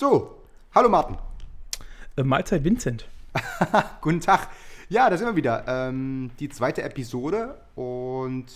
[0.00, 0.44] So,
[0.76, 1.16] hallo Martin.
[2.16, 3.08] Äh, Mahlzeit Vincent.
[4.00, 4.46] Guten Tag.
[4.88, 5.64] Ja, da sind wir wieder.
[5.66, 8.46] Ähm, die zweite Episode und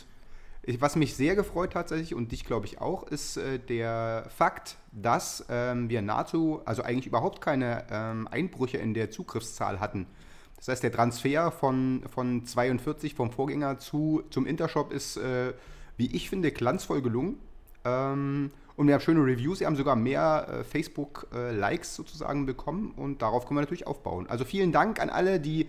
[0.63, 4.77] ich, was mich sehr gefreut tatsächlich und dich glaube ich auch, ist äh, der Fakt,
[4.93, 10.07] dass ähm, wir nahezu, also eigentlich überhaupt keine ähm, Einbrüche in der Zugriffszahl hatten.
[10.59, 15.55] Das heißt, der Transfer von, von 42 vom Vorgänger zu, zum Intershop ist, äh,
[15.97, 17.41] wie ich finde, glanzvoll gelungen.
[17.85, 19.61] Ähm, und wir haben schöne Reviews.
[19.61, 24.27] Wir haben sogar mehr äh, Facebook-Likes sozusagen bekommen und darauf können wir natürlich aufbauen.
[24.29, 25.69] Also vielen Dank an alle, die,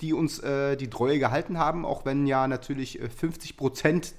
[0.00, 4.14] die uns äh, die Treue gehalten haben, auch wenn ja natürlich äh, 50 Prozent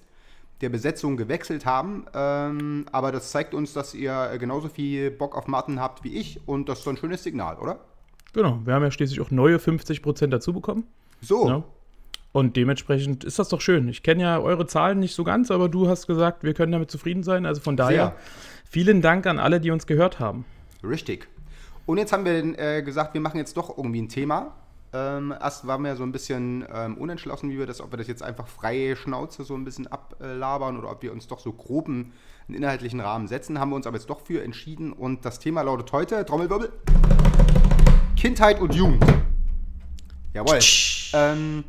[0.61, 2.05] der Besetzung gewechselt haben.
[2.13, 6.15] Ähm, aber das zeigt uns, dass ihr äh, genauso viel Bock auf Martin habt wie
[6.15, 7.79] ich und das ist so ein schönes Signal, oder?
[8.33, 10.85] Genau, wir haben ja schließlich auch neue 50% dazu bekommen.
[11.21, 11.47] So.
[11.47, 11.63] Ja.
[12.33, 13.87] Und dementsprechend ist das doch schön.
[13.87, 16.89] Ich kenne ja eure Zahlen nicht so ganz, aber du hast gesagt, wir können damit
[16.89, 17.45] zufrieden sein.
[17.45, 18.15] Also von daher Sehr.
[18.69, 20.43] vielen Dank an alle, die uns gehört haben.
[20.83, 21.27] Richtig.
[21.85, 24.55] Und jetzt haben wir äh, gesagt, wir machen jetzt doch irgendwie ein Thema.
[24.93, 28.07] Ähm, erst waren wir so ein bisschen ähm, unentschlossen, wie wir das, ob wir das
[28.07, 32.13] jetzt einfach freie Schnauze so ein bisschen ablabern oder ob wir uns doch so groben
[32.47, 33.59] einen inhaltlichen Rahmen setzen.
[33.59, 36.71] Haben wir uns aber jetzt doch für entschieden und das Thema lautet heute, Trommelwirbel,
[38.15, 39.03] Kindheit und Jugend.
[40.33, 40.59] Jawohl.
[41.13, 41.63] Ähm,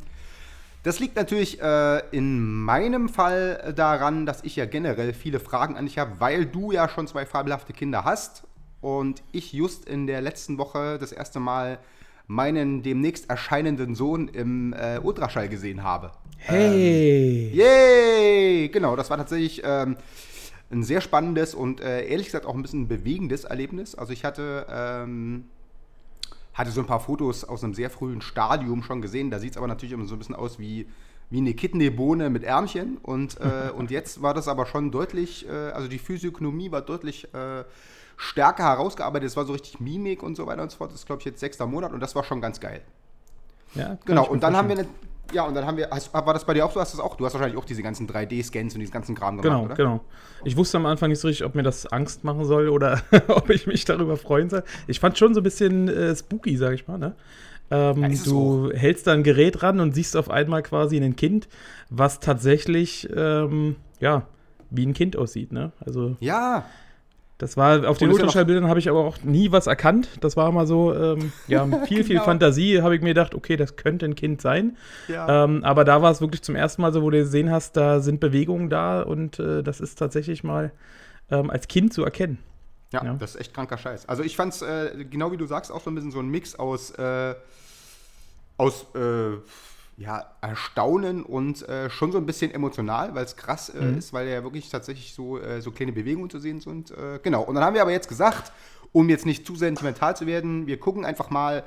[0.85, 5.87] das liegt natürlich äh, in meinem Fall daran, dass ich ja generell viele Fragen an
[5.87, 8.43] dich habe, weil du ja schon zwei fabelhafte Kinder hast
[8.81, 11.79] und ich just in der letzten Woche das erste Mal
[12.27, 16.11] meinen demnächst erscheinenden Sohn im äh, Ultraschall gesehen habe.
[16.37, 17.49] Hey!
[17.51, 18.69] Yay!
[18.69, 19.97] Genau, das war tatsächlich ähm,
[20.69, 23.95] ein sehr spannendes und äh, ehrlich gesagt auch ein bisschen bewegendes Erlebnis.
[23.95, 25.45] Also ich hatte, ähm,
[26.55, 29.29] hatte so ein paar Fotos aus einem sehr frühen Stadium schon gesehen.
[29.29, 30.87] Da sieht es aber natürlich immer so ein bisschen aus wie,
[31.29, 32.97] wie eine Kidneybohne mit Ärmchen.
[32.97, 37.31] Und, äh, und jetzt war das aber schon deutlich, äh, also die Physiognomie war deutlich
[37.33, 37.65] äh,
[38.15, 39.27] stärker herausgearbeitet.
[39.27, 40.91] Es war so richtig Mimik und so weiter und so fort.
[40.91, 42.81] Das ist, glaube ich, jetzt sechster Monat und das war schon ganz geil.
[43.75, 44.87] Ja, Genau, und dann haben wir eine.
[45.33, 45.89] Ja, und dann haben wir.
[45.89, 46.79] Hast, war das bei dir auch so?
[46.79, 47.15] Hast du das auch?
[47.15, 49.75] Du hast wahrscheinlich auch diese ganzen 3D-Scans und diesen ganzen Kram gemacht, Genau, oder?
[49.75, 50.01] genau.
[50.43, 53.49] Ich wusste am Anfang nicht so richtig, ob mir das Angst machen soll oder ob
[53.49, 54.63] ich mich darüber freuen soll.
[54.87, 56.97] Ich fand schon so ein bisschen äh, spooky, sag ich mal.
[56.97, 57.15] Ne?
[57.71, 61.47] Ähm, Ja, du hältst da ein Gerät ran und siehst auf einmal quasi ein Kind,
[61.89, 64.27] was tatsächlich, ähm, ja,
[64.69, 65.51] wie ein Kind aussieht.
[65.51, 65.71] Ne?
[65.83, 66.65] Also Ja,
[67.37, 70.07] das war, auf den Ultraschallbildern habe ich aber auch nie was erkannt.
[70.21, 72.23] Das war immer so, ähm, ja, viel, viel Genau.
[72.23, 74.77] Fantasie habe ich mir gedacht, okay, das könnte ein Kind sein.
[75.09, 75.43] ja.
[75.43, 77.99] Ähm, aber da war es wirklich zum ersten Mal so, wo du gesehen hast, da
[77.99, 80.71] sind Bewegungen da und äh, das ist tatsächlich mal
[81.29, 82.37] ähm, als Kind zu erkennen.
[82.93, 83.13] ja, ja.
[83.15, 84.07] das ist echt kranker Scheiß.
[84.07, 86.55] Also ich fand's, äh, genau wie du sagst, auch so ein bisschen so ein Mix
[86.55, 87.35] aus, äh,
[88.57, 89.37] aus äh,
[89.97, 93.97] ja, Erstaunen und äh, schon so ein bisschen emotional, weil es krass äh, Mhm.
[93.97, 96.91] ist, weil ja wirklich tatsächlich so, äh, so kleine Bewegungen zu sehen sind.
[96.91, 97.43] Äh, genau.
[97.43, 98.51] Und dann haben wir aber jetzt gesagt,
[98.91, 101.63] um jetzt nicht zu sentimental zu werden, wir gucken einfach mal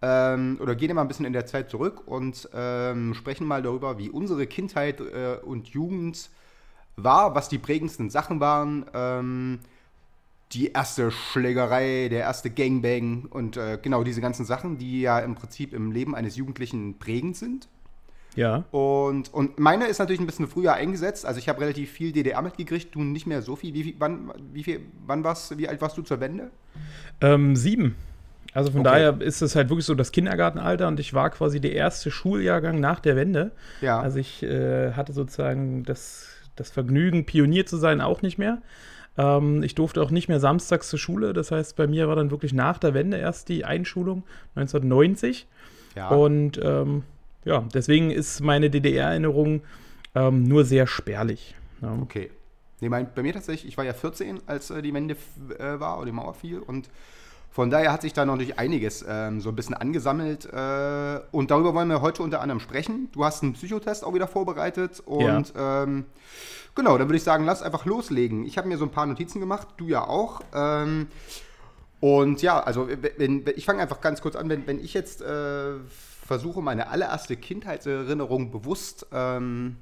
[0.00, 3.98] ähm, oder gehen mal ein bisschen in der Zeit zurück und ähm, sprechen mal darüber,
[3.98, 6.30] wie unsere Kindheit äh, und Jugend
[6.96, 8.86] war, was die prägendsten Sachen waren.
[8.94, 9.60] Ähm,
[10.52, 15.34] die erste Schlägerei, der erste Gangbang und äh, genau diese ganzen Sachen, die ja im
[15.34, 17.68] Prinzip im Leben eines Jugendlichen prägend sind.
[18.34, 18.64] Ja.
[18.70, 21.26] Und, und meine ist natürlich ein bisschen früher eingesetzt.
[21.26, 23.74] Also ich habe relativ viel DDR mitgekriegt, du nicht mehr so viel.
[23.74, 26.50] Wie, viel- wann, wie, viel, wann warst, wie alt warst du zur Wende?
[27.20, 27.94] Ähm, sieben.
[28.54, 28.90] Also von Okay.
[28.90, 32.80] daher ist es halt wirklich so das Kindergartenalter und ich war quasi der erste Schuljahrgang
[32.80, 33.50] nach der Wende.
[33.80, 34.00] Ja.
[34.00, 36.26] Also ich äh, hatte sozusagen das,
[36.56, 38.60] das Vergnügen, Pionier zu sein, auch nicht mehr.
[39.18, 41.32] Ähm, ich durfte auch nicht mehr samstags zur Schule.
[41.34, 44.22] Das heißt, bei mir war dann wirklich nach der Wende erst die Einschulung
[44.54, 45.46] 1990.
[45.96, 46.08] ja.
[46.08, 47.04] Und ähm,
[47.44, 49.62] ja, deswegen ist meine DDR-Erinnerung
[50.14, 51.54] ähm, nur sehr spärlich.
[51.80, 51.96] Ja.
[52.00, 52.30] Okay.
[52.80, 55.16] Nee, mein, bei mir tatsächlich, ich war ja 14, als äh, die Wende
[55.58, 56.90] äh, war oder die Mauer fiel und
[57.52, 61.50] von daher hat sich da noch natürlich einiges ähm, so ein bisschen angesammelt äh, und
[61.50, 63.08] darüber wollen wir heute unter anderem sprechen.
[63.12, 66.06] Du hast einen Psychotest auch wieder vorbereitet und ähm,
[66.74, 68.46] genau, dann würde ich sagen, lass einfach loslegen.
[68.46, 70.40] Ich habe mir so ein paar Notizen gemacht, du ja auch.
[70.54, 71.08] Ähm,
[72.00, 75.20] und ja, also wenn, wenn, ich fange einfach ganz kurz an, wenn, wenn ich jetzt
[75.20, 75.74] äh,
[76.24, 79.76] versuche, meine allererste Kindheitserinnerung bewusst ähm,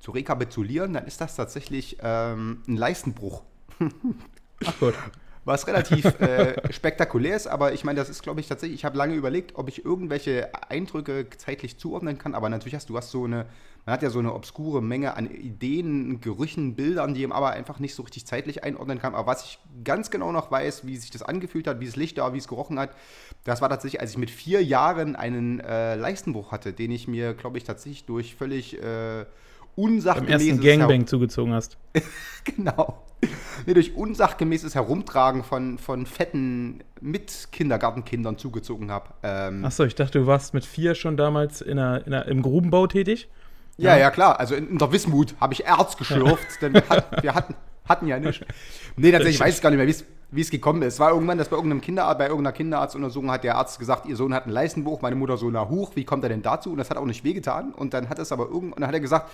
[0.00, 3.42] zu rekapitulieren, dann ist das tatsächlich ähm, ein Leistenbruch.
[4.64, 4.94] Ach Gott.
[5.46, 8.98] Was relativ äh, spektakulär ist, aber ich meine, das ist, glaube ich, tatsächlich, ich habe
[8.98, 13.24] lange überlegt, ob ich irgendwelche Eindrücke zeitlich zuordnen kann, aber natürlich hast du hast so
[13.24, 13.46] eine,
[13.86, 17.78] man hat ja so eine obskure Menge an Ideen, Gerüchen, Bildern, die man aber einfach
[17.78, 21.12] nicht so richtig zeitlich einordnen kann, aber was ich ganz genau noch weiß, wie sich
[21.12, 22.90] das angefühlt hat, wie es Licht war, wie es gerochen hat,
[23.44, 27.34] das war tatsächlich, als ich mit vier Jahren einen äh, Leistenbruch hatte, den ich mir,
[27.34, 29.24] glaube ich, tatsächlich durch völlig äh,
[29.76, 31.78] unsachgemäßes ersten Gangbang zugezogen hast.
[32.44, 33.05] Genau.
[33.66, 39.10] Nee, durch unsachgemäßes Herumtragen von, von fetten Mit-Kindergartenkindern zugezogen habe.
[39.22, 42.42] Ähm, Achso, ich dachte, du warst mit vier schon damals in einer, in einer, im
[42.42, 43.28] Grubenbau tätig.
[43.76, 44.38] ja, ja, klar.
[44.40, 47.54] Also in, in der Wismut habe ich Erz geschlürft, denn wir, hat, wir hatten,
[47.88, 48.44] hatten ja nichts.
[48.96, 50.94] Nee, tatsächlich, ich weiß gar nicht mehr, wie es- gekommen ist.
[50.94, 54.16] Es war irgendwann, dass bei irgendeinem Kinderarzt, bei irgendeiner Kinderarztuntersuchung hat der Arzt gesagt, ihr
[54.16, 56.70] Sohn hat einen Leistenbruch, meine Mutter so, na huch, wie kommt er denn dazu?
[56.72, 57.72] Und das hat auch nicht wehgetan.
[57.72, 59.30] Und dann hat es aber irgendwann, und dann hat er gesagt,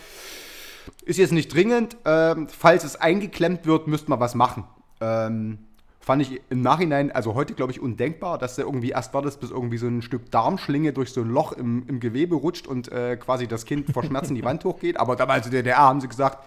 [1.05, 4.65] ist jetzt nicht dringend, ähm, falls es eingeklemmt wird, müsste man was machen.
[5.01, 5.59] Ähm,
[6.01, 9.51] fand ich im Nachhinein, also heute glaube ich undenkbar, dass der irgendwie erst wartet, bis
[9.51, 13.17] irgendwie so ein Stück Darmschlinge durch so ein Loch im, im Gewebe rutscht und äh,
[13.17, 14.99] quasi das Kind vor Schmerzen die Wand hochgeht.
[14.99, 16.45] Aber damals in der DDR haben sie gesagt,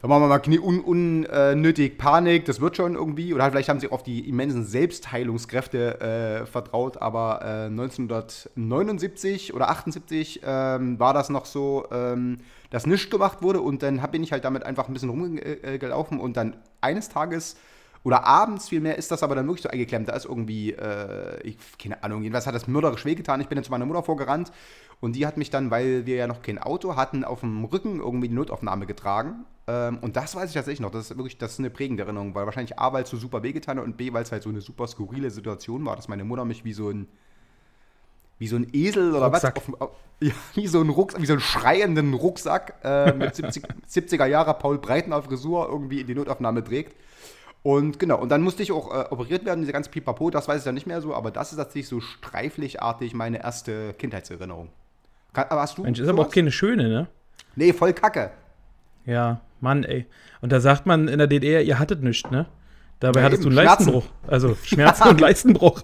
[0.00, 3.34] da machen wir mal knie- un, unnötig Panik, das wird schon irgendwie.
[3.34, 10.40] Oder vielleicht haben sie auf die immensen Selbstheilungskräfte äh, vertraut, aber äh, 1979 oder 78
[10.44, 12.38] ähm, war das noch so, ähm,
[12.70, 13.60] dass nichts gemacht wurde.
[13.60, 17.56] Und dann bin ich halt damit einfach ein bisschen rumgelaufen und dann eines Tages
[18.04, 20.08] oder abends vielmehr ist das aber dann wirklich so eingeklemmt.
[20.08, 23.40] Da ist irgendwie, äh, ich, keine Ahnung, jedenfalls hat das mörderisch wehgetan.
[23.40, 24.52] Ich bin dann zu meiner Mutter vorgerannt
[25.00, 28.00] und die hat mich dann, weil wir ja noch kein Auto hatten, auf dem Rücken
[28.00, 29.44] irgendwie die Notaufnahme getragen.
[29.66, 30.90] Ähm, und das weiß ich tatsächlich noch.
[30.90, 33.42] Das ist wirklich, das ist eine prägende Erinnerung, weil wahrscheinlich A, weil es so super
[33.42, 36.24] wehgetan hat und B, weil es halt so eine super skurrile Situation war, dass meine
[36.24, 37.08] Mutter mich wie so ein
[38.38, 39.56] wie so ein Esel oder Rucksack.
[39.56, 39.74] was?
[39.74, 39.90] Auf, auf,
[40.20, 44.54] ja, wie so ein Rucksack, wie so einen schreienden Rucksack äh, mit 70, 70er Jahre
[44.54, 46.94] Paul Breitner Frisur irgendwie in die Notaufnahme trägt.
[47.68, 50.60] Und genau, und dann musste ich auch äh, operiert werden, diese ganze Pipapo, das weiß
[50.60, 54.70] ich ja nicht mehr so, aber das ist tatsächlich so streiflichartig meine erste Kindheitserinnerung.
[55.34, 55.82] Kann, aber hast du?
[55.82, 57.08] Mensch, ist aber auch keine schöne, ne?
[57.56, 58.30] Nee, voll kacke.
[59.04, 60.06] Ja, Mann, ey.
[60.40, 62.46] Und da sagt man in der DDR, ihr hattet nichts, ne?
[63.00, 63.92] Dabei Ja, hattest eben, du einen Schmerzen.
[63.92, 64.06] Leistenbruch.
[64.26, 65.82] Also Schmerzen und Leistenbruch.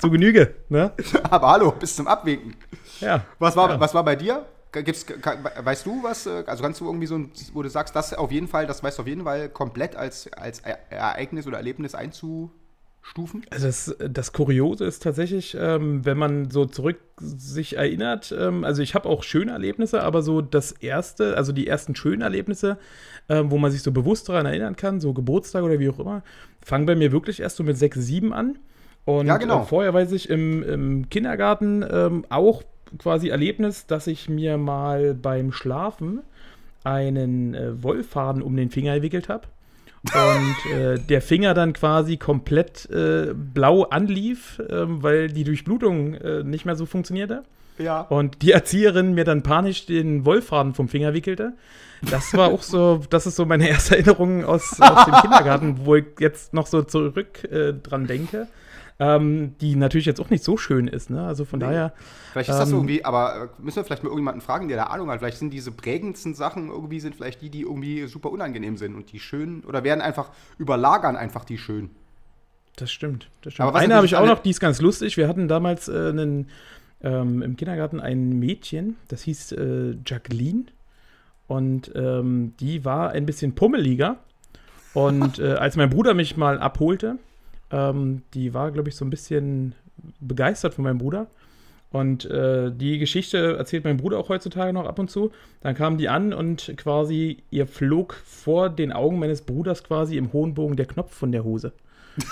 [0.00, 0.90] Zu Genüge, ne?
[1.30, 2.56] Aber hallo, bis zum Abwinken.
[2.98, 3.24] Ja.
[3.38, 3.78] Was war, ja.
[3.78, 4.44] was war bei dir?
[4.72, 6.26] Gibt's, weißt du was?
[6.26, 7.20] äh, Also kannst du irgendwie so,
[7.52, 10.32] wo du sagst, das auf jeden Fall, das weißt du auf jeden Fall komplett als,
[10.32, 10.60] als
[10.90, 13.44] Ereignis oder Erlebnis einzustufen?
[13.50, 18.80] Also das, das Kuriose ist tatsächlich, ähm, wenn man so zurück sich erinnert, ähm, also
[18.80, 22.78] ich habe auch schöne Erlebnisse, aber so das erste, also die ersten schönen Erlebnisse,
[23.28, 26.22] ähm, wo man sich so bewusst daran erinnern kann, so Geburtstag oder wie auch immer,
[26.64, 28.58] fangen bei mir wirklich erst so mit 6, 7 an.
[29.04, 29.62] Und Ja, genau.
[29.62, 32.62] äh, vorher weiß ich im, im Kindergarten ähm, auch
[32.98, 36.20] quasi Erlebnis, dass ich mir mal beim Schlafen
[36.84, 39.46] einen äh, Wollfaden um den Finger gewickelt habe.
[40.04, 46.42] Und äh, der Finger dann quasi komplett äh, blau anlief, ähm, weil die Durchblutung äh,
[46.42, 47.44] nicht mehr so funktionierte.
[47.78, 48.00] Ja.
[48.02, 51.52] Und die Erzieherin mir dann panisch den Wollfaden vom Finger wickelte.
[52.10, 55.94] Das war auch so, das ist so meine erste Erinnerung aus, aus dem Kindergarten, wo
[55.94, 58.48] ich jetzt noch so zurück äh, dran denke.
[59.02, 61.26] Ähm, die natürlich jetzt auch nicht so schön ist, ne?
[61.26, 61.92] Also von daher.
[62.30, 64.84] Vielleicht ist das Ähm, irgendwie, aber äh, müssen wir vielleicht mal irgendjemanden fragen, der da
[64.84, 65.18] Ahnung hat.
[65.18, 69.10] Vielleicht sind diese prägendsten Sachen irgendwie, sind vielleicht die, die irgendwie super unangenehm sind und
[69.10, 71.90] die schönen, oder werden einfach, überlagern einfach die schönen.
[72.76, 73.28] Das stimmt.
[73.40, 73.70] Das stimmt.
[73.70, 75.16] Aber Eine habe ich auch noch, die ist ganz lustig.
[75.16, 76.48] Wir hatten damals äh, einen,
[77.02, 80.66] ähm, im Kindergarten ein Mädchen, das hieß äh, Jacqueline.
[81.48, 84.18] Und ähm, die war ein bisschen pummeliger.
[84.94, 87.18] Und äh, als mein Bruder mich mal abholte,
[87.72, 89.74] ähm, die war, glaube ich, so ein bisschen
[90.20, 91.26] begeistert von meinem Bruder.
[91.90, 95.30] Und äh, die Geschichte erzählt mein Bruder auch heutzutage noch ab und zu.
[95.60, 100.32] Dann kam die an und quasi ihr flog vor den Augen meines Bruders quasi im
[100.32, 101.72] hohen Bogen der Knopf von der Hose.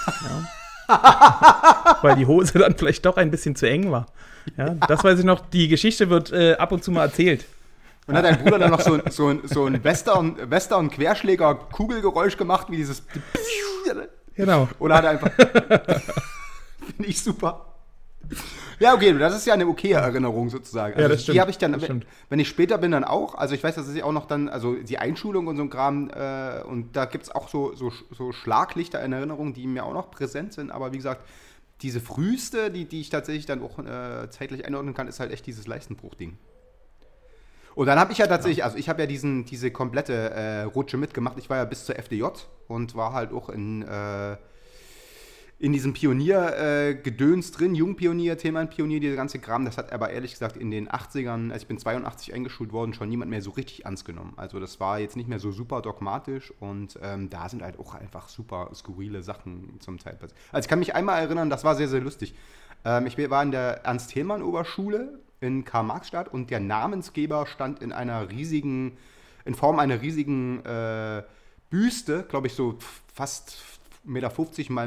[2.03, 4.07] Weil die Hose dann vielleicht doch ein bisschen zu eng war.
[4.57, 5.41] Ja, das weiß ich noch.
[5.51, 7.45] Die Geschichte wird äh, ab und zu mal erzählt.
[8.07, 12.69] Und hat dein Bruder dann noch so, ein- so, ein- so ein Western, Western-Querschläger-Kugelgeräusch gemacht,
[12.71, 13.03] wie dieses.
[14.41, 14.69] Genau.
[14.79, 15.31] Oder hat er einfach.
[16.97, 17.67] Finde ich super.
[18.79, 20.95] Ja, okay, das ist ja eine okaye Erinnerung sozusagen.
[20.95, 23.35] Also Ja, das Die stimmt, habe ich dann, wenn, wenn ich später bin, dann auch.
[23.35, 26.09] Also ich weiß, dass ich auch noch dann, also die Einschulung und so ein Kram,
[26.11, 29.93] äh, und da gibt es auch so, so, so Schlaglichter in Erinnerung, die mir auch
[29.93, 30.71] noch präsent sind.
[30.71, 31.29] Aber wie gesagt,
[31.83, 35.47] diese früheste, die, die ich tatsächlich dann auch äh, zeitlich einordnen kann, ist halt echt
[35.47, 36.39] dieses Leistenbruch-Ding.
[37.75, 40.97] Und dann habe ich ja tatsächlich, also ich habe ja diesen, diese komplette äh, Rutsche
[40.97, 41.39] mitgemacht.
[41.39, 42.25] Ich war ja bis zur FDJ
[42.69, 44.37] und war halt auch in, äh,
[45.61, 50.71] in diesem Pionier-Gedöns drin, Jungpionier, Themenpionier, dieser ganze Kram, das hat aber ehrlich gesagt in
[50.71, 54.33] den 80ern, als ich bin 82 eingeschult worden, schon niemand mehr so richtig ernst genommen.
[54.37, 57.95] Also das war jetzt nicht mehr so super dogmatisch und ähm, da sind halt auch
[57.95, 60.39] einfach super skurrile Sachen zum Teil passiert.
[60.51, 62.35] Also ich kann mich einmal erinnern, das war sehr, sehr lustig.
[62.87, 68.97] Ähm, ich war in der Ernst-Thälmann-Oberschule in Karl-Marx-Stadt und der Namensgeber stand in einer riesigen,
[69.45, 71.23] in Form einer riesigen äh,
[71.71, 72.77] Büste, glaube ich so
[73.13, 73.59] fast
[74.07, 74.87] 1,50 Meter mal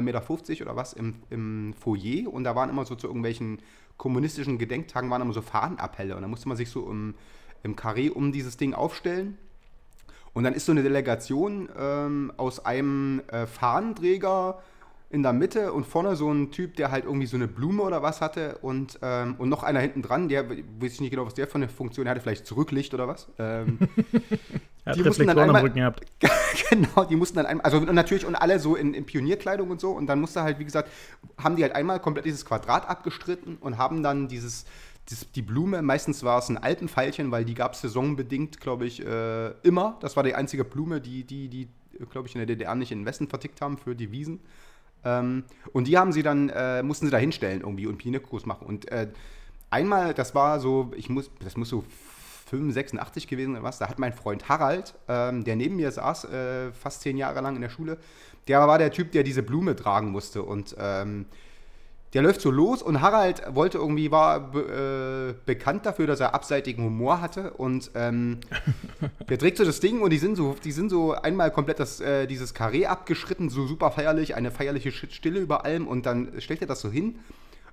[0.50, 2.32] Meter oder was im, im Foyer.
[2.32, 3.58] Und da waren immer so zu irgendwelchen
[3.96, 6.16] kommunistischen Gedenktagen waren immer so Fahnenappelle.
[6.16, 7.14] Und da musste man sich so im,
[7.62, 9.38] im Karree um dieses Ding aufstellen.
[10.32, 14.60] Und dann ist so eine Delegation ähm, aus einem äh, Fahnenträger
[15.14, 18.02] in der Mitte und vorne so ein Typ, der halt irgendwie so eine Blume oder
[18.02, 21.34] was hatte und, ähm, und noch einer hinten dran, der, weiß ich nicht genau, was
[21.34, 23.28] der für eine Funktion hatte, vielleicht Zurücklicht oder was.
[23.38, 23.78] Ähm,
[24.86, 25.70] Er hat Die mussten dann einmal-
[26.70, 29.92] genau, die mussten dann einmal, also natürlich und alle so in, in Pionierkleidung und so
[29.92, 30.90] und dann musste halt, wie gesagt,
[31.38, 34.66] haben die halt einmal komplett dieses Quadrat abgestritten und haben dann dieses,
[35.08, 39.02] dieses die Blume, meistens war es ein Alpenfeilchen, weil die gab es saisonbedingt, glaube ich,
[39.02, 39.96] äh, immer.
[40.00, 41.68] Das war die einzige Blume, die, die, die
[42.10, 44.40] glaube ich, in der DDR nicht in den Westen vertickt haben für die Wiesen.
[45.04, 48.66] Ähm, und die haben sie dann, äh, mussten sie da hinstellen irgendwie und Pionierkurs machen.
[48.66, 49.08] Und äh,
[49.70, 51.84] einmal, das war so, ich muss, das muss so
[52.46, 56.24] 85, 86 gewesen oder was, da hat mein Freund Harald, ähm, der neben mir saß,
[56.24, 57.98] äh, fast zehn Jahre lang in der Schule,
[58.48, 61.26] der war der Typ, der diese Blume tragen musste und ähm,
[62.14, 66.32] der läuft so los und Harald wollte irgendwie, war be, äh, bekannt dafür, dass er
[66.32, 68.38] abseitigen Humor hatte und ähm,
[69.28, 72.00] der trägt so das Ding und die sind so, die sind so einmal komplett das,
[72.00, 76.60] äh, dieses Karree abgeschritten, so super feierlich, eine feierliche Stille über allem und dann stellt
[76.60, 77.18] er das so hin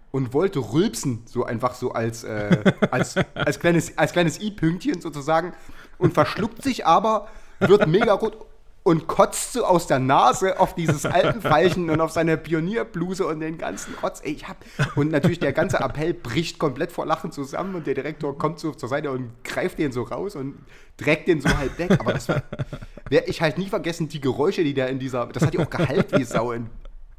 [0.10, 5.54] und wollte rülpsen, so einfach so als, äh, als, als kleines, als kleines I-Pünktchen sozusagen
[6.00, 7.28] und verschluckt sich aber,
[7.60, 8.51] wird mega rot
[8.84, 13.58] und kotzt so aus der Nase auf dieses Alpenfeilchen und auf seine Pionierbluse und den
[13.58, 14.22] ganzen Rotz.
[14.24, 14.58] Ey, ich hab,
[14.96, 18.72] und natürlich der ganze Appell bricht komplett vor Lachen zusammen und der Direktor kommt so
[18.72, 20.56] zur Seite und greift den so raus und
[20.98, 22.00] trägt den so halb weg.
[22.00, 25.54] Aber das werde ich halt nie vergessen, die Geräusche, die da in dieser, das hat
[25.54, 26.70] ja auch Gehalt wie Sau in,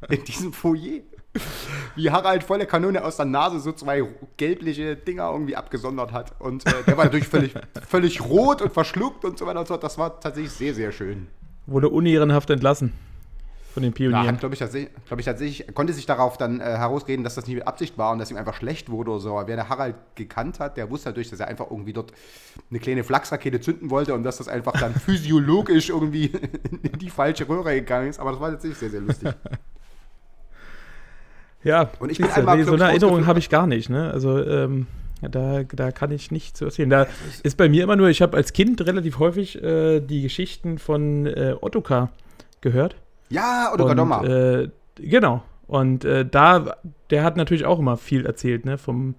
[0.09, 1.01] in diesem Foyer.
[1.95, 4.03] Wie Harald volle Kanone aus der Nase so zwei
[4.37, 6.39] gelbliche Dinger irgendwie abgesondert hat.
[6.39, 7.55] Und äh, der war natürlich völlig,
[7.87, 9.77] völlig rot und verschluckt und so weiter und so.
[9.77, 11.27] Das war tatsächlich sehr, sehr schön.
[11.65, 12.93] Wurde unehrenhaft entlassen
[13.73, 14.27] von den Pionieren.
[14.27, 17.47] hat, glaube ich, tatsächlich, glaub ich, tatsächlich, konnte sich darauf dann äh, herausreden, dass das
[17.47, 19.31] nicht mit Absicht war und dass ihm einfach schlecht wurde oder so.
[19.31, 22.13] Aber wer der Harald gekannt hat, der wusste natürlich, dass er einfach irgendwie dort
[22.69, 26.25] eine kleine Flachsrakete zünden wollte und dass das einfach dann physiologisch irgendwie
[26.83, 28.19] in die falsche Röhre gegangen ist.
[28.19, 29.33] Aber das war tatsächlich sehr, sehr lustig.
[31.63, 33.89] Ja, Und ich bin einmal, nee, so eine Erinnerung habe ich gar nicht.
[33.89, 34.11] Ne?
[34.11, 34.85] Also ähm,
[35.29, 36.89] da, da kann ich nicht zu erzählen.
[36.89, 37.07] Da
[37.43, 41.25] ist bei mir immer nur, ich habe als Kind relativ häufig äh, die Geschichten von
[41.25, 42.09] äh, Ottokar
[42.61, 42.95] gehört.
[43.29, 44.23] Ja, Und, Gadoma.
[44.23, 45.43] äh, genau.
[45.67, 46.77] Und äh, da,
[47.09, 48.77] der hat natürlich auch immer viel erzählt, ne?
[48.77, 49.15] Vom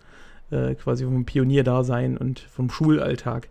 [0.51, 3.49] äh, quasi vom Pionierdasein und vom Schulalltag.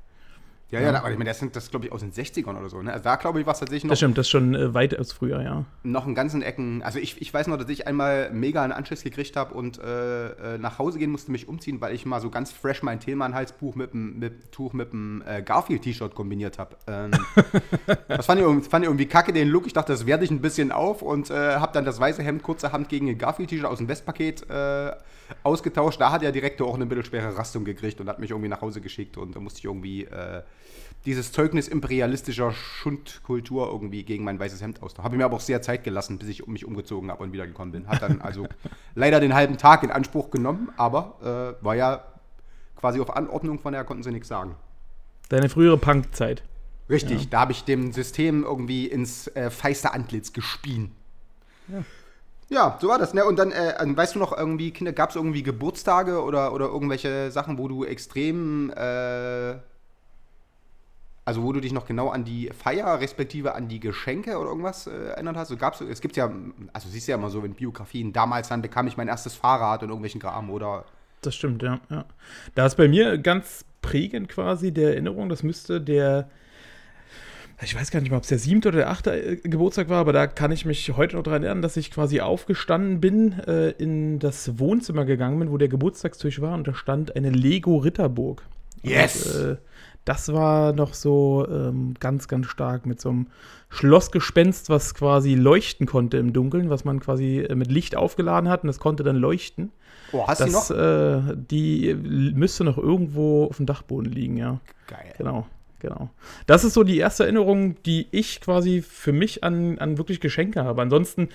[0.80, 2.82] Ja, ja, aber ich meine, das sind das, glaube ich, aus den 60ern oder so.
[2.82, 2.92] Ne?
[2.92, 5.12] Also da, glaube ich, war es tatsächlich noch, Das stimmt, das ist schon äh, weitaus
[5.12, 5.65] früher, ja.
[5.84, 6.82] noch in ganzen Ecken.
[6.84, 10.56] Also ich, ich weiß noch, dass ich einmal mega einen Anschluss gekriegt habe und äh,
[10.56, 13.75] äh, nach Hause gehen musste, mich umziehen, weil ich mal so ganz fresh mein Thälmann-Halsbuch
[13.75, 16.75] mit dem mit, Tuch mit dem äh, Garfield-T-Shirt kombiniert habe.
[16.88, 17.12] Ähm,
[18.08, 19.68] das fand ich, irgendwie- fand ich irgendwie kacke, den Look.
[19.68, 22.44] Ich dachte, das werde ich ein bisschen auf und äh, habe dann das weiße Hemd
[22.44, 24.92] kurzerhand gegen ein Garfield-T-Shirt aus dem Westpaket äh,
[25.44, 26.00] ausgetauscht.
[26.00, 28.82] Da hat der Direktor auch eine mittelschwere Rastung gekriegt und hat mich irgendwie nach Hause
[28.82, 30.42] geschickt und da musste ich irgendwie äh,
[31.06, 35.03] dieses Zeugnis imperialistischer Schundkultur irgendwie gegen mein weißes Hemd austauschen.
[35.03, 37.88] Habe mir aber auch sehr Zeit gelassen, bis ich mich umgezogen habe und wiedergekommen bin.
[37.88, 38.48] Hat dann also
[38.96, 42.06] leider den halben Tag in Anspruch genommen, aber äh, war ja
[42.77, 44.56] quasi auf Anordnung, von daher konnten sie nichts sagen.
[45.30, 46.44] Deine frühere Punkzeit.
[46.89, 50.92] Richtig, da habe ich dem System irgendwie ins äh, feiste Antlitz gespien.
[51.70, 51.84] Ja.
[52.79, 53.13] So war das.
[53.13, 53.25] Ne?
[53.25, 56.67] Und dann, äh, äh, weißt du noch, irgendwie, Kinder, gab es irgendwie Geburtstage oder, oder
[56.67, 59.55] irgendwelche Sachen, wo du extrem, äh,
[61.25, 64.88] also wo du dich noch genau an die Feier, respektive an die Geschenke oder irgendwas
[64.88, 65.50] äh, erinnert hast?
[65.50, 66.31] So gab's, es gibt ja,
[66.73, 69.83] also siehst du ja immer so in Biografien, damals dann bekam ich mein erstes Fahrrad
[69.83, 70.85] und irgendwelchen Kram oder
[71.21, 72.05] Das stimmt, ja, ja.
[72.55, 76.29] Da ist bei mir ganz prägend quasi der Erinnerung, das müsste der,
[77.63, 80.00] ich weiß gar nicht mal, ob es der siebte oder der achte äh, Geburtstag war,
[80.00, 83.70] aber da kann ich mich heute noch daran erinnern, dass ich quasi aufgestanden bin, äh,
[83.72, 88.43] in das Wohnzimmer gegangen bin, wo der Geburtstagstisch war und da stand eine Lego-Ritterburg.
[88.82, 89.36] Yes!
[89.36, 89.58] Und, äh,
[90.05, 93.27] das war noch so ähm, ganz, ganz stark mit so einem
[93.70, 98.63] Schlossgespenst, was quasi leuchten konnte im Dunkeln, was man quasi äh, mit Licht aufgeladen hat
[98.63, 99.72] und das konnte dann leuchten.
[100.12, 100.77] Oh, hast du Das, noch?
[100.77, 104.60] äh, die müsste noch irgendwo auf dem Dachboden liegen, ja.
[104.88, 105.13] Geil.
[105.17, 105.48] Genau,
[105.84, 106.10] genau.
[106.48, 110.63] Das ist so die erste Erinnerung, die ich quasi für mich an, an wirklich Geschenke
[110.63, 110.82] habe.
[110.82, 111.30] Ansonsten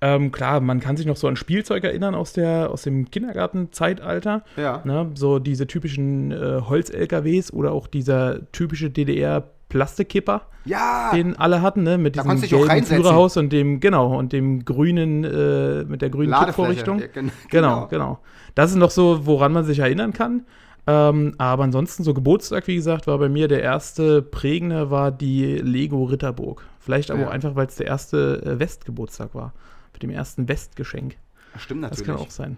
[0.00, 4.44] Ähm, klar, man kann sich noch so an Spielzeug erinnern aus, der, aus dem Kindergartenzeitalter.
[4.56, 4.80] Ja.
[4.84, 5.10] Ne?
[5.14, 11.10] So diese typischen äh, Holz-LKWs oder auch dieser typische DDR-Plastikkipper, Ja!
[11.12, 11.98] den alle hatten, ne?
[11.98, 12.84] Mit Da diesem gelben.
[12.86, 16.32] Führerhaus und dem, genau, und dem grünen, äh, mit der grünen.
[16.32, 17.00] Kippvorrichtung.
[17.00, 18.18] Ja, gen- Genau, genau.
[18.54, 20.44] Das ist noch so, woran man sich erinnern kann.
[20.90, 25.56] Ähm, aber ansonsten, so Geburtstag, wie gesagt, war bei mir der erste prägende, war die
[25.58, 26.64] Lego Ritterburg.
[26.80, 27.28] Vielleicht aber Ja.
[27.28, 29.52] auch einfach, weil es der erste äh, Westgeburtstag war.
[29.92, 31.16] Mit dem ersten Westgeschenk.
[31.58, 32.06] Stimmt Das natürlich.
[32.16, 32.56] kann auch sein.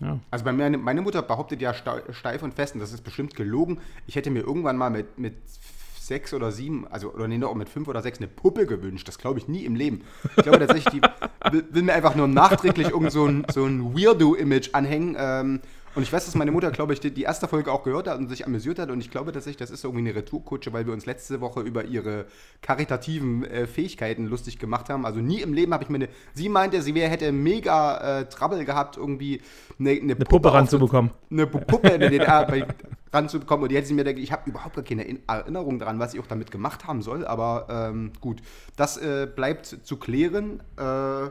[0.00, 0.18] Ja.
[0.30, 3.34] Also bei mir, meine Mutter behauptet ja stei- steif und fest, und das ist bestimmt
[3.34, 3.78] gelogen.
[4.06, 5.34] Ich hätte mir irgendwann mal mit, mit
[6.00, 9.06] sechs oder sieben, also oder nee, noch mit fünf oder sechs eine Puppe gewünscht.
[9.08, 10.02] Das glaube ich nie im Leben.
[10.38, 11.02] Ich glaube tatsächlich, die
[11.52, 15.16] will, will mir einfach nur nachträglich irgend so ein, so ein Weirdo-Image anhängen.
[15.18, 15.60] Ähm,
[15.98, 18.18] und ich weiß, dass meine Mutter, glaube ich, die, die erste Folge auch gehört hat
[18.18, 18.88] und sich amüsiert hat.
[18.90, 21.84] Und ich glaube tatsächlich, das ist irgendwie eine Retourkutsche, weil wir uns letzte Woche über
[21.84, 22.26] ihre
[22.62, 25.04] karitativen äh, Fähigkeiten lustig gemacht haben.
[25.04, 26.08] Also nie im Leben habe ich mir eine.
[26.34, 29.40] Sie meinte, sie wär, hätte mega äh, Trouble gehabt, irgendwie
[29.80, 31.10] eine, eine, Eine Puppe auf- ranzubekommen.
[31.30, 32.64] eine Pu- Puppe in der DDR bei,
[33.12, 33.64] ranzubekommen.
[33.64, 36.14] Und die hätte sie mir, gedacht, ich habe überhaupt gar keine In- Erinnerung daran, was
[36.14, 37.26] ich auch damit gemacht haben soll.
[37.26, 38.40] Aber ähm, gut,
[38.76, 40.60] das äh, bleibt zu klären.
[40.76, 41.30] Äh,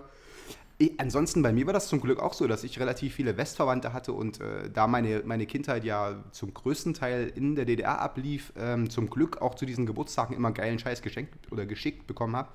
[0.80, 3.94] ich, ansonsten bei mir war das zum Glück auch so, dass ich relativ viele Westverwandte
[3.94, 8.54] hatte und äh, da meine, meine Kindheit ja zum größten Teil in der DDR ablief,
[8.58, 12.50] ähm, zum Glück auch zu diesen Geburtstagen immer geilen Scheiß geschenkt oder geschickt bekommen habe.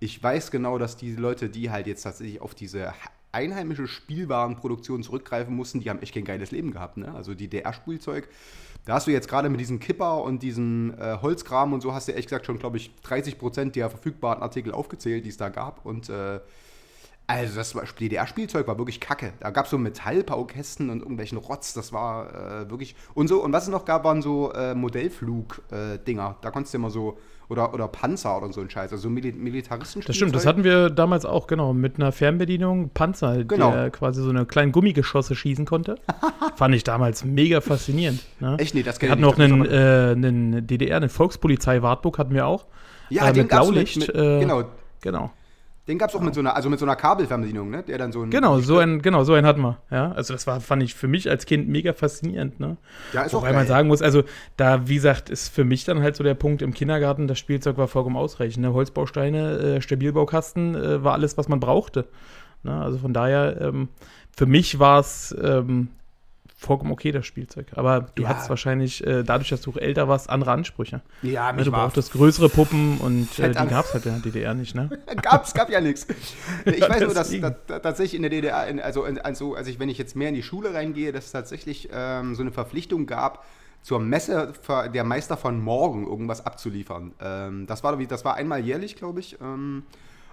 [0.00, 2.92] Ich weiß genau, dass die Leute, die halt jetzt tatsächlich auf diese
[3.30, 6.96] einheimische Spielwarenproduktion zurückgreifen mussten, die haben echt kein geiles Leben gehabt.
[6.96, 7.14] Ne?
[7.14, 8.28] Also die DR-Spielzeug,
[8.84, 12.08] da hast du jetzt gerade mit diesem Kipper und diesem äh, Holzkram und so, hast
[12.08, 15.48] du ehrlich gesagt schon, glaube ich, 30 Prozent der verfügbaren Artikel aufgezählt, die es da
[15.48, 15.86] gab.
[15.86, 16.40] Und äh,
[17.40, 19.32] also das war- DDR-Spielzeug war wirklich kacke.
[19.40, 22.94] Da gab es so Metallbaukästen und irgendwelchen Rotz, das war äh, wirklich.
[23.14, 26.36] Und so, und was es noch gab, waren so äh, Modellflug-Dinger.
[26.40, 30.02] da konntest du immer so, oder, oder Panzer oder so ein Scheiß, also Mil Militaristen.
[30.06, 33.72] Das stimmt, das hatten wir damals auch, genau, mit einer Fernbedienung, Panzer, Genau.
[33.72, 35.96] der quasi so eine kleinen Gummigeschosse schießen konnte.
[36.56, 38.24] Fand ich damals mega faszinierend.
[38.40, 38.56] Ne?
[38.58, 38.74] Echt?
[38.74, 42.18] Nee, das Wir kenn ich hatten auch nicht, das einen, äh, einen DDR, eine Volkspolizei-Wartburg
[42.18, 42.66] hatten wir auch.
[43.10, 43.96] Ja, äh, den mit gab's mit- Blaulicht.
[43.98, 44.64] mit- äh, genau.
[45.02, 45.30] Genau.
[45.88, 47.82] Den gab es auch mit so einer, also mit so einer Kabelfernbedienung, ne?
[47.82, 48.30] Der dann so ein.
[48.30, 49.78] Genau, so ein, genau, so einen hatten wir.
[49.90, 52.76] Ja, also das war, fand ich für mich als Kind mega faszinierend, ne?
[53.12, 53.56] Ja, ist auch Wobei geil.
[53.56, 54.22] man sagen muss, also
[54.56, 57.78] da, wie gesagt, ist für mich dann halt so der Punkt im Kindergarten, das Spielzeug
[57.78, 58.62] war vollkommen ausreichend.
[58.62, 58.72] Ne?
[58.72, 62.06] Holzbausteine, äh, Stabilbaukasten äh, war alles, was man brauchte.
[62.62, 62.80] Ne?
[62.80, 63.88] Also von daher, ähm,
[64.36, 65.88] für mich war es ähm,
[66.62, 67.66] vollkommen okay, das Spielzeug.
[67.74, 68.28] Aber du Ja.
[68.30, 71.02] hattest wahrscheinlich, äh, dadurch, dass du älter warst, andere Ansprüche.
[71.22, 74.20] Ja, mich Du war brauchtest größere Puppen und äh, die gab es halt in der
[74.22, 74.88] DDR nicht, ne?
[75.22, 76.06] gab's, gab ja nichts.
[76.64, 79.70] Ich Ja, weiß nur, dass, dass, tatsächlich in der DDR, in, also, in, also, also
[79.70, 82.52] ich, wenn ich jetzt mehr in die Schule reingehe, dass es tatsächlich ähm, so eine
[82.52, 83.44] Verpflichtung gab,
[83.82, 84.52] zur Messe
[84.94, 87.12] der Meister von morgen irgendwas abzuliefern.
[87.20, 89.38] Ähm, das, war, wie- das war einmal jährlich, glaube ich.
[89.40, 89.82] Ähm,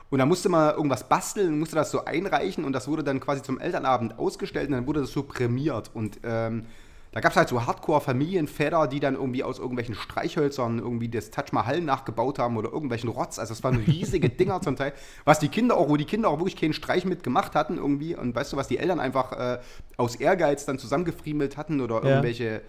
[0.09, 3.41] und da musste man irgendwas basteln, musste das so einreichen und das wurde dann quasi
[3.43, 5.91] zum Elternabend ausgestellt und dann wurde das so prämiert.
[5.93, 6.65] Und ähm,
[7.11, 11.45] da gab es halt so Hardcore-Familienväter, die dann irgendwie aus irgendwelchen Streichhölzern irgendwie das Taj
[11.51, 13.39] Mahal nachgebaut haben oder irgendwelchen Rotz.
[13.39, 14.93] Also es waren riesige Dinger zum Teil,
[15.25, 18.15] was die Kinder auch, wo die Kinder auch wirklich keinen Streich mit gemacht hatten irgendwie.
[18.15, 19.59] Und weißt du, was die Eltern einfach äh,
[19.97, 22.09] aus Ehrgeiz dann zusammengefriemelt hatten oder Ja.
[22.09, 22.61] irgendwelche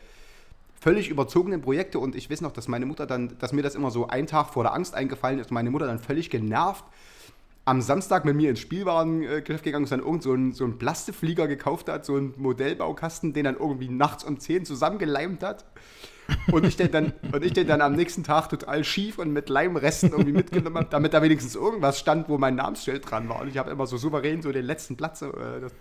[0.80, 1.98] völlig überzogenen Projekte.
[1.98, 4.48] Und ich weiß noch, dass meine Mutter dann, dass mir das immer so ein Tag
[4.50, 6.84] vor der Angst eingefallen ist, meine Mutter dann völlig genervt
[7.70, 11.46] am Samstag mit mir ins Spielwarengeschäft gegangen ist, dann irgend so ein, so ein Plastiflieger
[11.46, 15.64] gekauft hat, so ein Modellbaukasten, den dann irgendwie nachts um 10 zusammengeleimt hat.
[16.50, 19.48] Und ich den dann, und ich den dann am nächsten Tag total schief und mit
[19.48, 23.40] Leimresten irgendwie mitgenommen habe, damit da wenigstens irgendwas stand, wo mein Namensschild dran war.
[23.40, 25.22] Und ich habe immer so souverän so den letzten Platz.
[25.22, 25.28] Äh,
[25.60, 25.72] das,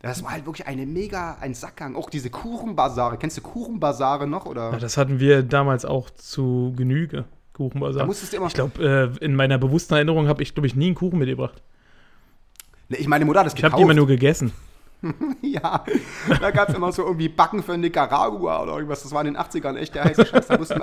[0.00, 1.96] das war halt wirklich eine mega, ein Sackgang.
[1.96, 3.16] Auch diese Kuchenbasare.
[3.18, 4.46] Kennst du Kuchenbasare noch?
[4.46, 4.72] Oder?
[4.72, 7.24] Ja, das hatten wir damals auch zu Genüge.
[7.54, 8.06] Kuchenbasar.
[8.06, 10.94] Du immer- ich glaube, äh, in meiner bewussten Erinnerung habe ich, glaube ich, nie einen
[10.94, 11.62] Kuchen mitgebracht.
[12.88, 14.52] Ne, ich meine Mutter hat das Ich habe die immer nur gegessen.
[15.42, 15.84] Ja,
[16.40, 19.02] da gab es immer so irgendwie Backen für Nicaragua oder irgendwas.
[19.02, 20.46] Das war in den 80ern echt der heiße Scheiß.
[20.46, 20.80] Da mussten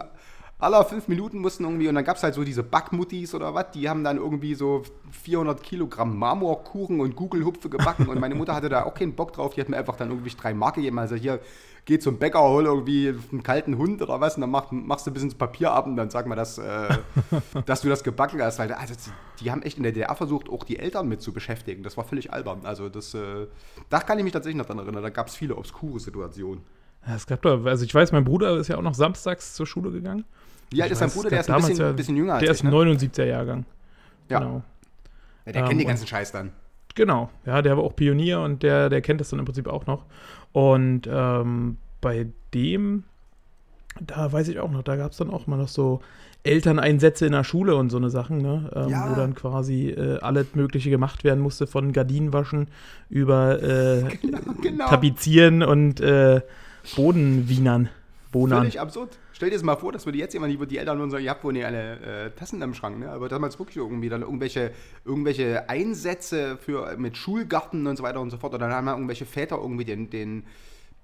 [0.60, 3.71] alle fünf Minuten mussten irgendwie, und dann gab es halt so diese Backmuttis oder was,
[3.71, 4.84] die haben dann irgendwie so
[5.23, 8.08] 400 Kilogramm Marmorkuchen und Gugelhupfe gebacken.
[8.10, 9.53] Und meine Mutter hatte da auch keinen Bock drauf.
[9.53, 10.99] Die hat mir einfach dann irgendwie drei Mark gegeben.
[10.99, 11.39] Also hier,
[11.89, 15.10] geh zum Bäcker, hol irgendwie einen kalten Hund oder was und dann mach, machst du
[15.12, 16.88] ein bisschen das Papier ab und dann sag mal, dass, äh,
[17.65, 18.60] dass du das gebacken hast.
[18.60, 21.34] Weil also, die, die haben echt in der DDR versucht, auch die Eltern mit zu
[21.34, 21.82] beschäftigen.
[21.82, 22.60] Das war völlig albern.
[22.63, 23.47] Also das, äh,
[23.89, 25.02] da kann ich mich tatsächlich noch dran erinnern.
[25.02, 26.62] Da gab es viele obskure Situationen.
[27.08, 29.89] Es gab doch, also ich weiß, mein Bruder ist ja auch noch samstags zur Schule
[29.89, 30.25] gegangen.
[30.69, 31.30] Wie alt Ich ist dein Bruder?
[31.32, 32.69] Der ist ein bisschen, ja- bisschen jünger als Der ich, ist ne?
[32.69, 33.65] 79er Jahrgang.
[34.30, 34.39] Ja.
[34.39, 34.62] Genau.
[35.47, 36.52] Ja, der Ähm, kennt den ganzen Scheiß dann.
[36.95, 39.86] Genau, ja, der war auch Pionier und der, der kennt das dann im Prinzip auch
[39.86, 40.06] noch.
[40.51, 43.03] Und ähm, bei dem
[44.05, 46.01] da weiß ich auch noch, da gab es dann auch mal noch so
[46.43, 48.69] Elterneinsätze in der Schule und so eine Sachen, ne?
[48.73, 49.12] Ähm, Ja.
[49.12, 52.67] wo dann quasi äh, alles Mögliche gemacht werden musste, von Gardinenwaschen
[53.09, 54.03] über äh,
[54.62, 54.88] genau.
[54.88, 56.41] Tapezieren und äh,
[56.95, 57.89] Bodenwienern.
[58.31, 58.59] Bonern.
[58.59, 59.17] Völlig absurd.
[59.39, 61.30] Stell dir das mal vor, das würde jetzt jemand, die, die Eltern nur sagen, ihr
[61.30, 63.10] habt wohl nicht alle äh, Tassen im Schrank, ne?
[63.10, 64.73] Aber damals wirklich irgendwie dann irgendwelche,
[65.06, 68.54] irgendwelche Einsätze für, mit Schulgarten und so weiter und so fort.
[68.54, 70.43] Oder dann haben wir irgendwelche Väter irgendwie den, den,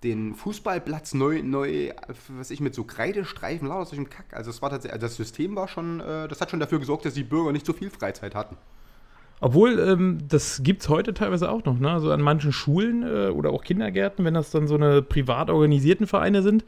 [0.03, 1.93] den Fußballplatz neu, neu,
[2.27, 4.25] was ich, mit so Kreidestreifen, lauter solchem Kack.
[4.33, 7.05] Also es war tatsächlich, also das System war schon, äh, das hat schon dafür gesorgt,
[7.05, 8.57] dass die Bürger nicht so viel Freizeit hatten.
[9.41, 11.91] Obwohl, ähm, das gibt es heute teilweise auch noch, ne?
[11.91, 16.07] Also an manchen Schulen äh, oder auch Kindergärten, wenn das dann so eine privat organisierten
[16.07, 16.63] Vereine sind,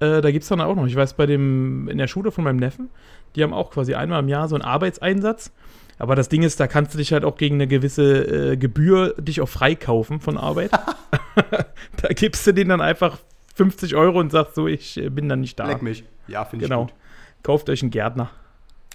[0.00, 0.86] äh, da gibt es dann auch noch.
[0.86, 2.90] Ich weiß, bei dem, in der Schule von meinem Neffen,
[3.34, 5.52] die haben auch quasi einmal im Jahr so einen Arbeitseinsatz.
[5.98, 9.14] Aber das Ding ist, da kannst du dich halt auch gegen eine gewisse äh, Gebühr
[9.18, 10.70] dich auch freikaufen von Arbeit.
[11.34, 13.18] da gibst du denen dann einfach
[13.54, 15.66] 50 Euro und sagst so, ich äh, bin dann nicht da.
[15.66, 16.04] Leck mich.
[16.28, 16.84] Ja, finde ich Genau.
[16.86, 16.94] gut.
[17.42, 18.30] Kauft euch einen Gärtner.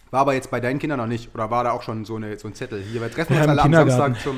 [0.09, 1.33] War aber jetzt bei deinen Kindern noch nicht.
[1.33, 2.81] Oder war da auch schon so, eine, so ein Zettel?
[2.81, 3.73] Hier, wir treffen Ja, uns alle am.
[3.73, 4.35] Samstag zum,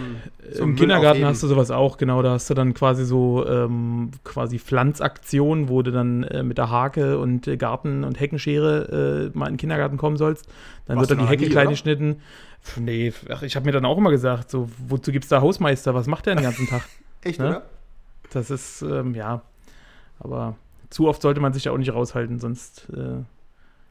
[0.56, 2.22] zum Im Kindergarten hast du sowas auch, genau.
[2.24, 6.70] Da hast du dann quasi so ähm, quasi Pflanzaktionen, wo du dann äh, mit der
[6.72, 10.48] Hake und äh, Garten- und Heckenschere äh, mal in den Kindergarten kommen sollst.
[10.88, 12.22] Dann Warst wird dann die Hecke klein geschnitten.
[12.78, 15.94] Nee, ach, ich habe mir dann auch immer gesagt, so, wozu gibt's da Hausmeister?
[15.94, 16.82] Was macht der den ganzen Tag?
[17.22, 17.48] Echt, Ne?
[17.50, 17.62] oder?
[18.32, 19.42] Das ist, ähm, ja,
[20.20, 20.56] aber
[20.90, 23.24] zu oft sollte man sich da auch nicht raushalten, sonst äh,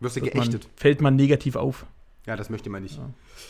[0.01, 0.69] Wirst du wird man, geächtet.
[0.77, 1.87] fällt man negativ auf.
[2.27, 3.01] Ja, das möchte man nicht.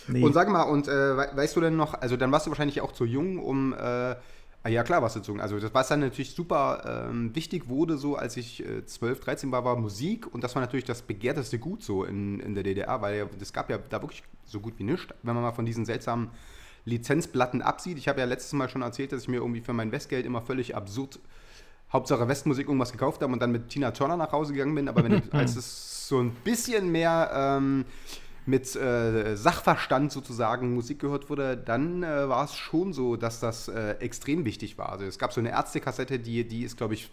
[0.07, 0.23] Nee.
[0.23, 2.81] Und sag mal, und äh, we- weißt du denn noch, also dann warst du wahrscheinlich
[2.81, 5.89] auch zu jung, um, äh, ah ja klar warst du zu jung, also das, was
[5.89, 10.33] dann natürlich super ähm, wichtig wurde, so als ich äh, 12, 13 war, war Musik
[10.33, 13.53] und das war natürlich das begehrteste Gut so in, in der DDR, weil ja, das
[13.53, 16.29] gab ja da wirklich so gut wie nichts, wenn man mal von diesen seltsamen
[16.85, 17.99] Lizenzplatten absieht.
[17.99, 20.41] Ich habe ja letztes Mal schon erzählt, dass ich mir irgendwie für mein Westgeld immer
[20.41, 21.19] völlig absurd
[21.93, 25.03] Hauptsache Westmusik irgendwas gekauft habe und dann mit Tina Turner nach Hause gegangen bin, aber
[25.05, 27.85] wenn, als es so ein bisschen mehr ähm,
[28.47, 33.69] mit äh, Sachverstand sozusagen Musik gehört wurde, dann äh, war es schon so, dass das
[33.69, 34.91] äh, extrem wichtig war.
[34.91, 37.11] Also es gab so eine Ärztekassette, die, die ist, glaube ich,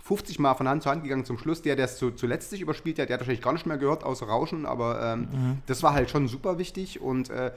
[0.00, 1.62] 50 Mal von Hand zu Hand gegangen zum Schluss.
[1.62, 4.04] Der, der es zu, zuletzt sich überspielt hat, der hat wahrscheinlich gar nicht mehr gehört,
[4.04, 5.28] außer Rauschen, aber ähm,
[5.64, 7.50] das war halt schon super wichtig und äh,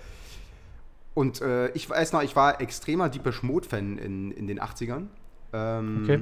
[1.14, 5.08] und äh, ich weiß noch, ich war extremer Deepesh Mode-Fan in, in den 80ern.
[5.52, 6.22] Ähm, Okay.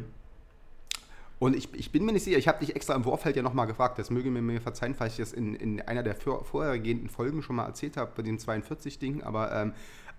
[1.45, 3.67] Und ich, ich bin mir nicht sicher, ich habe dich extra im Vorfeld ja nochmal
[3.67, 7.07] gefragt, das möge mir, mir verzeihen, falls ich das in, in einer der vor, vorhergehenden
[7.07, 9.73] Folgen schon mal erzählt habe, bei den 42-Dingen, aber ähm,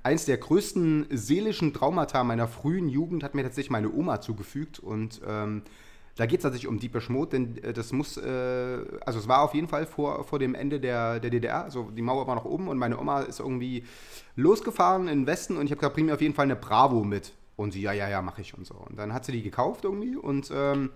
[0.05, 5.21] eins der größten seelischen Traumata meiner frühen Jugend hat mir tatsächlich meine Oma zugefügt und
[5.27, 5.63] ähm,
[6.15, 9.43] da geht es tatsächlich um Deepesh Mode, denn äh, das muss, äh, also es war
[9.43, 12.45] auf jeden Fall vor, vor dem Ende der, der DDR, also die Mauer war noch
[12.45, 13.83] oben und meine Oma ist irgendwie
[14.37, 17.03] losgefahren in den Westen und ich habe gesagt, bring mir auf jeden Fall eine Bravo
[17.03, 17.33] mit.
[17.57, 18.75] Und sie, ja, ja, ja, mache ich und so.
[18.75, 20.91] Und dann hat sie die gekauft irgendwie und, ähm,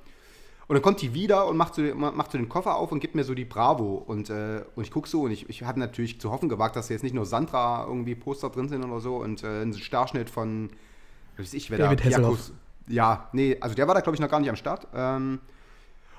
[0.70, 3.16] und dann kommt die wieder und macht so, macht so den Koffer auf und gibt
[3.16, 4.04] mir so die Bravo.
[4.06, 6.86] Und, äh, und ich gucke so und ich, ich habe natürlich zu hoffen gewagt, dass
[6.86, 10.30] da jetzt nicht nur Sandra irgendwie Poster drin sind oder so und äh, ein Starschnitt
[10.30, 10.70] von,
[11.36, 12.10] was weiß ich, wer David da.
[12.10, 12.52] Jakobs-
[12.86, 14.86] Ja, nee, also der war da, glaube ich, noch gar nicht am Start.
[14.94, 15.40] Ähm,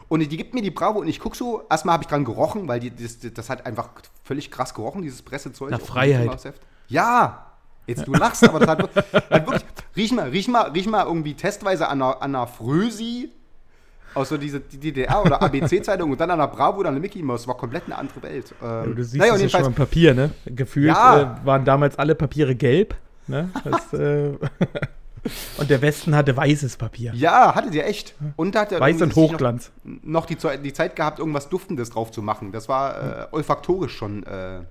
[0.10, 2.68] und die gibt mir die Bravo und ich gucke so, erstmal habe ich dran gerochen,
[2.68, 3.88] weil die, das, das hat einfach
[4.26, 5.72] völlig krass gerochen, dieses Pressezeug.
[5.72, 6.28] Nach Freiheit.
[6.90, 7.46] Ja,
[7.88, 8.82] jetzt du lachst, aber das hat,
[9.30, 9.64] hat wirklich,
[9.96, 13.32] riech mal, riech mal, riech mal irgendwie testweise an einer, an einer Frösi
[14.14, 17.02] aus so diese die DDR oder ABC-Zeitung und dann an der Bravo oder an der
[17.02, 18.54] Mickey Mouse, war komplett eine andere Welt.
[18.62, 20.32] Ähm, Du siehst naja, es und ja schon am Papier, ne?
[20.46, 21.38] Gefühlt Ja.
[21.42, 22.96] äh, waren damals alle Papiere gelb,
[23.28, 23.50] ne?
[23.64, 24.32] Das, äh,
[25.58, 27.14] und der Westen hatte weißes Papier.
[27.16, 28.16] ja, hatte der echt.
[28.36, 29.72] Und hat Weiß und Hochglanz.
[29.84, 32.52] Noch, noch die, die Zeit gehabt, irgendwas Duftendes drauf zu machen.
[32.52, 34.62] Das war äh, olfaktorisch schon äh, äh,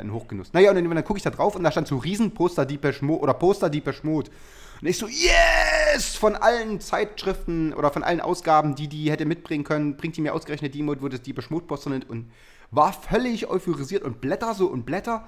[0.00, 0.52] ein Hochgenuss.
[0.52, 3.20] Naja, und dann, dann gucke ich da drauf und da stand so Riesenposter Deepesh Mode
[3.22, 4.30] oder Poster Deepesh Mode.
[4.80, 5.06] Und ich so,
[5.98, 6.16] yes!
[6.16, 10.34] Von allen Zeitschriften oder von allen Ausgaben, die die hätte mitbringen können, bringt die mir
[10.34, 12.30] ausgerechnet die Mode, wo das Mode Poster nennt und
[12.70, 15.26] war völlig euphorisiert und blätter so und blätter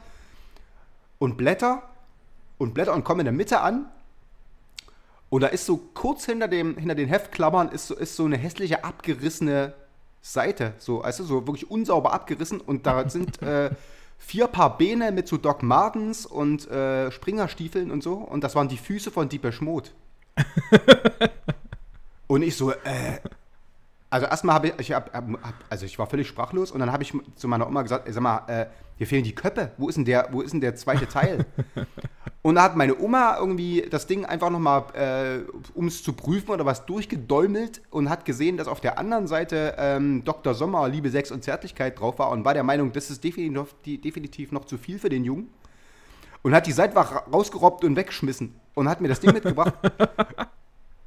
[1.18, 1.83] und blätter
[2.59, 3.88] und blätter und komme in der Mitte an
[5.30, 8.37] und da ist so kurz hinter, dem, hinter den Heftklammern ist so, ist so eine
[8.37, 9.74] hässliche abgerissene
[10.20, 10.74] Seite.
[10.78, 12.61] So, also so wirklich unsauber abgerissen.
[12.61, 13.70] Und da sind äh,
[14.18, 18.14] vier Paar Beine mit so Doc Martens und äh, Springerstiefeln und so.
[18.14, 19.90] Und das waren die Füße von Deepesh Mode.
[22.26, 23.18] und ich so, äh.
[24.12, 25.24] Also erstmal habe ich, ich hab, hab,
[25.68, 28.22] also ich war völlig sprachlos und dann habe ich zu meiner Oma gesagt, ey, sag
[28.22, 29.70] mal, äh, hier fehlen die Köpfe.
[29.79, 31.46] Wo ist denn der, wo ist denn der zweite Teil?
[32.42, 35.40] Und da hat meine Oma irgendwie das Ding einfach nochmal, äh,
[35.74, 39.74] um es zu prüfen oder was, durchgedäumelt und hat gesehen, dass auf der anderen Seite
[39.76, 40.55] ähm, Dr.
[40.55, 44.53] Sommer, Liebe, Sex und Zärtlichkeit drauf war und war der Meinung, das ist definitiv, definitiv
[44.53, 45.48] noch zu viel für den Jungen.
[46.42, 49.74] Und hat die Seite ra- rausgerobbt und weggeschmissen und hat mir das Ding mitgebracht.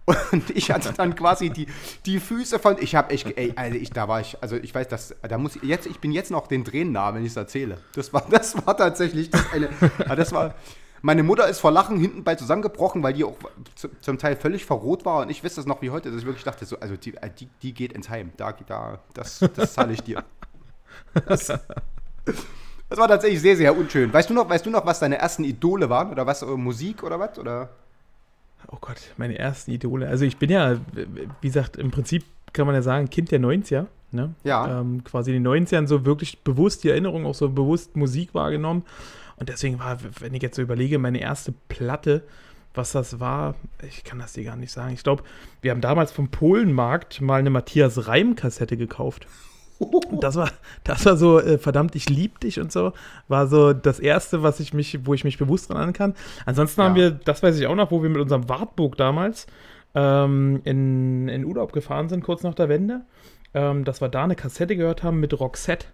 [0.05, 1.67] Und ich hatte dann quasi die,
[2.05, 4.89] die Füße von, ich habe echt, ey, also ich, da war ich, also ich weiß,
[4.89, 7.37] dass, da muss ich jetzt, ich bin jetzt noch den Tränen nah, wenn ich es
[7.37, 7.77] erzähle.
[7.95, 9.69] Das war, das war tatsächlich das eine,
[10.13, 10.55] das war,
[11.01, 13.37] meine Mutter ist vor Lachen hinten bei zusammengebrochen, weil die auch
[13.75, 16.25] zu, zum Teil völlig verrot war und ich weiß das noch wie heute, dass ich
[16.25, 19.93] wirklich dachte, so, also die, die, die geht ins Heim, da, da, das, das zahle
[19.93, 20.23] ich dir.
[21.25, 21.47] Das,
[22.93, 24.13] das war tatsächlich sehr, sehr unschön.
[24.13, 27.19] Weißt du noch, weißt du noch, was deine ersten Idole waren oder was, Musik oder
[27.19, 27.69] was, oder?
[28.67, 30.07] Oh Gott, meine ersten Idole.
[30.07, 30.77] Also ich bin ja,
[31.41, 33.87] wie gesagt, im Prinzip kann man ja sagen, Kind der 90er.
[34.11, 34.35] Ne?
[34.43, 34.79] Ja.
[34.79, 38.83] Ähm, quasi in den 90ern so wirklich bewusst die Erinnerung, auch so bewusst Musik wahrgenommen.
[39.37, 42.21] Und deswegen war, wenn ich jetzt so überlege, meine erste Platte,
[42.75, 44.93] was das war, ich kann das dir gar nicht sagen.
[44.93, 45.23] Ich glaube,
[45.63, 49.25] wir haben damals vom Polenmarkt mal eine Matthias Reim-Kassette gekauft.
[49.79, 50.49] Und das war,
[50.83, 52.93] das war so, äh, verdammt, ich lieb dich und so,
[53.27, 56.15] war so das erste, was ich mich, wo ich mich bewusst dran kann.
[56.45, 56.87] Ansonsten Ja.
[56.87, 59.47] haben wir, das weiß ich auch noch, wo wir mit unserem Wartburg damals
[59.95, 63.01] ähm, in, in Urlaub gefahren sind, kurz nach der Wende,
[63.53, 65.87] ähm, dass wir da eine Kassette gehört haben mit Roxette.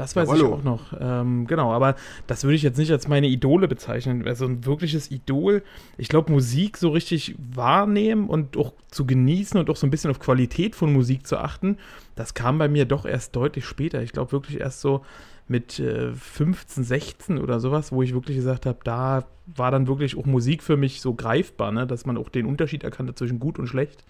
[0.00, 0.54] Das weiß ich Jawollo.
[0.54, 0.94] auch noch.
[0.98, 1.94] Ähm, genau, aber
[2.26, 4.26] das würde ich jetzt nicht als meine Idole bezeichnen.
[4.26, 5.62] Also ein wirkliches Idol.
[5.98, 10.10] Ich glaube, Musik so richtig wahrnehmen und auch zu genießen und auch so ein bisschen
[10.10, 11.76] auf Qualität von Musik zu achten,
[12.16, 14.02] das kam bei mir doch erst deutlich später.
[14.02, 15.02] Ich glaube wirklich erst so
[15.48, 20.16] mit äh, 15, 16 oder sowas, wo ich wirklich gesagt habe, da war dann wirklich
[20.16, 21.86] auch Musik für mich so greifbar, ne?
[21.86, 24.04] dass man auch den Unterschied erkannte zwischen gut und schlecht.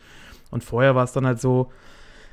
[0.51, 1.73] Und vorher war es dann halt so,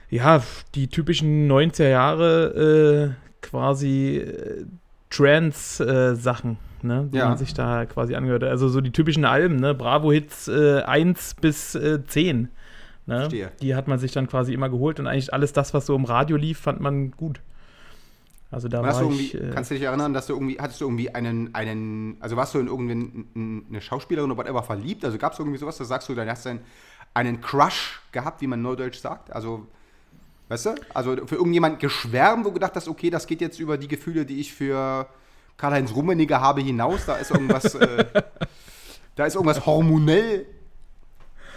[0.09, 0.43] ja,
[0.75, 4.65] die typischen 90er Jahre äh, quasi äh,
[5.09, 7.29] Trance-Sachen, ne, die Ja.
[7.29, 8.43] man sich da quasi angehört.
[8.43, 8.49] hat.
[8.49, 12.49] Also so die typischen Alben, ne, Bravo-Hits äh, 1 bis äh, 10.
[13.05, 13.19] Ne?
[13.19, 13.51] Verstehe.
[13.61, 16.05] Die hat man sich dann quasi immer geholt und eigentlich alles das, was so im
[16.05, 17.39] Radio lief, fand man gut.
[18.51, 19.33] Also da hast war ich.
[19.35, 22.53] Äh, kannst du dich erinnern, dass du irgendwie, hattest du irgendwie einen, einen, also warst
[22.53, 23.25] du in irgendwie
[23.69, 25.03] eine Schauspielerin oder whatever verliebt?
[25.05, 26.59] Also gab es irgendwie sowas, da sagst du, dann hast du einen,
[27.13, 29.33] einen Crush gehabt, wie man neudeutsch sagt?
[29.33, 29.67] Also,
[30.49, 30.75] weißt du?
[30.93, 34.25] Also für irgendjemand geschwärmt, wo du gedacht hast, okay, das geht jetzt über die Gefühle,
[34.25, 35.07] die ich für
[35.57, 38.05] Karl-Heinz Rummenigge habe hinaus, da ist irgendwas, äh,
[39.15, 40.45] da ist irgendwas hormonell.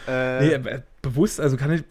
[0.09, 1.85] Äh, Nee, bewusst, also kann ich,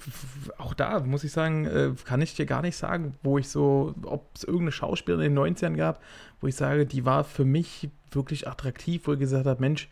[0.57, 3.93] auch da muss ich sagen, äh, kann ich dir gar nicht sagen, wo ich so,
[4.03, 6.01] ob es irgendeine Schauspielerin in den 90ern gab,
[6.41, 9.89] wo ich sage, die war für mich wirklich attraktiv, wo ich gesagt habe, Mensch,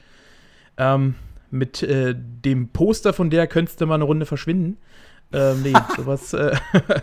[0.78, 1.16] ähm,
[1.50, 4.78] mit äh, dem Poster von der könntest du mal eine Runde verschwinden.
[5.34, 6.56] Ähm, nee, sowas, äh,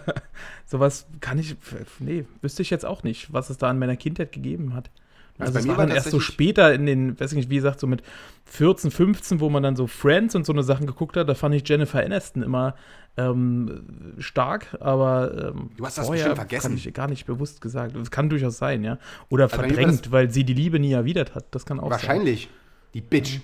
[0.66, 1.56] sowas kann ich,
[1.98, 4.90] nee, wüsste ich jetzt auch nicht, was es da in meiner Kindheit gegeben hat.
[5.38, 7.80] Also Also, es war dann erst so später in den, weiß ich nicht, wie gesagt,
[7.80, 8.02] so mit
[8.44, 11.54] 14, 15, wo man dann so Friends und so eine Sachen geguckt hat, da fand
[11.56, 12.76] ich Jennifer Aniston immer
[13.16, 16.68] ähm, stark, aber ähm, Du hast das vorher vergessen.
[16.68, 17.96] kann ich gar nicht bewusst gesagt.
[17.96, 18.98] Das kann durchaus sein, ja.
[19.28, 21.46] Oder Also verdrängt, weil sie die Liebe nie erwidert hat.
[21.50, 22.48] Das kann auch wahrscheinlich.
[22.94, 23.40] Die Bitch.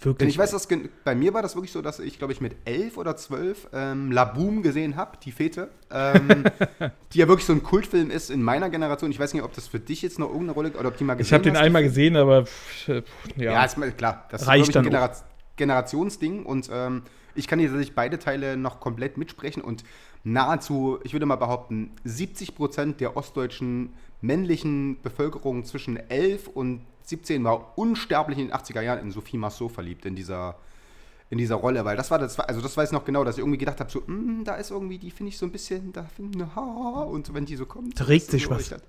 [0.00, 0.18] Wirklich.
[0.18, 0.68] Denn ich weiß, dass
[1.04, 4.12] bei mir war das wirklich so, dass ich, glaube ich, mit elf oder zwölf ähm,
[4.12, 6.44] La Boom gesehen habe, die Fete, ähm,
[7.12, 9.10] die ja wirklich so ein Kultfilm ist in meiner Generation.
[9.10, 11.14] Ich weiß nicht, ob das für dich jetzt noch irgendeine Rolle oder ob die mal
[11.14, 13.02] gesehen ich habe den hast, einmal gesehen, aber pff, äh,
[13.36, 13.52] ja.
[13.52, 14.28] Ja, ist klar.
[14.30, 15.12] Das Reicht ist, glaube ich, ein Genera
[15.56, 17.02] Generationsding und ähm,
[17.34, 19.82] ich kann hier tatsächlich beide Teile noch komplett mitsprechen und
[20.22, 27.42] nahezu, ich würde mal behaupten, 70 Prozent der ostdeutschen männlichen Bevölkerung zwischen 11 und 17
[27.44, 30.56] war unsterblich in den 80er Jahren in Sophie Marceau verliebt, in dieser,
[31.30, 33.40] in dieser Rolle, weil das war das, also das weiß ich noch genau, dass ich
[33.40, 36.04] irgendwie gedacht habe, so, "Mm, da ist irgendwie, die finde ich so ein bisschen, da
[36.04, 37.96] finde ich, ha, und wenn die so kommt.
[37.96, 38.62] Trägt das sich was.
[38.62, 38.84] ich dachte,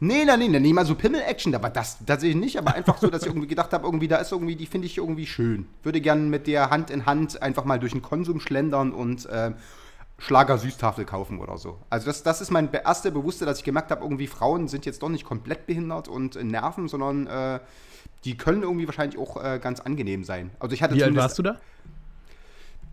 [0.00, 3.22] Nee, nein, nein, nicht mal so Pimmel-Action, aber das tatsächlich nicht, aber einfach so, dass
[3.22, 5.66] ich irgendwie gedacht habe, irgendwie, da ist irgendwie, die finde ich irgendwie schön.
[5.82, 9.54] Würde gern mit der Hand in Hand einfach mal durch den Konsum schlendern und ähm,
[10.22, 11.78] Schlager Süßtafel kaufen oder so.
[11.90, 14.86] Also das, das ist mein be- erste Bewusste, dass ich gemerkt habe, irgendwie Frauen sind
[14.86, 17.58] jetzt doch nicht komplett behindert und äh, nerven, sondern äh,
[18.24, 20.50] die können irgendwie wahrscheinlich auch äh, ganz angenehm sein.
[20.60, 21.58] Also ich hatte Wie alt warst du da?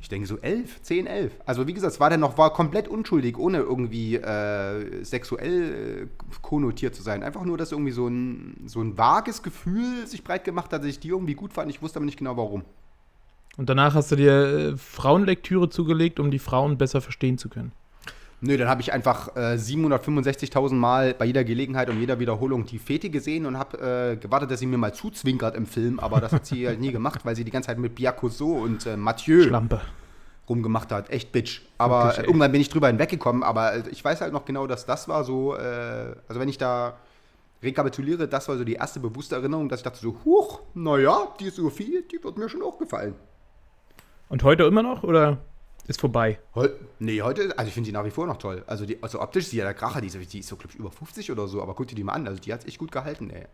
[0.01, 1.33] ich denke so elf, zehn, elf.
[1.45, 6.25] Also wie gesagt, es war dann noch, war komplett unschuldig, ohne irgendwie äh, sexuell äh,
[6.41, 7.21] konnotiert zu sein.
[7.21, 10.89] Einfach nur, dass irgendwie so ein, so ein vages Gefühl sich breit gemacht hat, dass
[10.89, 11.69] ich die irgendwie gut fand.
[11.69, 12.63] Ich wusste aber nicht genau warum.
[13.59, 17.73] Und danach hast du dir äh, Frauenlektüre zugelegt, um die Frauen besser verstehen zu können.
[18.39, 22.79] Nö, dann habe ich einfach äh, 765.000 Mal bei jeder Gelegenheit und jeder Wiederholung die
[22.79, 26.31] Fete gesehen und habe äh, gewartet, dass sie mir mal zuzwinkert im Film, aber das
[26.31, 28.95] hat sie halt nie gemacht, weil sie die ganze Zeit mit Bia Cousseau und äh,
[28.95, 29.81] Mathieu Schlampe.
[30.47, 31.09] rumgemacht hat.
[31.09, 31.59] Echt Bitch.
[31.77, 33.43] Aber Wirklich, irgendwann bin ich drüber hinweggekommen.
[33.43, 36.57] Aber äh, ich weiß halt noch genau, dass das war so, äh, also wenn ich
[36.57, 36.95] da
[37.61, 41.49] rekapituliere, das war so die erste bewusste Erinnerung, dass ich dachte so, huch, naja, die
[41.49, 43.15] Sophie, die wird mir schon auch gefallen.
[44.29, 45.37] Und heute immer noch oder
[45.87, 46.39] ist vorbei?
[46.55, 48.63] Heu nee, heute, also ich finde die nach wie vor noch toll.
[48.67, 50.71] Also, die, also optisch ist die ja der Kracher, die ist, die ist so, glaube
[50.73, 52.77] ich, über 50 oder so, aber guck dir die mal an, also die hat echt
[52.77, 53.45] gut gehalten, ey.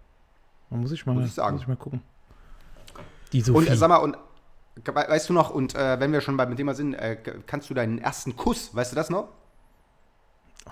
[0.69, 1.53] Da muss ich mal, Muss ich sagen.
[1.53, 2.01] Muss ich mal gucken.
[3.31, 3.57] Die Sophie.
[3.59, 4.17] Und äh, sag mal, und
[4.83, 7.15] We- Weißt du noch, und äh, wenn wir schon beim Thema sind, äh,
[7.47, 9.29] kannst du deinen ersten Kuss, weißt du das noch?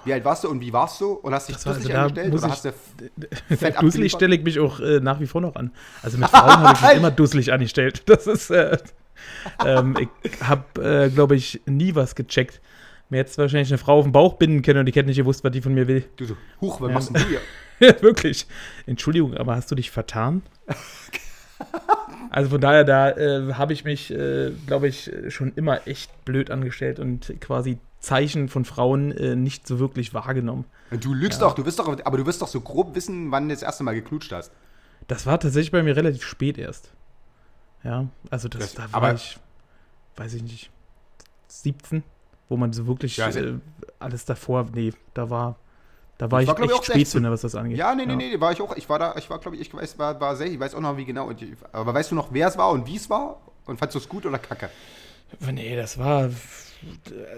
[0.03, 1.13] Wie alt warst du und wie warst du?
[1.13, 2.33] Und hast dich dusselig also angestellt?
[2.33, 2.65] muss Oder ich- hast
[3.49, 5.71] du fett Dusselig stelle ich mich auch äh, nach wie vor noch an.
[6.01, 8.03] Also mit Frauen habe ich mich immer dusselig angestellt.
[8.09, 8.77] Das ist, äh,
[9.65, 12.61] ähm, ich habe, äh, glaube ich, nie was gecheckt.
[13.09, 15.43] Mir jetzt wahrscheinlich eine Frau auf den Bauch binden können und ich hätte nicht gewusst,
[15.43, 16.05] was die von mir will.
[16.15, 16.93] Du so, huch, was Ja.
[16.95, 17.39] machst du hier?
[18.01, 18.47] Wirklich.
[18.85, 20.41] Entschuldigung, aber hast du dich vertan?
[22.29, 26.49] Also von daher, da äh, habe ich mich, äh, glaube ich, schon immer echt blöd
[26.49, 30.65] angestellt und quasi Zeichen von Frauen äh, nicht so wirklich wahrgenommen.
[30.99, 33.53] Du lügst doch, du wirst doch, aber du wirst doch so grob wissen, wann du
[33.53, 34.51] das erste Mal geknutscht hast.
[35.07, 36.91] Das war tatsächlich bei mir relativ spät erst.
[37.83, 39.37] Ja, also das, Das- da war ich,
[40.15, 40.71] weiß ich nicht,
[41.47, 42.03] 17,
[42.49, 43.53] wo man so wirklich Ja, also- äh,
[43.99, 45.55] alles davor, nee, da war,
[46.17, 47.77] da war Ich ich, war, ich, echt Spätzünder, was das angeht.
[47.77, 48.75] Ja, nee, nee, nee, war ich auch.
[48.75, 50.81] Ich war da, ich war, glaube ich, ich weiß, war, war sehr, ich weiß auch
[50.81, 51.31] noch, wie genau.
[51.31, 53.39] Ich- Aber weißt du noch, wer es war und wie es war?
[53.65, 54.69] Und fandst du es gut oder kacke?
[55.51, 56.29] Nee, das war,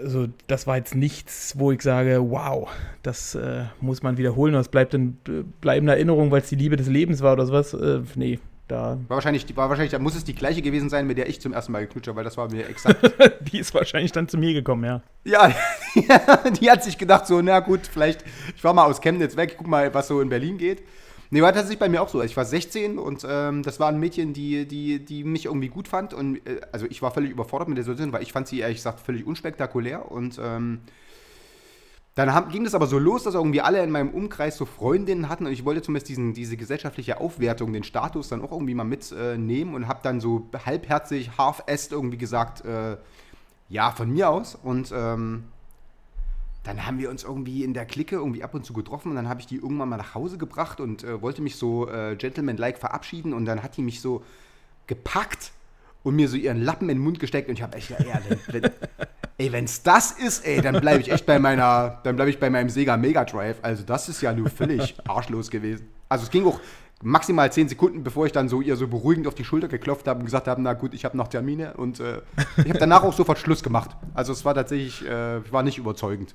[0.02, 2.68] also das war jetzt nichts, wo ich sage, wow,
[3.02, 5.16] das äh, muss man wiederholen, das bleibt in
[5.60, 7.72] bleibender Erinnerung, weil es die Liebe des Lebens war oder sowas.
[7.74, 11.18] Äh, nee, da, War wahrscheinlich, war wahrscheinlich, da muss es die gleiche gewesen sein, mit
[11.18, 12.98] der ich zum ersten Mal geknutscht habe, weil das war mir exakt.
[13.52, 15.02] die ist wahrscheinlich dann zu mir gekommen, ja.
[15.24, 15.54] ja,
[16.60, 18.24] die hat sich gedacht, so, na gut, vielleicht,
[18.56, 20.82] ich war mal aus Chemnitz weg, guck mal, was so in Berlin geht.
[21.30, 22.22] Nee, war tatsächlich bei mir auch so.
[22.22, 25.88] Ich war 16 und ähm, das war ein Mädchen, die, die, die mich irgendwie gut
[25.88, 26.14] fand.
[26.14, 28.78] Und äh, also ich war völlig überfordert mit der Situation, weil ich fand sie ehrlich
[28.78, 30.10] gesagt völlig unspektakulär.
[30.10, 30.82] Und ähm,
[32.16, 35.28] dann haben, ging das aber so los, dass irgendwie alle in meinem Umkreis so Freundinnen
[35.28, 38.84] hatten und ich wollte zumindest diesen, diese gesellschaftliche Aufwertung, den Status dann auch irgendwie mal
[38.84, 42.96] mitnehmen äh, und habe dann so halbherzig, half-est irgendwie gesagt, äh,
[43.68, 44.54] ja, von mir aus.
[44.54, 45.44] Und ähm,
[46.62, 49.28] dann haben wir uns irgendwie in der Clique irgendwie ab und zu getroffen und dann
[49.28, 52.78] habe ich die irgendwann mal nach Hause gebracht und äh, wollte mich so äh, gentleman-like
[52.78, 54.24] verabschieden und dann hat die mich so
[54.86, 55.52] gepackt
[56.02, 57.98] und mir so ihren Lappen in den Mund gesteckt und ich habe echt, ja,
[59.38, 62.50] ey, wenn's das ist, ey, dann bleibe ich echt bei meiner, dann bleibe ich bei
[62.50, 63.58] meinem Sega Mega Drive.
[63.62, 65.88] Also das ist ja nur völlig arschlos gewesen.
[66.08, 66.60] Also es ging auch
[67.02, 70.20] maximal zehn Sekunden, bevor ich dann so ihr so beruhigend auf die Schulter geklopft habe
[70.20, 72.22] und gesagt habe, na gut, ich habe noch Termine und äh,
[72.56, 73.90] ich habe danach auch sofort Schluss gemacht.
[74.14, 76.34] Also es war tatsächlich, äh, war nicht überzeugend.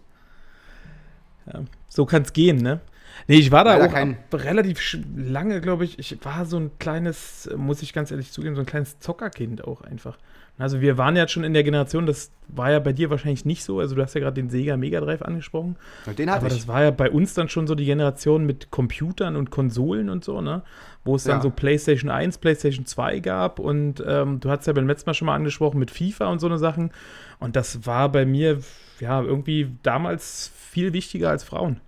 [1.89, 2.81] So kann es gehen, ne?
[3.27, 5.99] Nee, ich war da Leider auch kein- relativ lange, glaube ich.
[5.99, 9.81] Ich war so ein kleines, muss ich ganz ehrlich zugeben, so ein kleines Zockerkind auch
[9.81, 10.17] einfach.
[10.57, 13.63] Also wir waren ja schon in der Generation, das war ja bei dir wahrscheinlich nicht
[13.63, 13.79] so.
[13.79, 15.75] Also du hast ja gerade den Sega Mega Drive angesprochen.
[16.17, 16.59] Den hatte Aber ich.
[16.59, 20.23] das war ja bei uns dann schon so die Generation mit Computern und Konsolen und
[20.23, 20.61] so, ne?
[21.03, 21.41] Wo es dann Ja.
[21.41, 25.25] so PlayStation 1, PlayStation 2 gab und ähm, du hast ja beim letzten Mal schon
[25.25, 26.91] mal angesprochen mit FIFA und so eine Sachen.
[27.39, 28.59] Und das war bei mir,
[28.99, 31.81] ja, irgendwie damals viel wichtiger als Frauen.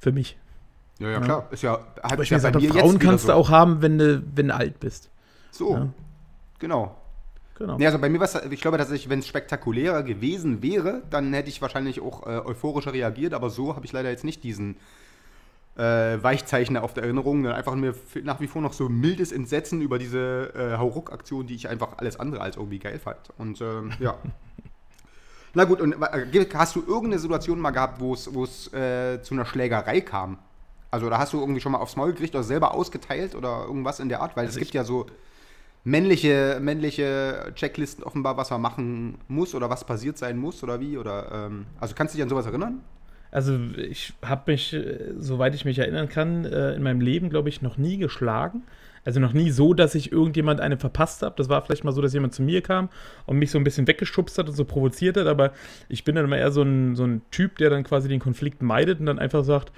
[0.00, 0.36] Für mich.
[0.98, 1.48] Ja, ja, klar.
[1.52, 3.32] Ist ja, hat Aber ich ja mir gesagt bei habe, mir Frauen kannst so.
[3.32, 5.08] du auch haben, wenn du, wenn du alt bist.
[5.52, 5.88] So, Ja.
[6.58, 6.96] genau.
[7.54, 7.76] Genau.
[7.76, 11.32] Nee, also bei mir war es, ich glaube tatsächlich, wenn es spektakulärer gewesen wäre, dann
[11.32, 14.76] hätte ich wahrscheinlich auch äh, euphorischer reagiert, aber so habe ich leider jetzt nicht diesen
[15.76, 19.80] äh, Weichzeichner auf der Erinnerung, sondern einfach mir nach wie vor noch so mildes Entsetzen
[19.80, 23.18] über diese äh, Hauruck-Aktion, die ich einfach alles andere als irgendwie geil fand.
[23.38, 24.16] Und ähm, ja.
[25.54, 29.44] Na gut, und äh, hast du irgendeine Situation mal gehabt, wo es äh, zu einer
[29.44, 30.38] Schlägerei kam?
[30.90, 34.00] Also da hast du irgendwie schon mal aufs Maul gekriegt oder selber ausgeteilt oder irgendwas
[34.00, 34.36] in der Art?
[34.36, 35.06] Weil es gibt ja so
[35.84, 40.98] männliche, männliche Checklisten offenbar, was man machen muss oder was passiert sein muss oder wie?
[40.98, 42.80] Oder ähm, also kannst du dich an sowas erinnern?
[43.30, 47.48] Also ich habe mich, äh, soweit ich mich erinnern kann, äh, in meinem Leben, glaube
[47.48, 48.62] ich, noch nie geschlagen.
[49.04, 51.34] Also noch nie so, dass ich irgendjemand eine verpasst habe.
[51.36, 52.88] Das war vielleicht mal so, dass jemand zu mir kam
[53.26, 55.26] und mich so ein bisschen weggeschubst hat und so provoziert hat.
[55.26, 55.52] Aber
[55.88, 58.62] ich bin dann immer eher so ein, so ein Typ, der dann quasi den Konflikt
[58.62, 59.72] meidet und dann einfach sagt,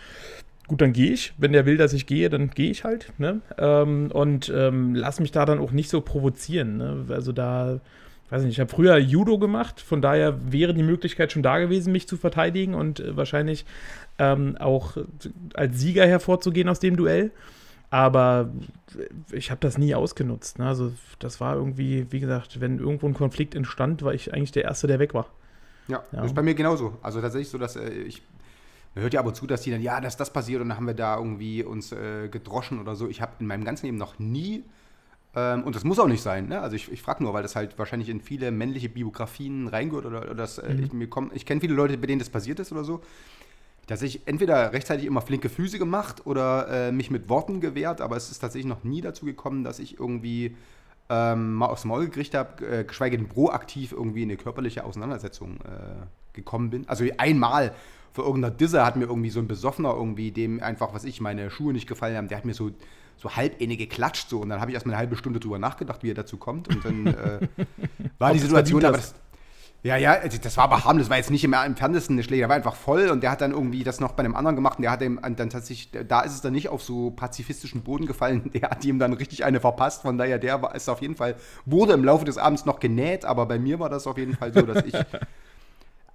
[0.67, 1.33] gut, dann gehe ich.
[1.39, 3.13] Wenn der will, dass ich gehe, dann gehe ich halt.
[3.19, 3.41] Ne?
[3.59, 6.77] Ähm, und ähm, lass mich da dann auch nicht so provozieren.
[6.79, 7.05] Ne?
[7.11, 7.81] Also da,
[8.31, 11.93] weiß nicht, ich habe früher Judo gemacht, von daher wäre die Möglichkeit schon da gewesen,
[11.93, 13.65] mich zu verteidigen und äh, wahrscheinlich
[14.19, 14.97] ähm, auch
[15.55, 17.31] als Sieger hervorzugehen aus dem Duell.
[17.91, 18.51] Aber
[19.31, 20.59] ich habe das nie ausgenutzt.
[20.59, 20.67] Ne?
[20.67, 24.65] Also das war irgendwie, wie gesagt, wenn irgendwo ein Konflikt entstand, war ich eigentlich der
[24.65, 25.27] Erste, der weg war.
[25.87, 26.19] Ja, Ja.
[26.21, 26.97] das ist bei mir genauso.
[27.03, 28.23] Also tatsächlich so, dass äh, ich
[28.95, 30.77] man hört ja ab und zu, dass die dann, ja, dass das passiert und dann
[30.77, 33.09] haben wir da irgendwie uns äh, gedroschen oder so.
[33.09, 34.65] Ich habe in meinem ganzen Leben noch nie,
[35.35, 36.61] ähm, und das muss auch nicht sein, ne?
[36.61, 40.23] also ich, ich frage nur, weil das halt wahrscheinlich in viele männliche Biografien reingehört oder,
[40.23, 42.71] oder das, äh, ich, mir komm, ich kenne viele Leute, bei denen das passiert ist
[42.71, 43.03] oder so,
[43.87, 48.17] dass ich entweder rechtzeitig immer flinke Füße gemacht oder äh, mich mit Worten gewehrt, aber
[48.17, 50.57] es ist tatsächlich noch nie dazu gekommen, dass ich irgendwie
[51.11, 55.57] ähm, mal aufs Maul gekriegt habe, äh, geschweige denn proaktiv irgendwie in eine körperliche Auseinandersetzung
[55.57, 56.89] äh, gekommen bin.
[56.89, 57.75] Also einmal
[58.15, 61.51] für irgendeiner Disse hat mir irgendwie so ein Besoffener irgendwie, dem einfach, was ich, meine
[61.51, 62.71] Schuhe nicht gefallen haben, der hat mir so,
[63.17, 64.39] so halb geklatscht so.
[64.39, 66.69] Und dann habe ich erst mal eine halbe Stunde drüber nachgedacht, wie er dazu kommt.
[66.69, 67.49] Und dann äh,
[68.19, 69.17] war die Situation, aber das,
[69.83, 72.15] ja, ja, also das war aber harmlos, war jetzt nicht im entferntesten.
[72.15, 73.11] Eine Schläge, der war einfach voll.
[73.11, 74.79] Und der hat dann irgendwie das noch bei einem anderen gemacht.
[74.79, 78.07] Und der hat ihm dann tatsächlich, da ist es dann nicht auf so pazifistischen Boden
[78.07, 81.17] gefallen, der hat ihm dann richtig eine verpasst, von daher der war, ist auf jeden
[81.17, 81.35] Fall,
[81.67, 84.55] wurde im Laufe des Abends noch genäht, aber bei mir war das auf jeden Fall
[84.55, 84.95] so, dass ich,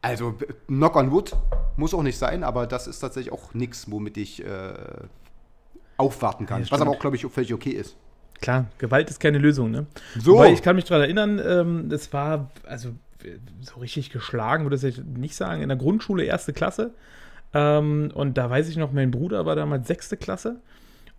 [0.02, 0.36] also
[0.68, 1.36] knock on wood,
[1.78, 4.74] muss auch nicht sein, aber das ist tatsächlich auch nichts, womit ich äh,
[5.98, 7.98] aufwarten kann, Ja, was aber auch, glaube ich, völlig okay ist.
[8.42, 9.86] Klar, Gewalt ist keine Lösung, ne?
[10.18, 10.34] So.
[10.34, 12.92] Wobei, ich kann mich daran erinnern, ähm, es war, also
[13.62, 16.94] so richtig geschlagen, würde ich nicht sagen, in der Grundschule erste Klasse.
[17.54, 20.62] Ähm, und da weiß ich noch, mein Bruder war damals sechste Klasse.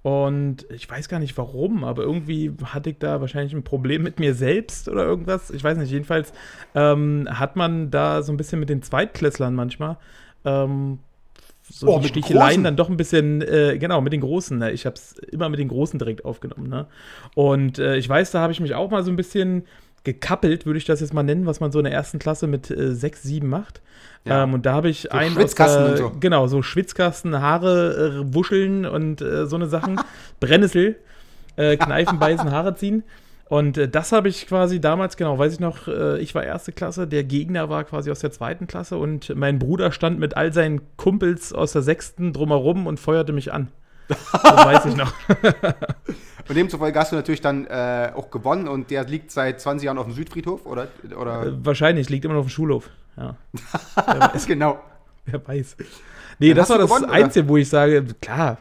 [0.03, 4.19] Und ich weiß gar nicht warum, aber irgendwie hatte ich da wahrscheinlich ein Problem mit
[4.19, 5.51] mir selbst oder irgendwas.
[5.51, 6.33] Ich weiß nicht, jedenfalls
[6.75, 9.99] ähm, hat man da so ein bisschen mit den Zweitklässlern manchmal
[10.47, 11.01] ähm,
[11.69, 14.59] so Oh, die Sticheleien dann doch ein bisschen, äh, genau, mit den Großen.
[14.59, 14.73] Ne?
[14.73, 16.69] Ich habe es immer mit den Großen direkt aufgenommen.
[16.69, 16.87] Ne?
[17.35, 19.65] Und äh, ich weiß, da habe ich mich auch mal so ein bisschen
[20.05, 22.71] gekappelt, würde ich das jetzt mal nennen, was man so in der ersten Klasse mit
[22.71, 23.81] äh, sechs, sieben macht.
[24.25, 24.45] Ja.
[24.45, 26.13] Ähm, und da habe ich So einen Schwitzkasten der, und so.
[26.21, 30.01] genau, so Schwitzkasten, Haare äh, wuscheln und äh, so eine Sachen,
[30.41, 30.97] Brennnessel,
[31.57, 33.03] äh, Kneifen, beißen, Haare ziehen.
[33.49, 36.73] Und äh, das habe ich quasi damals, genau, weiß ich noch, äh, ich war erste
[36.73, 40.53] Klasse, der Gegner war quasi aus der zweiten Klasse und mein Bruder stand mit all
[40.53, 43.69] seinen Kumpels aus der sechsten drumherum und feuerte mich an.
[44.11, 45.13] Das weiß ich noch.
[46.49, 49.99] Und demzufolge hast du natürlich dann äh, auch gewonnen und der liegt seit 20 Jahren
[49.99, 50.89] auf dem Südfriedhof, oder?
[51.17, 51.47] oder?
[51.47, 52.91] Äh, wahrscheinlich, liegt immer noch auf dem Schulhof.
[53.17, 53.37] Ja,
[54.49, 54.81] genau.
[55.27, 55.77] wer weiß.
[56.41, 57.13] Nee, Dann das war das gewonnen, oder?
[57.13, 58.59] Einzige, wo ich sage, klar,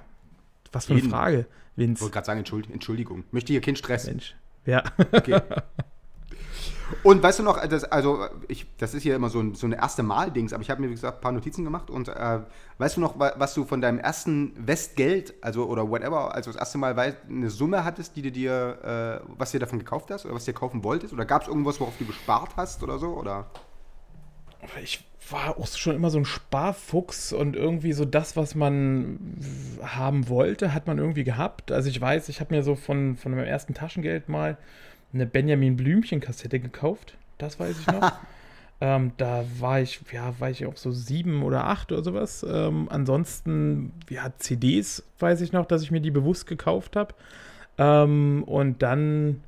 [0.72, 1.10] was für eine Jeden.
[1.12, 2.02] Frage, Ich Vince.
[2.02, 3.24] wollte gerade sagen, Entschuldigung, Entschuldigung.
[3.32, 4.06] Möchte hier keinen Stress.
[4.06, 4.36] Mensch.
[4.68, 4.84] Ja.
[5.12, 5.39] Okay.
[7.04, 9.78] Und weißt du noch, das, also ich, das ist hier immer so ein, so eine
[9.78, 12.40] erste Mal-Dings, aber ich habe mir, wie gesagt, ein paar Notizen gemacht und äh,
[12.78, 16.60] weißt du noch, wa- was du von deinem ersten Westgeld, also oder whatever, also das
[16.60, 16.96] erste Mal
[17.30, 20.54] eine Summe hattest, die du dir, äh, was dir davon gekauft hast oder was dir
[20.54, 21.14] kaufen wolltest?
[21.14, 23.10] Oder gab es irgendwas, worauf du gespart hast oder so?
[23.10, 23.46] Oder?
[24.84, 29.38] ich war auch schon immer so ein Sparfuchs und irgendwie so das, was man
[29.82, 31.72] haben wollte, hat man irgendwie gehabt.
[31.72, 34.58] Also ich weiß, ich habe mir so von, von meinem ersten Taschengeld mal
[35.14, 37.18] eine Benjamin Blümchen-Kassette gekauft.
[37.38, 38.12] Das weiß ich noch.
[38.82, 42.45] ähm, da war ich, ja, war ich auch so sieben oder acht oder sowas.
[42.47, 47.14] Ähm, ansonsten, ja, CDs weiß ich noch, dass ich mir die bewusst gekauft habe.
[47.78, 49.41] Ähm, und dann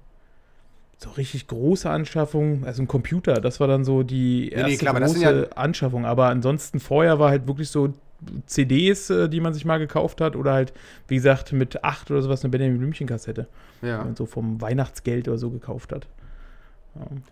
[0.97, 4.91] so richtig große Anschaffung, also ein Computer, das war dann so die nee, erste klar,
[4.91, 6.05] aber das große ja- Anschaffung.
[6.05, 7.93] Aber ansonsten vorher war halt wirklich so
[8.45, 10.73] CDs, äh, die man sich mal gekauft hat oder halt,
[11.07, 13.47] wie gesagt, mit acht oder sowas eine Benjamin Blümchen-Kassette,
[13.81, 14.03] die Ja.
[14.03, 16.07] man so vom Weihnachtsgeld oder so gekauft hat.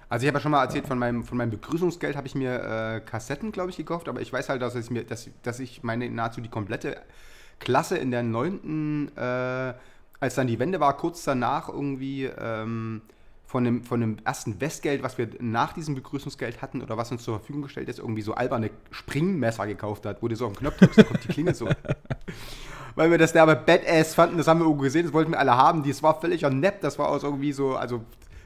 [0.07, 2.63] Also ich habe ja schon mal erzählt, von meinem, von meinem Begrüßungsgeld habe ich mir
[2.63, 5.83] äh, Kassetten, glaube ich, gekauft, aber ich weiß halt, dass, es mir, dass, dass ich
[5.83, 6.95] meine nahezu die komplette
[7.59, 9.73] Klasse in der neunten, äh,
[10.21, 13.01] als dann die Wende war, kurz danach irgendwie ähm,
[13.49, 17.23] von, dem, von dem ersten Westgeld, was wir nach diesem Begrüßungsgeld hatten oder was uns
[17.23, 20.59] zur Verfügung gestellt ist, irgendwie so alberne Springmesser gekauft hat, wo du so auf den
[20.59, 21.67] Knopf drückst, dann kommt die Klinge so.
[22.95, 25.57] Weil wir das derbe Badass fanden, das haben wir irgendwo gesehen, das wollten wir alle
[25.57, 25.81] haben.
[25.81, 28.03] Das war völliger Nepp, das war aus irgendwie so, also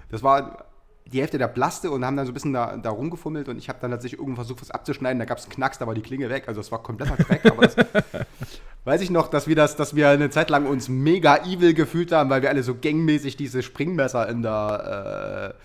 [0.09, 0.67] das war
[1.05, 3.67] die Hälfte der Plaste und haben dann so ein bisschen da, da rumgefummelt und ich
[3.67, 6.01] habe dann tatsächlich irgendwo versucht, was abzuschneiden, da gab es einen Knacks, da war die
[6.01, 7.75] Klinge weg, also es war kompletter Dreck, aber das
[8.85, 12.11] weiß ich noch, dass wir das, dass wir eine Zeit lang uns mega evil gefühlt
[12.11, 15.55] haben, weil wir alle so gangmäßig diese Springmesser in der,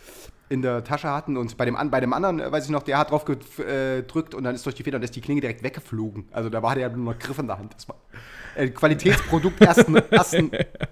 [0.51, 2.83] äh, in der Tasche hatten und bei dem, bei dem anderen, äh, weiß ich noch,
[2.83, 5.63] der hat drauf gedrückt und dann ist durch die Feder und ist die Klinge direkt
[5.63, 6.29] weggeflogen.
[6.33, 7.75] Also da war der nur noch Griff in der Hand.
[7.75, 7.97] Das war
[8.59, 10.51] ein Qualitätsprodukt ersten, ersten,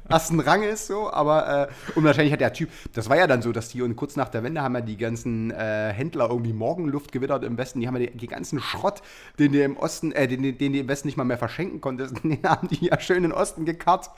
[0.09, 3.53] ersten Ranges so, aber äh, und wahrscheinlich hat der Typ, das war ja dann so,
[3.53, 7.13] dass die und kurz nach der Wende haben ja die ganzen äh, Händler irgendwie Morgenluft
[7.13, 9.03] gewittert im Westen, die haben ja den, den ganzen Schrott,
[9.39, 11.81] den die im Osten, äh, den, den, den die im Westen nicht mal mehr verschenken
[11.81, 14.11] konntest, den haben die ja schön in den Osten gekarrt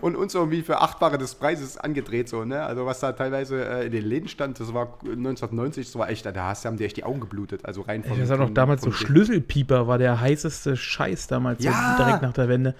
[0.00, 2.62] und uns irgendwie für achtfache des Preises angedreht so, ne?
[2.64, 6.26] Also was da teilweise äh, in den Läden stand, das war 1990, das war echt,
[6.26, 8.82] da hast, haben die echt die Augen geblutet, also rein Ich weiß noch, von- damals
[8.82, 11.96] so von- Schlüsselpieper war der heißeste Scheiß damals, Ja.
[11.96, 12.74] so direkt nach der Wende.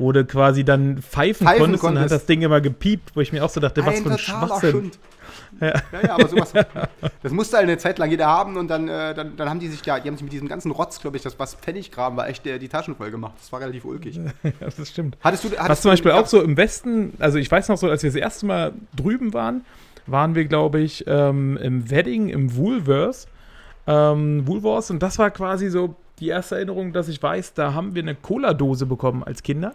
[0.00, 2.22] Wo du quasi dann pfeifen, Pfeifen konntest, und dann hat konntest.
[2.22, 4.70] das Ding immer gepiept, wo ich mir auch so dachte, was Ein für ein Schwachsinn.
[4.70, 4.98] Schund.
[5.60, 5.74] Ja.
[6.02, 6.52] ja, aber sowas.
[7.22, 9.68] Das musste halt eine Zeit lang jeder haben und dann, äh, dann, dann haben die
[9.68, 12.28] sich da, die haben sich mit diesem ganzen Rotz, glaube ich, das was Pfenniggraben war,
[12.28, 13.34] echt äh, die Taschen voll gemacht.
[13.38, 14.18] Das war relativ ulkig.
[14.42, 15.18] Ja, das stimmt.
[15.20, 17.76] Hattest du, hattest Was zum Beispiel ja, auch so im Westen, also ich weiß noch
[17.76, 19.64] so, als wir das erste Mal drüben waren,
[20.06, 23.28] waren wir, glaube ich, ähm, im Wedding im Woolworths.
[23.86, 27.94] Ähm, Woolworths und das war quasi so die erste Erinnerung, dass ich weiß, da haben
[27.94, 29.74] wir eine Cola-Dose bekommen als Kinder.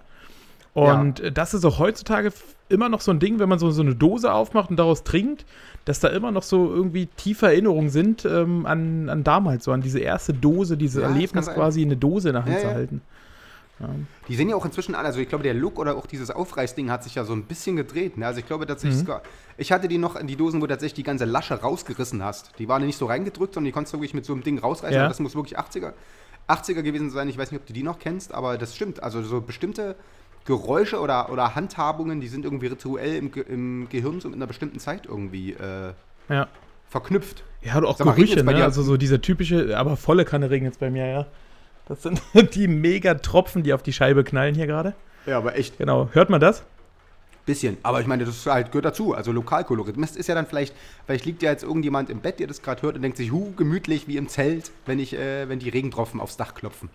[0.73, 2.31] Und äh, das ist auch heutzutage
[2.67, 5.45] immer noch so ein Ding, wenn man so, so eine Dose aufmacht und daraus trinkt,
[5.85, 9.81] dass da immer noch so irgendwie tiefe Erinnerungen sind ähm, an, an damals, so an
[9.81, 12.67] diese erste Dose, dieses Ja, Erlebnis quasi in eine Dose in der Hand Ja, zu
[12.67, 12.73] ja.
[12.73, 13.01] halten.
[14.29, 16.89] Die sehen ja auch inzwischen alle, also ich glaube, der Look oder auch dieses Aufreißding
[16.89, 18.17] hat sich ja so ein bisschen gedreht.
[18.17, 18.25] Ne?
[18.25, 19.05] Also ich glaube tatsächlich, Mhm.
[19.05, 19.21] sogar-
[19.57, 22.51] ich hatte die noch in die Dosen, wo du tatsächlich die ganze Lasche rausgerissen hast.
[22.57, 24.95] Die waren nicht so reingedrückt, sondern die konntest du wirklich mit so einem Ding rausreißen.
[24.95, 25.03] Ja.
[25.03, 25.91] Und Das muss wirklich 80er,
[26.47, 27.29] 80er gewesen sein.
[27.29, 29.01] Ich weiß nicht, ob du die noch kennst, aber das stimmt.
[29.03, 29.95] Also so bestimmte
[30.45, 34.47] Geräusche oder, oder Handhabungen, die sind irgendwie rituell im, Ge im Gehirn so mit einer
[34.47, 35.93] bestimmten Zeit irgendwie äh,
[36.29, 36.47] Ja.
[36.87, 37.43] verknüpft.
[37.63, 38.63] Ja, oder auch Sag Gerüche, ne?
[38.63, 41.25] Also so dieser typische, aber volle Kanne regnet jetzt bei mir, ja.
[41.87, 42.21] Das sind
[42.53, 44.93] die mega Tropfen, die auf die Scheibe knallen hier gerade.
[45.25, 46.09] Ja, aber echt Genau.
[46.11, 46.63] Hört man das?
[47.45, 49.13] Bisschen, aber ich meine, das halt, gehört dazu.
[49.13, 49.95] Also Lokalkolorit.
[50.01, 50.73] Das ist ja dann vielleicht,
[51.05, 53.53] vielleicht liegt ja jetzt irgendjemand im Bett, der das gerade hört und denkt sich, hu,
[53.55, 56.89] gemütlich wie im Zelt, wenn ich, äh, wenn die Regentropfen aufs Dach klopfen.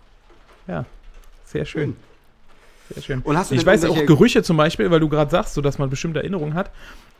[0.67, 0.85] Ja.
[1.45, 1.95] Sehr schön.
[2.93, 3.21] Sehr schön.
[3.21, 5.77] Und hast du ich weiß auch Gerüche zum Beispiel, weil du gerade sagst, so dass
[5.77, 6.71] man bestimmte Erinnerungen hat.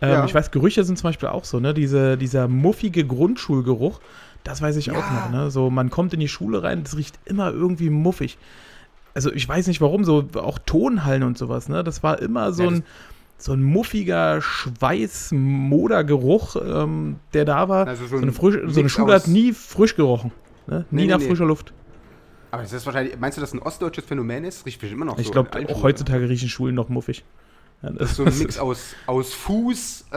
[0.02, 0.26] Ähm, Ja.
[0.26, 1.74] Ich weiß, Gerüche sind zum Beispiel auch so, ne?
[1.74, 4.02] Diese, dieser muffige Grundschulgeruch,
[4.44, 5.14] das weiß ich auch Ja.
[5.14, 5.52] noch, ne?
[5.52, 8.38] So, man kommt in die Schule rein, das riecht immer irgendwie muffig.
[9.14, 11.84] Also ich weiß nicht warum, so auch Tonhallen und sowas, ne?
[11.84, 12.84] Das war immer so Ja, ein
[13.42, 17.88] so ein muffiger Schweiß-Modergeruch, ähm, der da war.
[17.88, 20.32] Also so so, ein eine frisch, so eine Schule hat nie frisch gerochen.
[20.68, 20.86] Ne?
[20.92, 21.28] Nie Nee, nach nee.
[21.28, 21.74] frischer Luft.
[22.52, 24.66] Aber das ist wahrscheinlich, meinst du, dass ein ostdeutsches Phänomen ist?
[24.66, 25.32] Riecht bestimmt immer noch Ich so.
[25.32, 27.24] glaube, in allen auch heutzutage riechen Schulen noch muffig.
[27.82, 30.16] Ja, Das ist so ein Mix aus, aus Fuß, äh,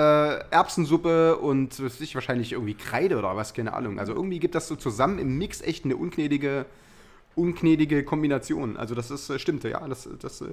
[0.51, 3.99] Erbsensuppe und was ich, wahrscheinlich irgendwie Kreide oder was, keine Ahnung.
[4.01, 6.67] Also irgendwie gibt das so zusammen im Mix echt eine ungnädige,
[7.37, 8.77] ungnädige Kombination.
[8.77, 9.87] Also das ist, äh, stimmte, ja.
[9.87, 10.47] Das, das, äh,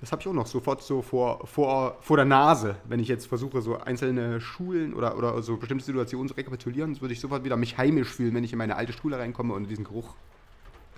[0.00, 2.76] das habe ich auch noch sofort so vor, vor, vor der Nase.
[2.84, 7.12] Wenn ich jetzt versuche, so einzelne Schulen oder, oder so bestimmte Situationen zu rekapitulieren, würde
[7.12, 9.84] ich sofort wieder mich heimisch fühlen, wenn ich in meine alte Schule reinkomme und diesen
[9.84, 10.14] Geruch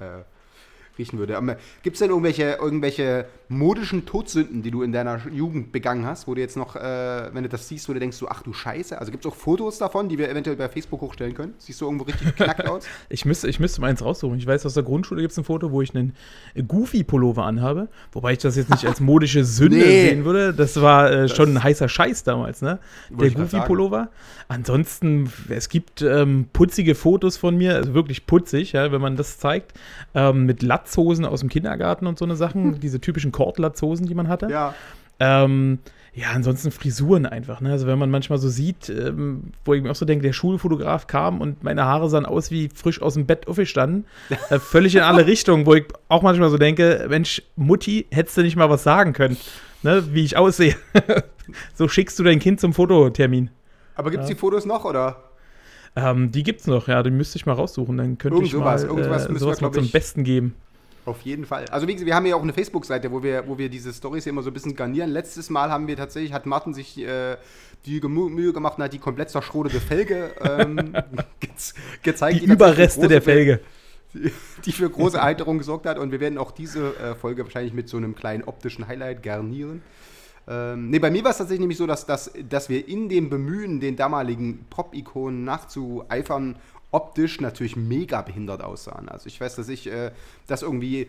[0.01, 0.23] äh,
[1.01, 1.35] riechen würde.
[1.83, 6.35] Gibt es denn irgendwelche, irgendwelche modischen Todsünden, die du in deiner Jugend begangen hast, wo
[6.35, 6.81] du jetzt noch, äh,
[7.33, 9.35] wenn du das siehst, wo du denkst, so, ach du Scheiße, also gibt es auch
[9.35, 11.55] Fotos davon, die wir eventuell bei Facebook hochstellen können?
[11.59, 12.85] Siehst du irgendwo richtig knackt aus?
[13.09, 14.39] Ich müsste, ich müsste mal eins raussuchen.
[14.39, 16.15] Ich weiß, aus der Grundschule gibt es ein Foto, wo ich einen
[16.69, 17.89] Goofy-Pullover anhabe.
[18.13, 20.09] Wobei ich das jetzt nicht als modische Sünde Nee.
[20.09, 20.53] sehen würde.
[20.55, 22.79] Das war äh, schon ein heißer Scheiß damals, ne?
[23.11, 24.11] Der Goofy-Pullover.
[24.49, 29.39] Ansonsten, es gibt ähm, putzige Fotos von mir, also wirklich putzig, ja, wenn man das
[29.39, 29.73] zeigt,
[30.15, 34.29] ähm, mit Latzhosen aus dem Kindergarten und so eine Sachen, diese typischen Kordlatzhosen, die man
[34.29, 34.49] hatte.
[34.51, 34.75] Ja.
[35.21, 35.79] Ähm,
[36.13, 37.61] ja, ansonsten Frisuren einfach.
[37.61, 37.71] Ne?
[37.71, 41.07] Also wenn man manchmal so sieht, ähm, wo ich mir auch so denke, der Schulfotograf
[41.07, 44.07] kam und meine Haare sahen aus wie frisch aus dem Bett aufgestanden.
[44.49, 48.43] äh, völlig in alle Richtungen, wo ich auch manchmal so denke, Mensch, Mutti, hättest du
[48.43, 49.37] nicht mal was sagen können,
[49.83, 50.03] ne?
[50.13, 50.75] wie ich aussehe.
[51.75, 53.51] so schickst du dein Kind zum Fototermin.
[53.95, 55.23] Aber gibt es die Fotos noch, oder?
[55.97, 57.97] Ähm, die gibt's noch, ja, die müsste ich mal raussuchen.
[57.99, 59.93] Dann könnte Irgend ich sowas, mal irgend sowas äh, müssen wir, sowas mal zum ich-
[59.93, 60.55] Besten geben.
[61.07, 61.65] Auf jeden Fall.
[61.71, 64.27] Also wie gesagt, wir haben ja auch eine Facebook-Seite, wo wir, wo wir diese Storys
[64.27, 65.11] immer so ein bisschen garnieren.
[65.11, 67.37] Letztes Mal haben wir tatsächlich, hat Martin sich äh,
[67.87, 70.93] die Mühe gemacht und hat die komplett zerschrodete Felge ähm,
[71.41, 71.51] ge
[72.03, 72.43] gezeigt.
[72.43, 73.61] Die tatsächlich Überreste der Felge.
[74.65, 75.99] Die für große Erheiterung gesorgt hat.
[75.99, 79.83] Und wir werden auch diese äh, Folge wahrscheinlich mit so einem kleinen optischen Highlight garnieren.
[80.49, 83.31] Ähm, nee, bei mir war es tatsächlich nämlich so, dass, dass, dass wir in dem
[83.31, 86.57] Bemühen, den damaligen Pop-Ikonen nachzueifern,
[86.93, 89.09] optisch natürlich mega behindert aussahen.
[89.09, 90.11] Also ich weiß, dass ich äh,
[90.47, 91.09] das irgendwie,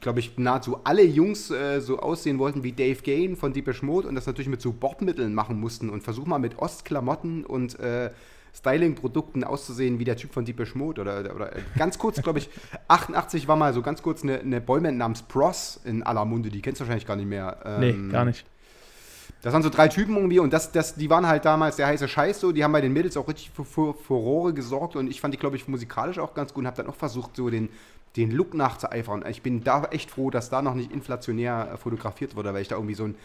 [0.00, 4.08] glaube ich, nahezu alle Jungs äh, so aussehen wollten wie Dave Gain von Deepish Mode
[4.08, 8.10] und das natürlich mit so Bordmitteln machen mussten und versuch mal mit Ostklamotten und äh,
[8.56, 12.48] Styling-Produkten auszusehen wie der Typ von Deepish Mode oder, oder äh, ganz kurz, glaube ich,
[12.88, 16.62] 88 war mal so ganz kurz eine, eine Boyband namens Bros in aller Munde, die
[16.62, 17.78] kennst du wahrscheinlich gar nicht mehr.
[17.80, 18.46] Nee, Ähm, gar nicht.
[19.44, 22.08] Das waren so drei Typen irgendwie und das, das, die waren halt damals der heiße
[22.08, 22.50] Scheiß so.
[22.50, 25.38] Die haben bei den Mädels auch richtig für, für Furore gesorgt und ich fand die,
[25.38, 27.68] glaube ich, musikalisch auch ganz gut und habe dann auch versucht, so den,
[28.16, 29.22] den Look nachzueifern.
[29.28, 32.68] Ich bin da echt froh, dass da noch nicht inflationär äh, fotografiert wurde, weil ich
[32.68, 33.16] da irgendwie so ein,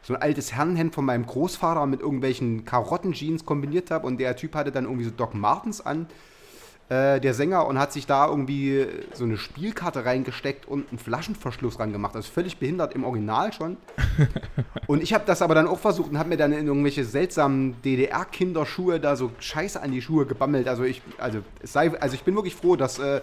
[0.00, 4.54] so ein altes Herrenhemd von meinem Großvater mit irgendwelchen Karottenjeans kombiniert habe und der Typ
[4.54, 6.06] hatte dann irgendwie so Doc Martens an
[6.88, 11.80] äh, der Sänger und hat sich da irgendwie so eine Spielkarte reingesteckt und einen Flaschenverschluss
[11.80, 12.14] rangemacht.
[12.14, 13.76] Also völlig behindert im Original schon.
[14.86, 17.74] und ich habe das aber dann auch versucht und habe mir dann in irgendwelche seltsamen
[17.82, 20.68] DDR-Kinderschuhe da so Scheiße an die Schuhe gebammelt.
[20.68, 23.20] Also ich, also es sei, also ich bin wirklich froh, dass, äh,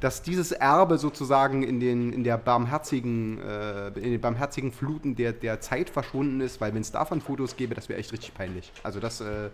[0.00, 5.32] dass dieses Erbe sozusagen in, den, in der barmherzigen, äh, in den barmherzigen Fluten der,
[5.32, 8.72] der Zeit verschwunden ist, weil wenn es davon Fotos gäbe, das wäre echt richtig peinlich.
[8.82, 9.50] Also das, äh,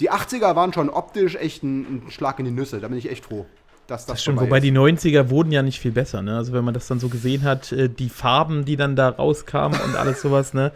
[0.00, 2.80] die 80er waren schon optisch echt ein, ein Schlag in die Nüsse.
[2.80, 3.46] Da bin ich echt froh.
[3.86, 4.64] Dass das Das stimmt, wobei ist.
[4.64, 6.36] die 90er wurden ja nicht viel besser, ne?
[6.36, 9.80] Also wenn man das dann so gesehen hat, äh, die Farben, die dann da rauskamen
[9.80, 10.72] und alles sowas, ne?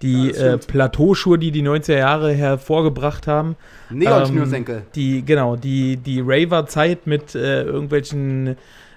[0.00, 0.58] Die Ja, äh.
[0.58, 3.56] Plateauschuhe, die die 90er Jahre hervorgebracht haben.
[3.90, 4.76] Neon-Schnürsenkel.
[4.76, 8.56] Ähm, die, genau, die, die Raver-Zeit mit äh, irgendwelchen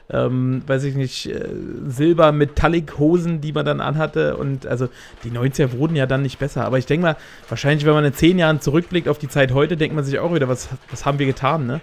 [0.10, 1.48] ähm, weiß ich nicht, äh,
[1.88, 4.38] Silber-Metallic-Hosen, die man dann anhatte.
[4.38, 4.88] Und also
[5.24, 6.66] die 90er wurden ja dann nicht besser.
[6.66, 7.18] Aber ich denke mal,
[7.50, 10.34] wahrscheinlich, wenn man in zehn Jahren zurückblickt auf die Zeit heute, denkt man sich auch
[10.34, 11.82] wieder, was, was haben wir getan, ne?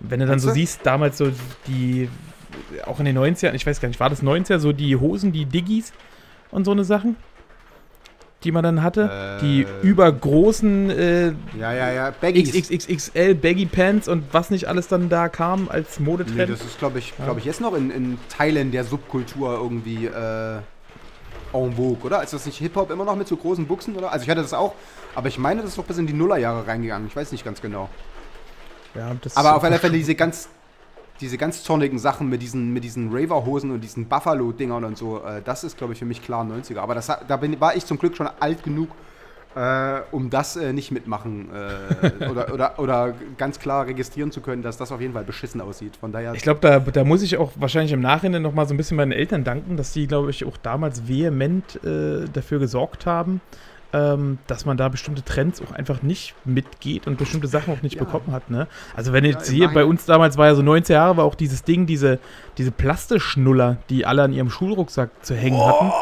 [0.00, 1.30] Wenn du dann so siehst, damals so
[1.66, 2.08] die,
[2.84, 5.46] auch in den 90ern, ich weiß gar nicht, war das 90er, so die Hosen, die
[5.46, 5.92] Diggis
[6.50, 7.16] und so eine Sachen?
[8.44, 9.66] Die man dann hatte, die Äh.
[9.82, 11.26] übergroßen äh,
[11.58, 12.10] Ja, ja, ja.
[12.20, 12.52] Baggies.
[12.52, 16.50] XXXL Baggy Pants und was nicht alles dann da kam als Nee, Modetrend.
[16.50, 20.56] das ist, glaube ich, glaube ich, jetzt noch in, in Teilen der Subkultur irgendwie äh,
[21.52, 22.22] en vogue, oder?
[22.22, 24.12] Ist das nicht Hip-Hop immer noch mit so großen Buchsen, oder?
[24.12, 24.74] Also ich hatte das auch,
[25.14, 27.06] aber ich meine, das ist doch bis in die Nullerjahre reingegangen.
[27.08, 27.88] Ich weiß nicht ganz genau.
[28.94, 30.48] ja, das Aber auf alle Fälle diese ganz,
[31.20, 35.42] diese ganz zornigen Sachen mit diesen, mit diesen Raver-Hosen und diesen Buffalo-Dingern und so, äh,
[35.44, 36.78] das ist, glaube ich, für mich klar 90er.
[36.78, 38.88] Aber das, da bin, war ich zum Glück schon alt genug,
[39.54, 44.62] äh, um das äh, nicht mitmachen äh, oder, oder, oder ganz klar registrieren zu können,
[44.62, 45.96] dass das auf jeden Fall beschissen aussieht.
[45.96, 46.34] Von daher.
[46.34, 48.96] Ich glaube, da, da muss ich auch wahrscheinlich im Nachhinein noch mal so ein bisschen
[48.96, 53.40] meinen Eltern danken, dass die, glaube ich, auch damals vehement äh, dafür gesorgt haben,
[53.94, 57.94] ähm, dass man da bestimmte Trends auch einfach nicht mitgeht und bestimmte Sachen auch nicht
[57.94, 58.02] Ja.
[58.02, 58.50] bekommen hat.
[58.50, 58.66] Ne?
[58.96, 61.24] Also wenn Ja, jetzt im hier bei uns damals war ja so 19 Jahre, war
[61.24, 62.18] auch dieses Ding, diese,
[62.58, 65.92] diese Plastischnuller, die alle an ihrem Schulrucksack zu hängen hatten.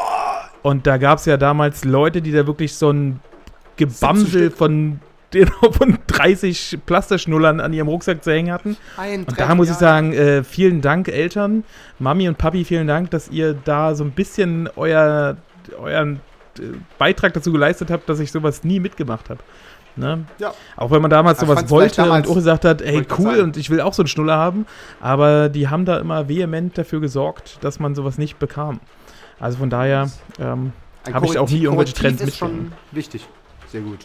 [0.63, 3.19] Und da gab es ja damals Leute, die da wirklich so ein
[3.77, 4.99] Gebamsel von,
[5.71, 8.75] von 30 Plastischnullern an ihrem Rucksack zu hängen hatten.
[8.97, 11.63] Ein Und da muss ich sagen, äh, vielen Dank, Eltern,
[11.99, 15.37] Mami und Papi, vielen Dank, dass ihr da so ein bisschen euer,
[15.79, 16.21] euren
[16.97, 19.39] Beitrag dazu geleistet habt, dass ich sowas nie mitgemacht habe.
[19.95, 20.25] Ne?
[20.39, 20.53] Ja.
[20.75, 23.69] Auch wenn man damals Ja, sowas wollte und auch gesagt hat, ey cool und ich
[23.69, 24.65] will auch so einen Schnuller haben,
[24.99, 28.79] aber die haben da immer vehement dafür gesorgt, dass man sowas nicht bekam.
[29.39, 30.71] Also von daher, ähm,
[31.05, 33.27] Ein hab ich auch nie irgendwelche Trends ist schon wichtig.
[33.67, 33.99] Sehr gut.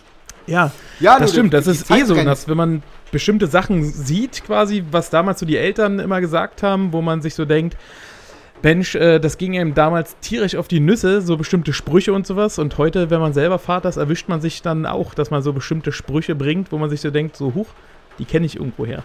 [0.46, 0.70] ja,
[1.00, 4.44] Ja, das stimmt, die- das die ist eh so, dass wenn man bestimmte Sachen sieht,
[4.44, 7.76] quasi, was damals so die Eltern immer gesagt haben, wo man sich so denkt,
[8.62, 12.58] Mensch, äh, das ging einem damals tierisch auf die Nüsse, so bestimmte Sprüche und sowas.
[12.58, 15.52] Und heute, wenn man selber Vater ist, erwischt man sich dann auch, dass man so
[15.52, 17.68] bestimmte Sprüche bringt, wo man sich so denkt, so, huch,
[18.18, 19.02] die kenne ich irgendwo her.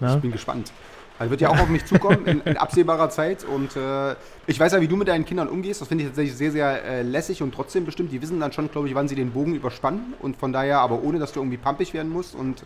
[0.00, 0.14] Ja?
[0.14, 0.72] Ich bin gespannt.
[1.18, 3.44] Also wird ja auch auf mich zukommen in, in absehbarer Zeit.
[3.44, 4.14] Und äh,
[4.46, 5.80] ich weiß ja, wie du mit deinen Kindern umgehst.
[5.80, 8.12] Das finde ich tatsächlich sehr, sehr äh, lässig und trotzdem bestimmt.
[8.12, 10.14] Die wissen dann schon, glaube ich, wann sie den Bogen überspannen.
[10.20, 12.34] Und von daher, aber ohne, dass du irgendwie pampig werden musst.
[12.36, 12.62] Und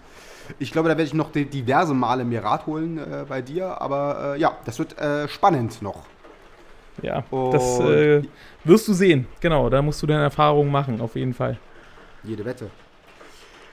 [0.59, 3.81] ich glaube, da werde ich noch diverse Male mir Rat holen äh, bei dir.
[3.81, 6.03] Aber äh, ja, das wird äh, spannend noch.
[7.01, 8.23] Ja, das Und- äh,
[8.65, 9.27] wirst du sehen.
[9.41, 11.59] Genau, da musst du deine Erfahrungen machen, auf jeden Fall.
[12.23, 12.71] Jede Wette.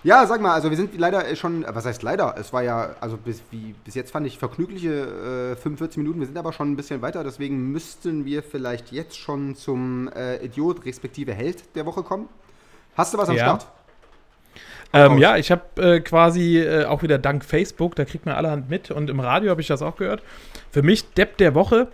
[0.04, 2.36] Ja, sag mal, also wir sind leider äh, schon, äh, was heißt leider?
[2.38, 6.28] Es war ja, also bis, wie, bis jetzt fand ich vergnügliche äh, 45 Minuten, wir
[6.28, 10.86] sind aber schon ein bisschen weiter, deswegen müssten wir vielleicht jetzt schon zum äh, Idiot
[10.86, 12.30] respektive Held der Woche kommen.
[12.96, 13.44] Hast du was am Ja.
[13.44, 13.68] Start?
[14.92, 18.70] Ähm, ja, ich habe äh, quasi äh, auch wieder dank Facebook, da kriegt man allerhand
[18.70, 20.24] mit und im Radio habe ich das auch gehört.
[20.72, 21.90] Für mich Depp der Woche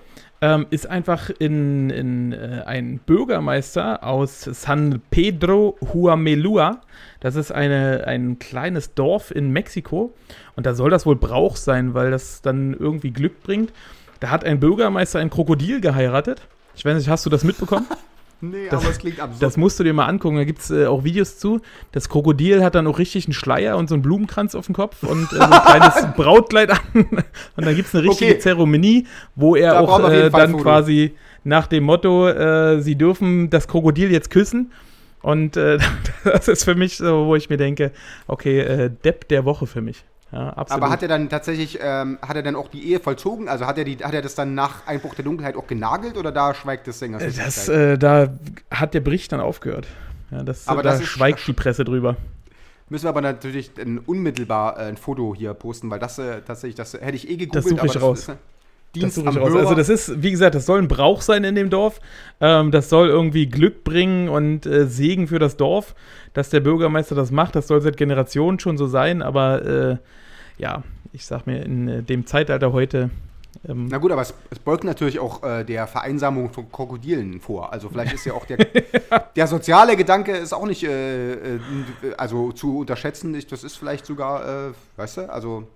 [0.46, 6.82] ähm, ist einfach in, in äh, ein Bürgermeister aus San Pedro Huamelua.
[7.20, 10.14] Das ist eine, ein kleines Dorf in Mexiko
[10.56, 13.74] und da soll das wohl Brauch sein, weil das dann irgendwie Glück bringt.
[14.20, 16.48] Da hat ein Bürgermeister ein Krokodil geheiratet.
[16.76, 17.88] Ich weiß nicht, hast du das mitbekommen?
[18.42, 19.42] Nee, Das- aber es klingt absurd.
[19.42, 21.62] Das musst du dir mal angucken, da gibt es äh, auch Videos zu.
[21.94, 25.04] Das Krokodil hat dann auch richtig einen Schleier und so einen Blumenkranz auf dem Kopf
[25.04, 26.80] und äh, so ein kleines Brautkleid an.
[26.94, 28.40] Und dann gibt es eine richtige Okay.
[28.40, 31.14] Zeremonie, wo er Da auch äh, dann quasi
[31.44, 34.72] nach dem Motto, äh, sie dürfen das Krokodil jetzt küssen.
[35.22, 35.80] Und äh,
[36.24, 37.92] das ist für mich so, wo ich mir denke,
[38.28, 40.04] okay, äh, Depp der Woche für mich.
[40.36, 43.48] Ja, aber hat er dann tatsächlich, ähm, hat er dann auch die Ehe vollzogen?
[43.48, 46.34] Also hat er, die, hat er das dann nach Einbruch der Dunkelheit auch genagelt oder
[46.34, 47.70] da schweigt das, die Zeit?
[47.70, 48.34] äh, da
[48.70, 49.88] hat der Bericht dann aufgehört.
[50.32, 52.18] Ja, das, Aber da das ist- schweigt die Presse drüber.
[52.90, 56.76] Müssen wir aber natürlich ein, unmittelbar äh, ein Foto hier posten, weil das äh, tatsächlich,
[56.76, 57.56] das hätte ich eh gegoogelt.
[57.56, 58.20] Das suche ich aber raus.
[58.20, 59.50] Ist, äh, Das Dienst suche am ich raus.
[59.52, 59.60] Hörer.
[59.62, 62.00] Also das ist, wie gesagt, das soll ein Brauch sein in dem Dorf.
[62.42, 65.96] Ähm, das soll irgendwie Glück bringen und äh, Segen für das Dorf,
[66.34, 67.56] dass der Bürgermeister das macht.
[67.56, 69.22] Das soll seit Generationen schon so sein.
[69.22, 69.98] Aber äh,
[70.58, 70.84] ja,
[71.14, 73.10] ich sag mir, in äh, dem Zeitalter heute
[73.68, 77.72] ähm, Na gut, aber es, es beugt natürlich auch äh, der Vereinsamung von Krokodilen vor.
[77.72, 78.58] Also vielleicht ist ja auch der,
[79.36, 81.60] der soziale Gedanke ist auch nicht äh, äh,
[82.18, 83.34] also zu unterschätzen.
[83.36, 85.68] Ich, das ist vielleicht sogar, äh, weißt du, also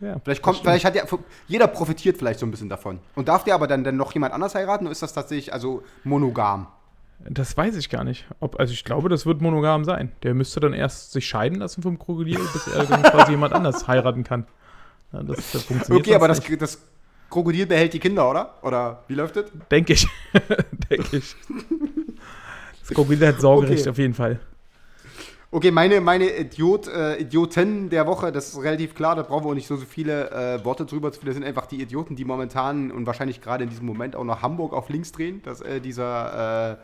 [0.00, 1.02] ja, vielleicht kommt, vielleicht hat ja
[1.48, 3.00] jeder profitiert vielleicht so ein bisschen davon.
[3.16, 5.82] Und darf der aber dann, dann noch jemand anders heiraten oder ist das tatsächlich also
[6.04, 6.68] monogam?
[7.20, 8.26] Das weiß ich gar nicht.
[8.40, 10.12] Ob, also ich glaube, das wird monogam sein.
[10.22, 13.86] Der müsste dann erst sich scheiden lassen vom Krokodil, bis er dann quasi jemand anders
[13.88, 14.46] heiraten kann.
[15.12, 16.78] Ja, das, das funktioniert Okay, aber das, das
[17.30, 18.54] Krokodil behält die Kinder, oder?
[18.62, 19.46] Oder wie läuft das?
[19.70, 20.06] Denke ich.
[20.90, 21.34] Denke ich.
[22.80, 23.90] Das Krokodil hat Sorgerecht Okay.
[23.90, 24.38] auf jeden Fall.
[25.50, 29.50] Okay, meine, meine Idiot, äh, Idioten der Woche, das ist relativ klar, da brauchen wir
[29.52, 31.28] auch nicht so, so viele äh, Worte drüber zu finden.
[31.28, 34.42] Das sind einfach die Idioten, die momentan und wahrscheinlich gerade in diesem Moment auch noch
[34.42, 35.40] Hamburg auf links drehen.
[35.46, 36.76] Das, äh, dieser äh,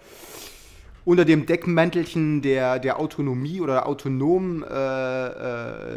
[1.05, 4.71] unter dem Deckmäntelchen der, der Autonomie oder autonom äh,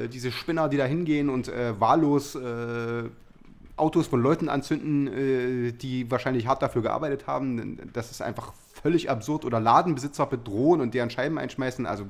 [0.03, 1.49] äh, diese Spinner, die da hingehen und
[1.80, 2.38] wahllos
[3.78, 7.80] Autos von Leuten anzünden, die wahrscheinlich hart dafür gearbeitet haben.
[7.93, 8.51] Das ist einfach
[8.82, 9.45] völlig absurd.
[9.45, 11.86] Oder Ladenbesitzer bedrohen und deren Scheiben einschmeißen.
[11.86, 12.03] Also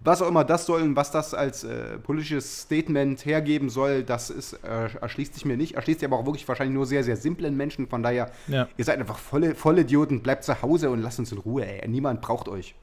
[0.00, 4.30] was auch immer das soll und was das als äh, politisches Statement hergeben soll, das
[4.30, 5.74] ist, äh, erschließt sich mir nicht.
[5.74, 7.88] Erschließt sich aber auch wirklich wahrscheinlich nur sehr, sehr simplen Menschen.
[7.88, 8.68] Von daher, Ja.
[8.76, 10.22] ihr seid einfach volle, volle Idioten.
[10.22, 11.66] Bleibt zu Hause und lasst uns in Ruhe.
[11.66, 11.86] Ey.
[11.88, 12.74] Niemand braucht euch.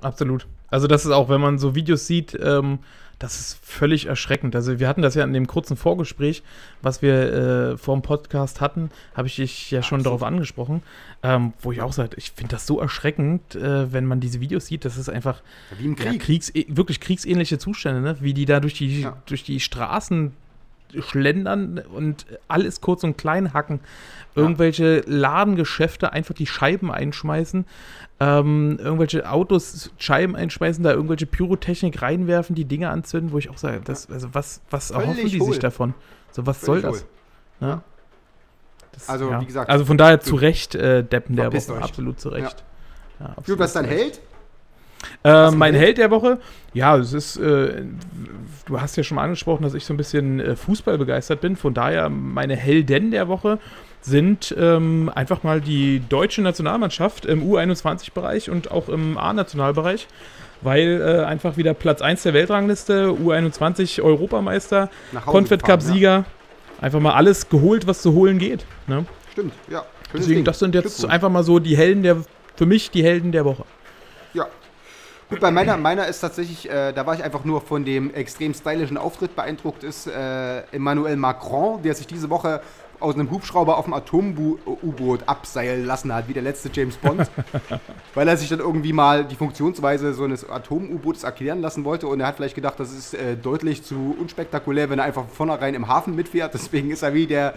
[0.00, 0.46] Absolut.
[0.68, 2.78] Also das ist auch, wenn man so Videos sieht, ähm,
[3.18, 4.54] das ist völlig erschreckend.
[4.56, 6.42] Also wir hatten das ja in dem kurzen Vorgespräch,
[6.82, 7.32] was wir
[7.72, 10.82] äh, vor dem Podcast hatten, habe ich dich ja schon darauf angesprochen,
[11.22, 14.66] ähm, wo ich auch sage, ich finde das so erschreckend, äh, wenn man diese Videos
[14.66, 16.20] sieht, das ist einfach Ja, wie im ja, Krieg.
[16.20, 18.16] Kriegs wirklich kriegsähnliche Zustände, ne?
[18.20, 19.16] wie die da durch die, Ja.
[19.26, 20.32] durch die Straßen
[21.00, 23.80] schlendern und alles kurz und klein hacken.
[24.36, 27.66] Irgendwelche Ladengeschäfte einfach die Scheiben einschmeißen,
[28.20, 33.58] ähm, irgendwelche Autos Scheiben einschmeißen, da irgendwelche Pyrotechnik reinwerfen, die Dinge anzünden, wo ich auch
[33.58, 35.48] sage, das, also was, was Völlig erhoffen die hohl.
[35.50, 35.94] sich davon?
[36.32, 37.06] So, was Völlig soll das?
[37.60, 37.80] Ne?
[38.92, 41.82] Das- Also, wie gesagt, also von daher zu Recht äh, Deppen der Woche, euch.
[41.82, 42.64] absolut zu Recht.
[43.20, 43.26] Ja.
[43.28, 44.02] Gut, absolut was dein zu Recht.
[44.02, 44.20] Held?
[45.22, 45.98] Äh, ein mein Held?
[45.98, 46.38] Der Woche,
[46.72, 47.82] ja, es ist, äh,
[48.66, 51.56] du hast ja schon mal angesprochen, dass ich so ein bisschen äh, Fußball begeistert bin.
[51.56, 53.58] Von daher, meine Helden der Woche
[54.00, 60.06] sind ähm, einfach mal die deutsche Nationalmannschaft im U21-Bereich und auch im A-Nationalbereich,
[60.60, 64.90] weil äh, einfach wieder Platz 1 der Weltrangliste, U21 Europameister,
[65.24, 66.24] Confed Cup-Sieger,
[66.80, 68.66] einfach mal alles geholt, was zu holen geht.
[68.86, 68.96] Ne?
[68.96, 69.04] Ja.
[69.32, 69.84] Stimmt, ja.
[70.12, 72.18] Deswegen, das sind jetzt einfach mal so die Helden der,
[72.56, 73.64] für mich die Helden der Woche.
[74.32, 74.46] Ja.
[75.34, 78.54] Gut, bei meiner, meiner ist tatsächlich, äh, da war ich einfach nur von dem extrem
[78.54, 82.60] stylischen Auftritt beeindruckt, ist äh, Emmanuel Macron, der sich diese Woche
[83.00, 87.30] aus einem Hubschrauber auf dem Atom-U-Boot abseilen lassen hat, wie der letzte James Bond,
[88.14, 92.08] weil er sich dann irgendwie mal die Funktionsweise so eines Atom-U-Bootes erklären lassen wollte.
[92.08, 95.44] Und er hat vielleicht gedacht, das ist äh, deutlich zu unspektakulär, wenn er einfach von
[95.44, 97.52] vornherein im Hafen mitfährt, deswegen ist er wie der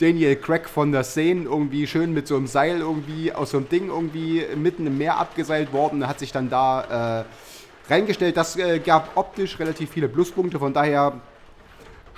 [0.00, 3.68] Daniel Craig von der Seine irgendwie schön mit so einem Seil irgendwie aus so einem
[3.68, 8.36] Ding irgendwie mitten im Meer abgeseilt worden, hat sich dann da äh, reingestellt.
[8.36, 11.20] Das äh, gab optisch relativ viele Pluspunkte, von daher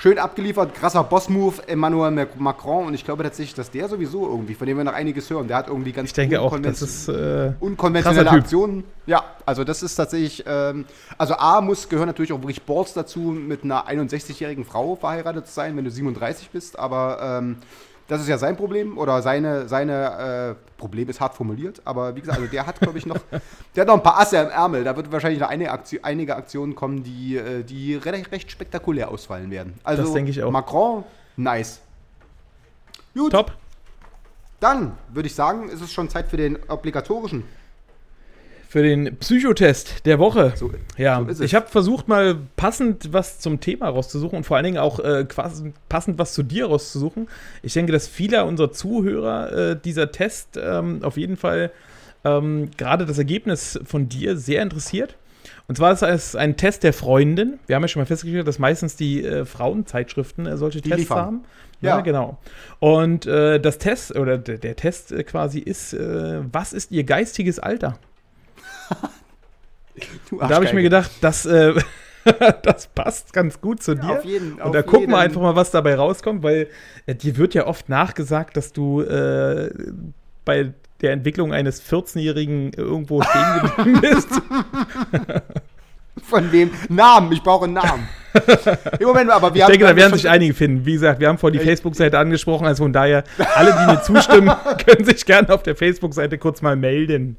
[0.00, 4.54] schön abgeliefert, krasser Boss-Move, Emmanuel Mac- Macron und ich glaube tatsächlich, dass der sowieso irgendwie,
[4.54, 7.08] von dem wir noch einiges hören, der hat irgendwie ganz Ich denke auch, das ist
[7.08, 8.30] äh, unkonventionelle.
[8.30, 8.84] Aktionen.
[9.06, 10.86] Ja, also das ist tatsächlich, ähm,
[11.18, 15.52] also A muss gehören natürlich auch wirklich Balls dazu, mit einer 61-jährigen Frau verheiratet zu
[15.52, 17.56] sein, wenn du 37 bist, aber ähm,
[18.10, 22.20] das ist ja sein Problem oder seine, seine äh, Problem ist hart formuliert, aber wie
[22.20, 23.18] gesagt, also der hat, glaube ich, noch,
[23.76, 24.82] der hat noch ein paar Asse im Ärmel.
[24.82, 29.12] Da wird wahrscheinlich noch eine Aktion, einige Aktionen kommen, die, äh, die recht, recht spektakulär
[29.12, 29.74] ausfallen werden.
[29.84, 30.50] Also Das denke ich auch.
[30.50, 31.04] Macron,
[31.36, 31.80] nice.
[33.14, 33.52] Gut, top.
[34.58, 37.44] dann würde ich sagen, ist es schon Zeit für den obligatorischen.
[38.70, 40.52] Für den Psychotest der Woche.
[40.54, 44.64] So, ja, so ich habe versucht, mal passend was zum Thema rauszusuchen und vor allen
[44.64, 47.26] Dingen auch äh, quasi passend was zu dir rauszusuchen.
[47.64, 51.72] Ich denke, dass viele unserer Zuhörer äh, dieser Test ähm, auf jeden Fall
[52.22, 55.16] ähm, gerade das Ergebnis von dir sehr interessiert.
[55.66, 57.58] Und zwar ist es ein Test der Freundin.
[57.66, 61.00] Wir haben ja schon mal festgestellt, dass meistens die äh, Frauenzeitschriften äh, solche Die Tests
[61.00, 61.18] liefern.
[61.18, 61.40] haben.
[61.80, 61.96] Ja.
[61.96, 62.38] Ja, genau.
[62.78, 67.58] Und äh, das Test oder der, der Test quasi ist, äh, was ist ihr geistiges
[67.58, 67.98] Alter?
[70.30, 71.74] Du Und da habe ich mir gedacht, das, äh,
[72.62, 74.18] das passt ganz gut zu dir.
[74.18, 75.12] auf jeden- und auf da gucken jeden.
[75.12, 76.68] wir einfach mal, was dabei rauskommt, weil
[77.06, 79.70] äh, dir wird ja oft nachgesagt, dass du äh,
[80.44, 80.72] bei
[81.02, 84.28] der Entwicklung eines 14-Jährigen irgendwo stehen geblieben bist.
[86.22, 88.08] Von dem Namen, ich brauche einen Namen.
[88.98, 90.84] Im Moment, aber wir Ich denke, da werden sich einige finden.
[90.86, 93.24] Wie gesagt, wir haben vorhin die Facebook-Seite angesprochen, also von daher,
[93.54, 94.54] alle, die mir zustimmen,
[94.86, 97.36] können sich gerne auf der Facebook-Seite kurz mal melden.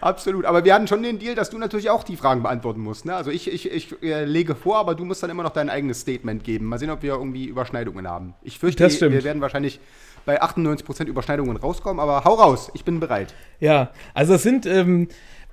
[0.00, 3.04] Absolut, aber wir hatten schon den Deal, dass du natürlich auch die Fragen beantworten musst.
[3.04, 3.14] Ne?
[3.14, 6.00] Also ich, ich, ich äh, lege vor, aber du musst dann immer noch dein eigenes
[6.00, 6.66] Statement geben.
[6.66, 8.34] Mal sehen, ob wir irgendwie Überschneidungen haben.
[8.42, 9.80] Ich fürchte, wir werden wahrscheinlich
[10.24, 13.34] bei 98% Überschneidungen rauskommen, aber hau raus, ich bin bereit.
[13.60, 15.08] Ja, also es sind, ähm,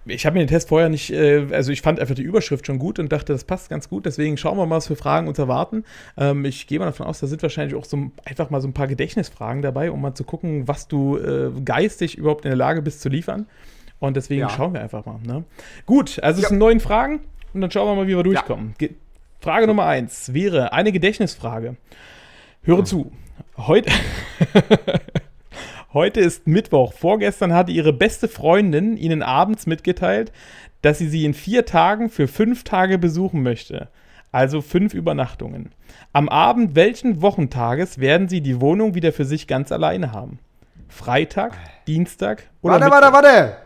[0.06, 2.80] ich habe mir den Test vorher nicht, äh, also ich fand einfach die Überschrift schon
[2.80, 4.06] gut und dachte, das passt ganz gut.
[4.06, 5.84] Deswegen schauen wir mal, was für Fragen uns erwarten.
[6.18, 8.68] Ähm, ich gehe mal davon aus, da sind wahrscheinlich auch so ein- einfach mal so
[8.68, 12.58] ein paar Gedächtnisfragen dabei, um mal zu gucken, was du äh, geistig überhaupt in der
[12.58, 13.48] Lage bist zu liefern.
[14.00, 14.50] Und deswegen Ja.
[14.50, 15.20] schauen wir einfach mal.
[15.24, 15.44] Ne?
[15.86, 16.50] Gut, also es Ja.
[16.50, 17.22] sind neun Fragen
[17.54, 18.76] und dann schauen wir mal, wie wir durchkommen.
[18.78, 18.92] Ge
[19.42, 21.78] Frage Nummer eins wäre eine Gedächtnisfrage.
[22.64, 23.12] Höre zu.
[23.58, 23.92] Heute,
[25.94, 26.94] Heute ist Mittwoch.
[26.94, 30.32] Vorgestern hatte ihre beste Freundin ihnen abends mitgeteilt,
[30.82, 33.88] dass sie sie in vier Tagen für fünf Tage besuchen möchte.
[34.32, 35.72] Also fünf Übernachtungen.
[36.14, 40.38] Am Abend welchen Wochentages werden sie die Wohnung wieder für sich ganz alleine haben?
[40.90, 43.02] Freitag, Dienstag oder Warte, Mittwoch?
[43.02, 43.58] warte, warte!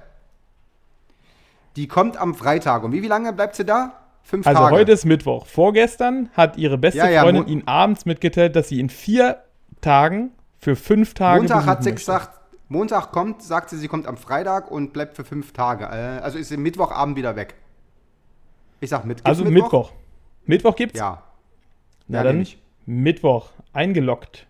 [1.76, 2.84] Die kommt am Freitag.
[2.84, 3.93] Und wie, wie lange bleibt sie da?
[4.24, 4.76] Fünf Also Tage.
[4.76, 5.47] heute ist Mittwoch.
[5.47, 9.43] Vorgestern hat ihre beste Ja, ja, Freundin ihnen abends mitgeteilt, dass sie in vier
[9.82, 12.05] Tagen für fünf Tage Montag hat sie möchte.
[12.05, 15.86] gesagt, Montag kommt, sagt sie, sie kommt am Freitag und bleibt für fünf Tage.
[15.86, 17.55] Äh, also ist sie Mittwochabend wieder weg.
[18.80, 19.26] Ich sag mit.
[19.26, 19.91] Also Mittwoch.
[20.45, 20.97] Mittwoch gibt's?
[20.97, 21.24] Ja.
[22.07, 22.57] Na Ja, dann kenn ich.
[22.86, 23.49] Mittwoch.
[23.74, 24.47] Eingeloggt.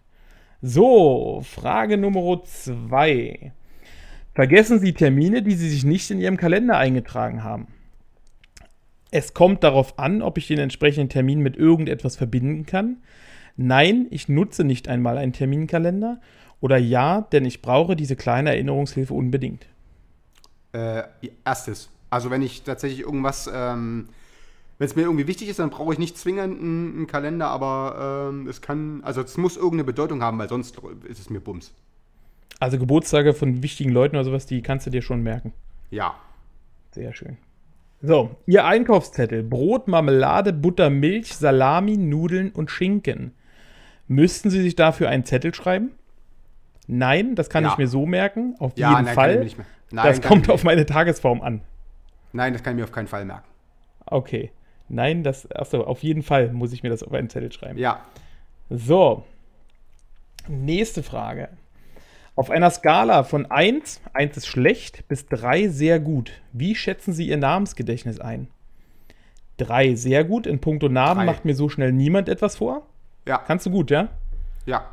[0.62, 3.54] So, Frage Nummer zwei.
[4.34, 7.68] Vergessen Sie Termine, die Sie sich nicht in Ihrem Kalender eingetragen haben.
[9.12, 12.98] Es kommt darauf an, ob ich den entsprechenden Termin mit irgendetwas verbinden kann.
[13.58, 16.20] Nein, ich nutze nicht einmal einen Terminkalender.
[16.62, 19.68] Oder ja, denn ich brauche diese kleine Erinnerungshilfe unbedingt.
[20.72, 21.04] Äh,
[21.46, 21.90] erstes.
[22.10, 24.10] Also wenn ich tatsächlich irgendwas, ähm,
[24.80, 28.30] wenn es mir irgendwie wichtig ist, dann brauche ich nicht zwingend einen, einen Kalender, aber
[28.32, 31.72] ähm, es kann, also es muss irgendeine Bedeutung haben, weil sonst ist es mir Bums.
[32.64, 35.52] Also Geburtstage von wichtigen Leuten oder sowas, die kannst du dir schon merken.
[35.92, 36.16] Ja.
[36.92, 37.36] Sehr schön.
[38.02, 39.44] So, Ihr Einkaufszettel.
[39.44, 43.34] Brot, Marmelade, Butter, Milch, Salami, Nudeln und Schinken.
[44.08, 45.92] Müssten Sie sich dafür einen Zettel schreiben?
[46.88, 47.72] Nein, das kann Ja.
[47.74, 48.56] ich mir so merken.
[48.60, 49.38] Auf Ja, jeden nein, kann ich Fall.
[49.40, 49.58] mir nicht
[49.92, 51.60] Nein, das kommt auf meine Tagesform an.
[52.32, 53.48] Nein, das kann ich mir auf keinen Fall merken.
[54.06, 54.52] Okay.
[54.88, 55.52] Nein, das.
[55.52, 57.78] Achso, auf jeden Fall muss ich mir das auf einen Zettel schreiben.
[57.78, 58.00] Ja.
[58.70, 59.26] So.
[60.48, 61.50] Nächste Frage.
[62.36, 66.32] Auf einer Skala von 1, 1 ist schlecht, bis 3 sehr gut.
[66.52, 68.48] Wie schätzen Sie Ihr Namensgedächtnis ein?
[69.58, 70.48] 3 sehr gut.
[70.48, 71.26] In puncto Namen Drei.
[71.26, 72.88] macht mir so schnell niemand etwas vor.
[73.28, 73.38] Ja.
[73.38, 74.10] Kannst du gut, ja?
[74.66, 74.86] Ja.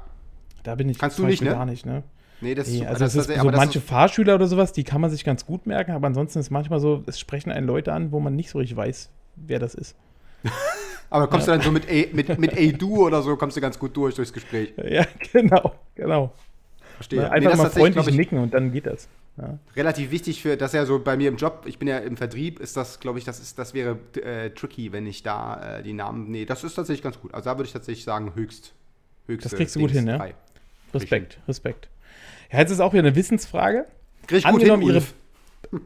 [0.65, 1.51] Da bin ich Kannst du nicht, ne?
[1.51, 2.03] gar nicht, ne?
[2.43, 4.47] Nee, das Nee, ist also das, ist das- so aber das manche ist- Fahrschüler oder
[4.47, 7.51] sowas, die kann man sich ganz gut merken, aber ansonsten ist manchmal so, es sprechen
[7.51, 9.97] einen Leute an, wo man nicht so richtig weiß, wer das ist.
[11.13, 13.61] Aber kommst du dann so mit, A, mit, mit A du oder so, kommst du
[13.61, 14.73] ganz gut durch durchs Gespräch.
[14.89, 16.33] Ja, genau, genau.
[17.01, 17.31] Verstehe.
[17.31, 19.09] Einfach Nee, das ist mal freundlich ich, nicken und dann geht das.
[19.39, 19.59] Ja.
[19.75, 22.19] relativ wichtig für, das ist ja so bei mir im Job, ich bin ja im
[22.19, 25.83] Vertrieb, ist das, glaube ich, das ist, das wäre äh, tricky, wenn ich da äh,
[25.83, 27.33] die Namen, nee, das ist tatsächlich ganz gut.
[27.33, 28.75] Also da würde ich tatsächlich sagen, höchst,
[29.29, 29.47] höchst.
[29.47, 30.19] Das kriegst du gut hin, ne?
[30.19, 30.35] drei.
[30.93, 31.89] Respekt, Respekt.
[32.53, 33.87] Ja, jetzt ist auch wieder eine Wissensfrage.
[34.27, 35.03] Krieg ich gut hin, Angenommen, ihre,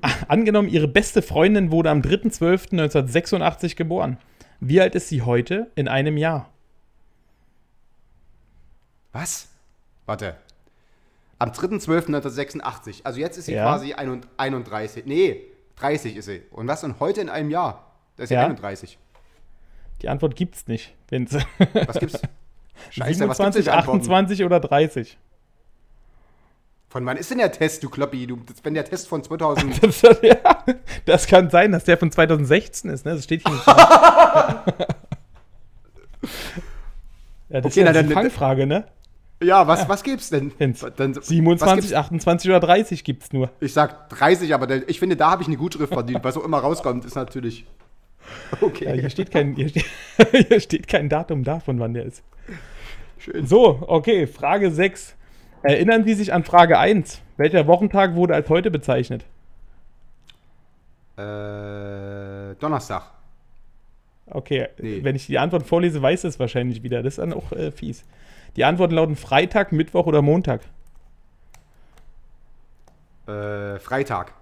[0.27, 4.19] angenommen, ihre beste Freundin wurde am 3.12.1986 geboren.
[4.59, 6.51] Wie alt ist sie heute in einem Jahr?
[9.13, 9.49] Was?
[10.07, 10.39] Warte.
[11.45, 13.01] Am 3.12.1986.
[13.05, 13.65] Also jetzt ist sie Ja.
[13.65, 15.05] quasi ein- 31.
[15.07, 15.43] Nee,
[15.77, 16.43] 30 ist sie.
[16.51, 16.85] Und was?
[16.85, 17.93] Und heute in einem Jahr?
[18.17, 18.45] Da ist sie Ja.
[18.47, 18.99] 31.
[20.03, 20.95] Die Antwort gibt's nicht.
[21.09, 22.21] Wenn's Was gibt's?
[22.91, 24.01] Scheiße, was gibt's 27, denn für Antworten?
[24.01, 25.19] 28 oder 30.
[26.89, 28.27] Von wann ist denn der Test, du Kloppi?
[28.27, 29.81] Du, wenn der Test von 2000.
[29.83, 30.37] Das, ja,
[31.07, 33.15] das kann sein, dass der von 2016 ist, ne?
[33.15, 33.67] Das steht hier nicht.
[33.67, 34.65] ja,
[37.51, 38.85] das Okay, ist ja na, eine Fangfrage, ne?
[39.45, 40.53] Ja, was, was gibt's denn?
[40.59, 41.93] Dann, was 27, gibt's?
[41.95, 43.51] 28 oder 30 gibt's nur.
[43.61, 46.25] Ich sag 30, aber ich finde, da habe ich eine Gutschrift verdient.
[46.25, 47.65] Was auch immer rauskommt, ist natürlich.
[48.61, 48.87] Okay.
[48.87, 49.85] Ja, hier, steht kein, hier, steht,
[50.49, 52.23] hier steht kein Datum da, von wann der ist.
[53.19, 53.47] Schön.
[53.47, 55.15] So, okay, Frage 6.
[55.63, 57.21] Erinnern Sie sich an Frage 1.
[57.37, 59.25] Welcher Wochentag wurde als heute bezeichnet?
[61.17, 63.03] Äh, Donnerstag.
[64.27, 65.01] Okay, Nee.
[65.03, 67.03] wenn ich die Antwort vorlese, weiß es wahrscheinlich wieder.
[67.03, 68.05] Das ist dann auch äh, fies.
[68.57, 70.61] Die Antworten lauten Freitag, Mittwoch oder Montag.
[73.27, 74.33] Äh, Freitag.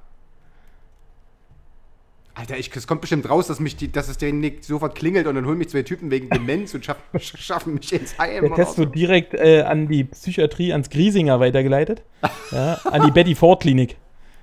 [2.34, 5.34] Alter, ich, es kommt bestimmt raus, dass, mich die, dass es direkt sofort klingelt und
[5.34, 8.44] dann holen mich zwei Typen wegen Demenz und schaff, schaffen mich ins Heim.
[8.44, 8.78] Der Test so.
[8.78, 12.02] wird direkt äh, an die Psychiatrie, ans Griesinger weitergeleitet.
[12.50, 13.96] ja, an die Betty Ford Klinik.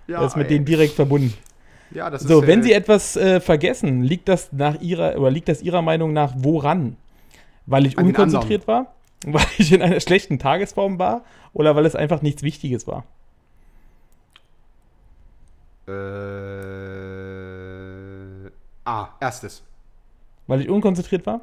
[0.08, 0.54] ja, das ist mit ey.
[0.54, 1.34] denen direkt verbunden.
[1.92, 5.32] Ja, das So, ist, wenn äh, Sie etwas äh, vergessen, liegt das nach Ihrer oder
[5.32, 6.96] liegt das Ihrer Meinung nach woran?
[7.66, 8.94] Weil ich den unkonzentriert war?
[9.26, 11.24] Weil ich in einer schlechten Tagesform war?
[11.54, 13.04] Oder weil es einfach nichts Wichtiges war?
[15.88, 15.92] Äh,
[18.86, 19.64] ah, erstes.
[20.48, 21.42] Weil ich unkonzentriert war?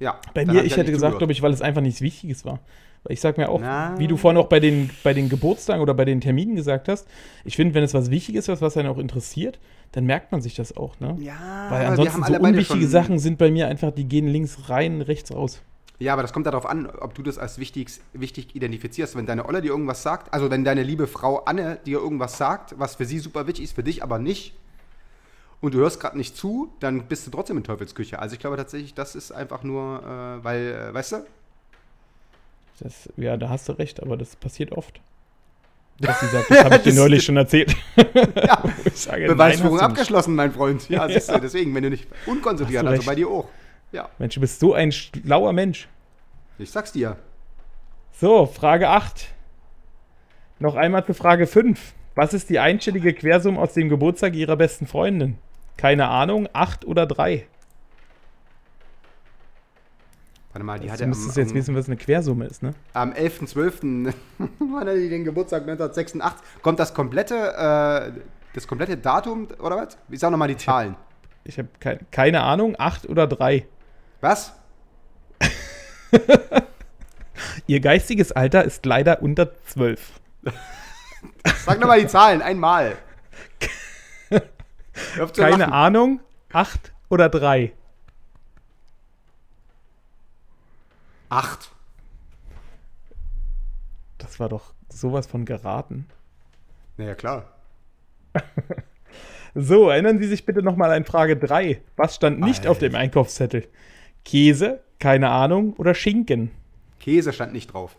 [0.00, 0.20] Ja.
[0.34, 2.58] Bei mir, ich hätte gesagt, glaube ich, weil es einfach nichts Wichtiges war.
[3.04, 3.98] Weil ich sag mir auch, Na.
[3.98, 7.06] wie du vorhin auch bei den, bei den Geburtstagen oder bei den Terminen gesagt hast,
[7.44, 9.58] ich finde, wenn es was Wichtiges ist, was einen auch interessiert,
[9.92, 11.16] dann merkt man sich das auch, ne?
[11.20, 15.32] Ja, Weil ansonsten so unwichtige Sachen sind bei mir einfach, die gehen links rein, rechts
[15.32, 15.62] raus.
[16.00, 19.16] Ja, aber das kommt darauf an, ob du das als wichtig, wichtig identifizierst.
[19.16, 22.78] Wenn deine Olle dir irgendwas sagt, also wenn deine liebe Frau Anne dir irgendwas sagt,
[22.78, 24.54] was für sie super wichtig ist, für dich aber nicht,
[25.60, 28.18] und du hörst gerade nicht zu, dann bist du trotzdem in Teufelsküche.
[28.18, 31.26] Also ich glaube tatsächlich, das ist einfach nur, äh, weil, äh, weißt du?
[32.80, 35.00] Das, ja, da hast du recht, aber das passiert oft.
[35.98, 37.74] Dass sie sagt, das habe ich dir neulich schon erzählt.
[38.36, 40.88] Ja, Ich sage, Beweisführung abgeschlossen, mein Freund.
[40.88, 43.48] Ja, siehst du, deswegen, wenn du nicht unkonzentriert, also bei dir auch.
[43.92, 45.88] Ja, Mensch, du bist so ein schlauer Mensch.
[46.58, 47.16] ich sag's dir.
[48.12, 49.28] So, Frage 8.
[50.58, 51.94] Noch einmal zu Frage 5.
[52.14, 55.38] Was ist die einstellige Quersumme aus dem Geburtstag Ihrer besten Freundin?
[55.76, 57.46] Keine Ahnung, 8 oder 3?
[60.52, 62.74] Warte mal, die Du hatte müsstest am, jetzt wissen, was eine Quersumme ist, ne?
[62.92, 64.12] am 11.12.
[64.58, 66.62] wann hatte die den Geburtstag 1986.
[66.62, 67.34] Kommt das komplette,
[68.16, 68.20] äh,
[68.54, 69.96] das komplette Datum oder was?
[70.08, 70.96] Ich sag nochmal die Zahlen.
[71.44, 73.66] Ich habe kein, keine Ahnung, 8 oder 3.
[74.20, 74.52] Was?
[77.66, 80.20] Ihr geistiges Alter ist leider unter 12.
[81.64, 82.96] Sag nochmal die Zahlen, einmal.
[85.36, 85.72] Keine lachen.
[85.72, 86.20] Ahnung,
[86.52, 87.72] 8 oder 3.
[91.28, 91.70] Acht.
[94.16, 96.08] Das war doch sowas von geraten.
[96.96, 97.52] Naja, klar.
[99.54, 101.80] So, erinnern Sie sich bitte nochmal an Frage 3.
[101.96, 102.98] Was stand nicht auf dem Alter.
[102.98, 103.66] Einkaufszettel?
[104.28, 106.50] Käse, keine Ahnung, oder Schinken?
[107.00, 107.96] Käse stand nicht drauf.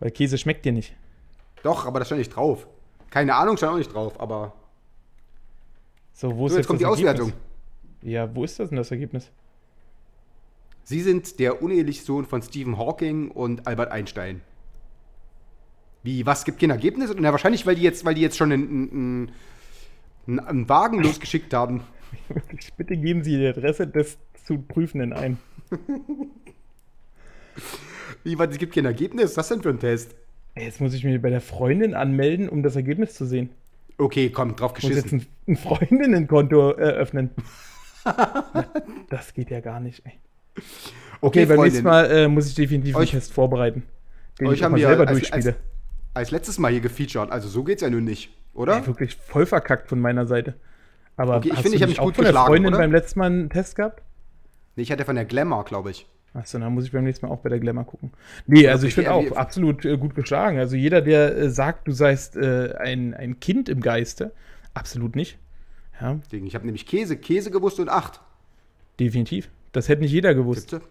[0.00, 0.92] Weil Käse schmeckt dir nicht.
[1.62, 2.66] Doch, aber das stand nicht drauf.
[3.10, 4.54] Keine Ahnung, stand auch nicht drauf, aber.
[6.12, 7.32] So, wo ist So, jetzt kommt die Auswertung.
[8.02, 9.30] Ja, wo ist das denn das Ergebnis?
[10.82, 14.40] Sie sind der uneheliche Sohn von Stephen Hawking und Albert Einstein.
[16.02, 17.14] Wie, was gibt kein Ergebnis?
[17.16, 19.32] Na, wahrscheinlich, weil die jetzt, weil die jetzt schon einen,
[20.26, 21.84] einen, einen Wagen losgeschickt haben.
[22.76, 25.38] Bitte geben Sie die Adresse des zu Prüfenden ein.
[28.24, 29.24] Wie, was, es gibt kein Ergebnis?
[29.24, 30.14] Was ist das denn für ein Test?
[30.56, 33.50] Jetzt muss ich mich bei der Freundin anmelden, um das Ergebnis zu sehen.
[33.98, 35.26] Okay, komm, drauf Ich muss jetzt geschissen.
[35.46, 37.30] ein, ein Freundinnenkonto eröffnen.
[38.04, 38.44] Na,
[39.10, 40.12] das geht ja gar nicht, ey.
[41.20, 43.82] Okay, beim nächsten Mal äh, muss ich definitiv einen Euch- Test vorbereiten.
[44.40, 45.56] Den euch ich haben wir selber als- durchspiele.
[46.14, 48.78] Als letztes Mal hier gefeatured, also so geht's ja nun nicht, oder?
[48.78, 50.54] Ey, wirklich voll verkackt von meiner Seite.
[51.18, 52.78] Aber Okay, ich finde, ich hab nicht mich auch gut von der Freundin oder?
[52.78, 54.02] beim letzten Mal einen Test gehabt?
[54.76, 56.06] Nee, ich hatte von der Glamour, glaube ich.
[56.34, 58.12] Achso, dann muss ich beim nächsten Mal auch bei der Glamour gucken.
[58.46, 60.58] Nee, also ich finde ja, auch absolut äh, gut geschlagen.
[60.58, 64.32] Also jeder, der äh, sagt, du seist äh, ein, ein Kind im Geiste,
[64.74, 65.38] absolut nicht.
[66.00, 68.20] Ja, Ich habe nämlich Käse, Käse gewusst und acht.
[69.00, 69.48] definitiv.
[69.72, 70.70] Das hätte nicht jeder gewusst.
[70.70, 70.84] Bitte?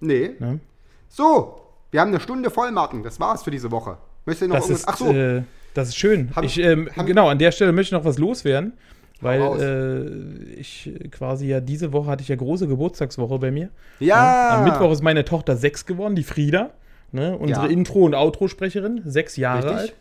[0.00, 0.32] Nee.
[0.38, 0.60] Ne?
[1.08, 1.60] So,
[1.90, 3.02] wir haben eine Stunde voll, Martin.
[3.02, 3.96] Das war's für diese Woche.
[4.26, 4.80] Möchtest du noch Das irgendwas?
[4.82, 5.42] ist, Ach so, äh,
[5.74, 6.34] das ist schön.
[6.36, 8.74] Haben- ich, ähm, haben- genau, an der Stelle möchte ich noch was loswerden,
[9.22, 13.70] weil äh, ich quasi ja diese Woche hatte ich ja große Geburtstagswoche bei mir.
[14.00, 14.58] ja.
[14.58, 16.70] Am Mittwoch ist meine Tochter sechs geworden, die Frieda,
[17.12, 17.72] ne, unsere Ja.
[17.72, 19.80] Intro- und Outro-Sprecherin, sechs Jahre Richtig.
[19.80, 19.94] alt.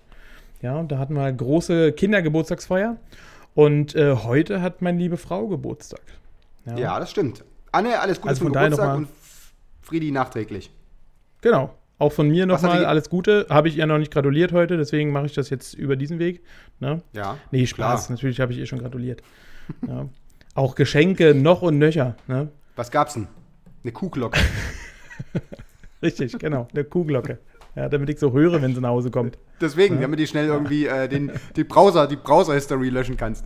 [0.62, 2.98] Ja, und da hatten wir große Kindergeburtstagsfeier.
[3.56, 6.02] Und äh, heute hat meine liebe Frau Geburtstag.
[6.78, 7.44] Ja, das stimmt.
[7.72, 9.08] Anne, alles Gute Also zum Geburtstag und
[9.82, 10.70] Friedi nachträglich.
[11.42, 11.74] Genau.
[12.02, 13.46] Auch von mir nochmal alles Gute.
[13.48, 16.42] Habe ich ihr noch nicht gratuliert heute, deswegen mache ich das jetzt über diesen Weg.
[16.80, 17.04] Ne?
[17.14, 17.38] Ja.
[17.52, 18.08] Nee, Spaß.
[18.08, 18.16] Klar.
[18.16, 19.22] Natürlich habe ich ihr schon gratuliert.
[19.88, 20.10] ja.
[20.56, 22.16] Auch Geschenke noch und nöcher.
[22.26, 22.50] Ne?
[22.76, 23.28] Was gab's denn?
[23.84, 24.40] Eine Kuhglocke.
[26.02, 26.68] Richtig, genau.
[26.74, 27.38] Eine Kuhglocke.
[27.76, 29.38] Ja, damit ich so höre, wenn sie nach Hause kommt.
[29.62, 33.46] Deswegen, damit du schnell irgendwie äh, den, die Browser, die Browser-History löschen kannst.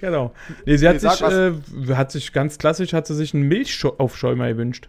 [0.00, 0.34] Genau.
[0.66, 4.48] Nee, sie hat, Nee, sich, äh, hat sich ganz klassisch, hat sie sich einen Milchaufschäumer
[4.48, 4.88] gewünscht.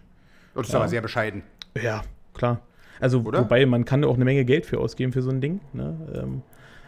[0.56, 1.44] Oh, das ist aber sehr bescheiden.
[1.80, 2.02] Ja,
[2.34, 2.60] klar.
[3.00, 3.40] Also, Oder?
[3.40, 5.60] wobei, man kann auch eine Menge Geld für ausgeben für so ein Ding.
[5.72, 5.96] Ne?
[6.14, 6.42] Ähm,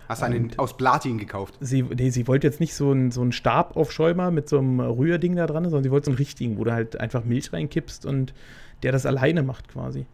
[0.08, 1.56] Hast du einen aus Platin gekauft.
[1.60, 5.36] sie, nee, sie wollte jetzt nicht so einen so einen Stabaufschäumer mit so einem Rührding
[5.36, 8.32] da dran, sondern sie wollte so einen richtigen, wo du halt einfach Milch reinkippst und
[8.82, 10.06] der das alleine macht quasi.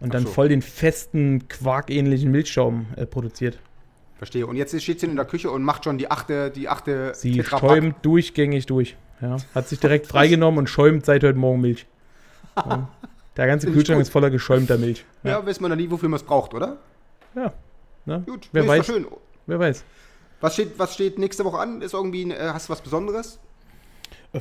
[0.00, 0.28] Und dann so.
[0.30, 3.58] voll den festen, quarkähnlichen Milchschaum äh, produziert.
[4.16, 4.44] Verstehe.
[4.46, 7.32] Und jetzt steht sie in der Küche und macht schon die achte, die achte Sie
[7.36, 7.70] Tetrapack.
[7.70, 8.96] schäumt durchgängig durch.
[9.20, 9.36] Ja.
[9.54, 11.86] Hat sich direkt freigenommen und schäumt seit heute Morgen Milch.
[12.56, 12.88] Ja.
[13.38, 15.04] Der ganze Kühlschrank ist voller geschäumter Milch.
[15.22, 16.76] Ja, weiß man noch nie, wofür man es braucht, oder?
[17.34, 17.52] Ja.
[18.04, 18.22] Ne?
[18.26, 18.80] Gut, Wer nee, weiß.
[18.80, 19.06] ist doch schön.
[19.46, 19.84] Wer weiß.
[20.40, 21.80] Was steht, was steht nächste Woche an?
[21.80, 23.38] Ist irgendwie, äh, hast du was Besonderes?
[24.32, 24.40] Äh,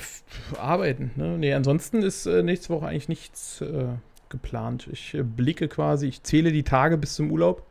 [0.57, 1.11] Arbeiten.
[1.15, 1.37] Ne?
[1.37, 3.85] Nee, ansonsten ist äh, nächste Woche eigentlich nichts äh,
[4.29, 4.87] geplant.
[4.91, 7.65] Ich äh, blicke quasi, ich zähle die Tage bis zum Urlaub.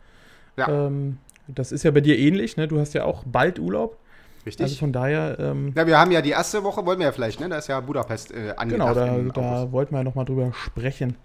[0.57, 0.87] Ja.
[0.87, 1.19] Ähm,
[1.49, 2.69] das ist ja bei dir ähnlich, ne?
[2.69, 3.99] Du hast ja auch bald Urlaub.
[4.47, 4.63] Richtig.
[4.65, 7.41] Also von daher, ähm, ja, wir haben ja die erste Woche, wollen wir ja vielleicht,
[7.41, 7.49] ne?
[7.49, 8.95] Da ist ja Budapest äh, angedacht.
[8.95, 11.17] genau, da, da wollten wir ja nochmal drüber sprechen,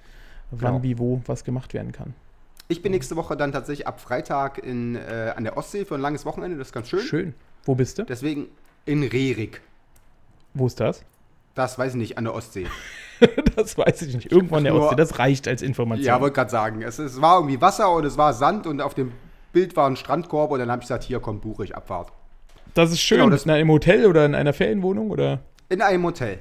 [0.50, 0.84] wann, Genau.
[0.84, 2.16] wie, wo was gemacht werden kann.
[2.68, 6.02] Ich bin nächste Woche dann tatsächlich ab Freitag in, äh, an der Ostsee für ein
[6.02, 6.58] langes Wochenende.
[6.58, 7.02] Das ist ganz schön.
[7.02, 7.34] Schön.
[7.66, 8.04] Wo bist du?
[8.06, 8.48] Deswegen
[8.86, 9.62] in Rerik.
[10.54, 11.04] Wo ist das?
[11.54, 12.68] Das weiß ich nicht, an der Ostsee.
[13.56, 14.32] Das weiß ich nicht.
[14.32, 14.96] Irgendwo in der Ostsee.
[14.96, 16.04] Das reicht als Information.
[16.08, 16.82] Ja, wollte gerade sagen.
[16.82, 19.12] Es, es war irgendwie Wasser und es war Sand und auf dem
[19.54, 22.12] Bild war ein Strandkorb und dann habe ich gesagt, hier kommt buche ich Abfahrt.
[22.74, 23.18] Das ist schön.
[23.20, 25.40] Genau, das- in einem Hotel oder in einer Ferienwohnung oder?
[25.70, 26.40] In einem Hotel.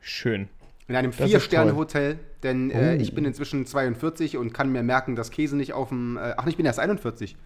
[0.00, 0.48] Schön.
[0.88, 3.00] In einem Vier-Sterne-Hotel, denn äh, Oh.
[3.00, 6.16] ich bin inzwischen 42 und kann mir merken, dass Käse nicht auf dem.
[6.16, 7.36] Äh, ach, ich bin erst 41.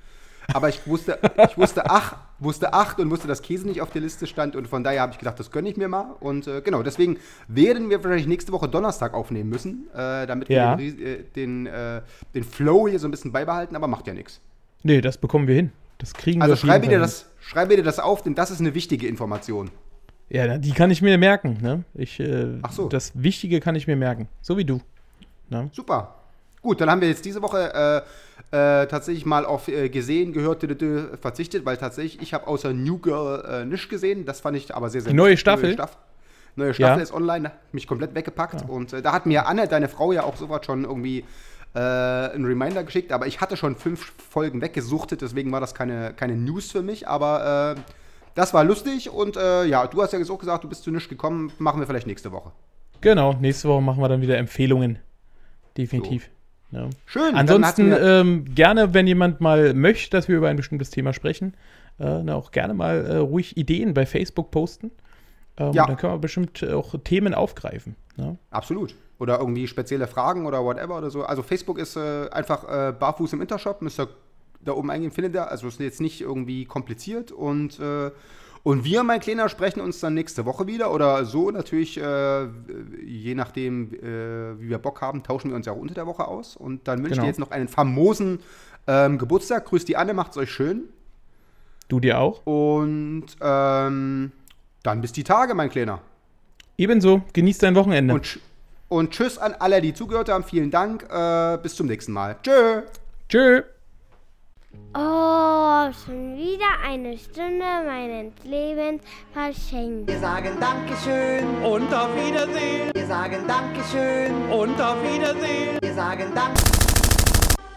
[0.55, 4.01] Aber ich wusste, ich wusste ach, wusste acht und wusste, dass Käse nicht auf der
[4.01, 6.15] Liste stand und von daher habe ich gedacht, das gönne ich mir mal.
[6.21, 10.79] Und äh, genau, deswegen werden wir wahrscheinlich nächste Woche Donnerstag aufnehmen müssen, äh, damit Ja.
[10.79, 12.01] wir den, äh, den, äh,
[12.35, 14.41] den Flow hier so ein bisschen beibehalten, aber macht ja nichts.
[14.85, 15.73] Nee, das bekommen wir hin.
[15.99, 18.61] Das kriegen Also wir jeden schreibe dir, das, schreibe dir das auf, denn das ist
[18.61, 19.71] eine wichtige Information.
[20.29, 21.59] Ja, die kann ich mir merken.
[21.63, 21.85] Ne?
[21.95, 22.89] Ich, äh, Ach so.
[22.89, 24.29] Das Wichtige kann ich mir merken.
[24.43, 24.81] So wie du.
[25.49, 25.71] Ne?
[25.73, 26.17] Super.
[26.63, 28.05] Gut, dann haben wir jetzt diese Woche
[28.51, 30.67] äh, äh, tatsächlich mal auf äh, gesehen, gehört,
[31.21, 34.25] verzichtet, weil tatsächlich ich habe außer New Girl äh, nichts gesehen.
[34.25, 35.37] Das fand ich aber sehr, sehr Die neue.
[35.37, 35.67] Staffel?
[35.67, 35.97] Neue, Staff
[36.57, 37.03] neue Staffel Ja.
[37.03, 38.69] ist online, mich komplett weggepackt.
[38.69, 41.25] Und äh, da hat mir Anne, deine Frau, ja auch sofort schon irgendwie
[41.77, 43.13] äh, einen Reminder geschickt.
[43.13, 47.07] Aber ich hatte schon fünf Folgen weggesuchtet, deswegen war das keine, keine News für mich.
[47.07, 47.81] Aber äh,
[48.35, 51.09] das war lustig und äh, ja, du hast ja so gesagt, du bist zu nichts
[51.09, 51.53] gekommen.
[51.59, 52.53] Machen wir vielleicht nächste Woche.
[53.03, 54.99] Genau, nächste Woche machen wir dann wieder Empfehlungen.
[55.77, 56.31] Definitiv.
[56.71, 56.89] Ja.
[57.05, 57.35] Schön.
[57.35, 61.55] Ansonsten ähm, gerne, wenn jemand mal möchte, dass wir über ein bestimmtes Thema sprechen,
[62.01, 64.91] äh, na, auch gerne mal äh, ruhig Ideen bei Facebook posten.
[65.59, 65.87] Ähm, Ja.
[65.87, 67.97] Dann können wir bestimmt auch Themen aufgreifen.
[68.17, 68.37] Ne?
[68.51, 68.95] Absolut.
[69.19, 71.23] Oder irgendwie spezielle Fragen oder whatever oder so.
[71.25, 74.09] Also Facebook ist äh, einfach äh, barfuß im Intershop, müsst ihr
[74.61, 75.51] da oben eingehen, findet ihr.
[75.51, 78.11] Also ist jetzt nicht irgendwie kompliziert und äh,
[78.67, 82.47] und wir, mein Kleiner, sprechen uns dann nächste Woche wieder oder so natürlich, äh,
[83.01, 86.27] je nachdem, äh, wie wir Bock haben, tauschen wir uns ja auch unter der Woche
[86.27, 86.57] aus.
[86.57, 87.23] Und dann wünsche ich Genau.
[87.27, 88.41] dir jetzt noch einen famosen
[88.89, 89.67] ähm, Geburtstag.
[89.67, 90.89] Grüßt die Anne, macht's euch schön.
[91.87, 92.45] Du dir auch?
[92.45, 94.33] Und ähm,
[94.83, 96.01] dann bis die Tage, mein Kleiner.
[96.77, 98.15] Ebenso, genießt dein Wochenende.
[98.15, 98.41] Und,
[98.89, 100.45] und tschüss an alle, die zugehört haben.
[100.45, 101.03] Vielen Dank.
[101.11, 102.37] Äh, bis zum nächsten Mal.
[102.43, 102.83] Tschö.
[103.29, 103.63] Tschö.
[104.95, 110.09] Oh, schon wieder eine Stunde meines Lebens verschenkt.
[110.11, 112.91] Wir sagen Dankeschön, Und auf Wiedersehen.
[112.95, 115.79] wir sagen Dankeschön, Und auf Wiedersehen.
[115.81, 116.57] wir sagen Dank.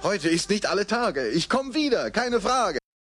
[0.04, 1.28] Heute ist nicht alle Tage.
[1.30, 2.79] Ich komme wieder, keine Frage.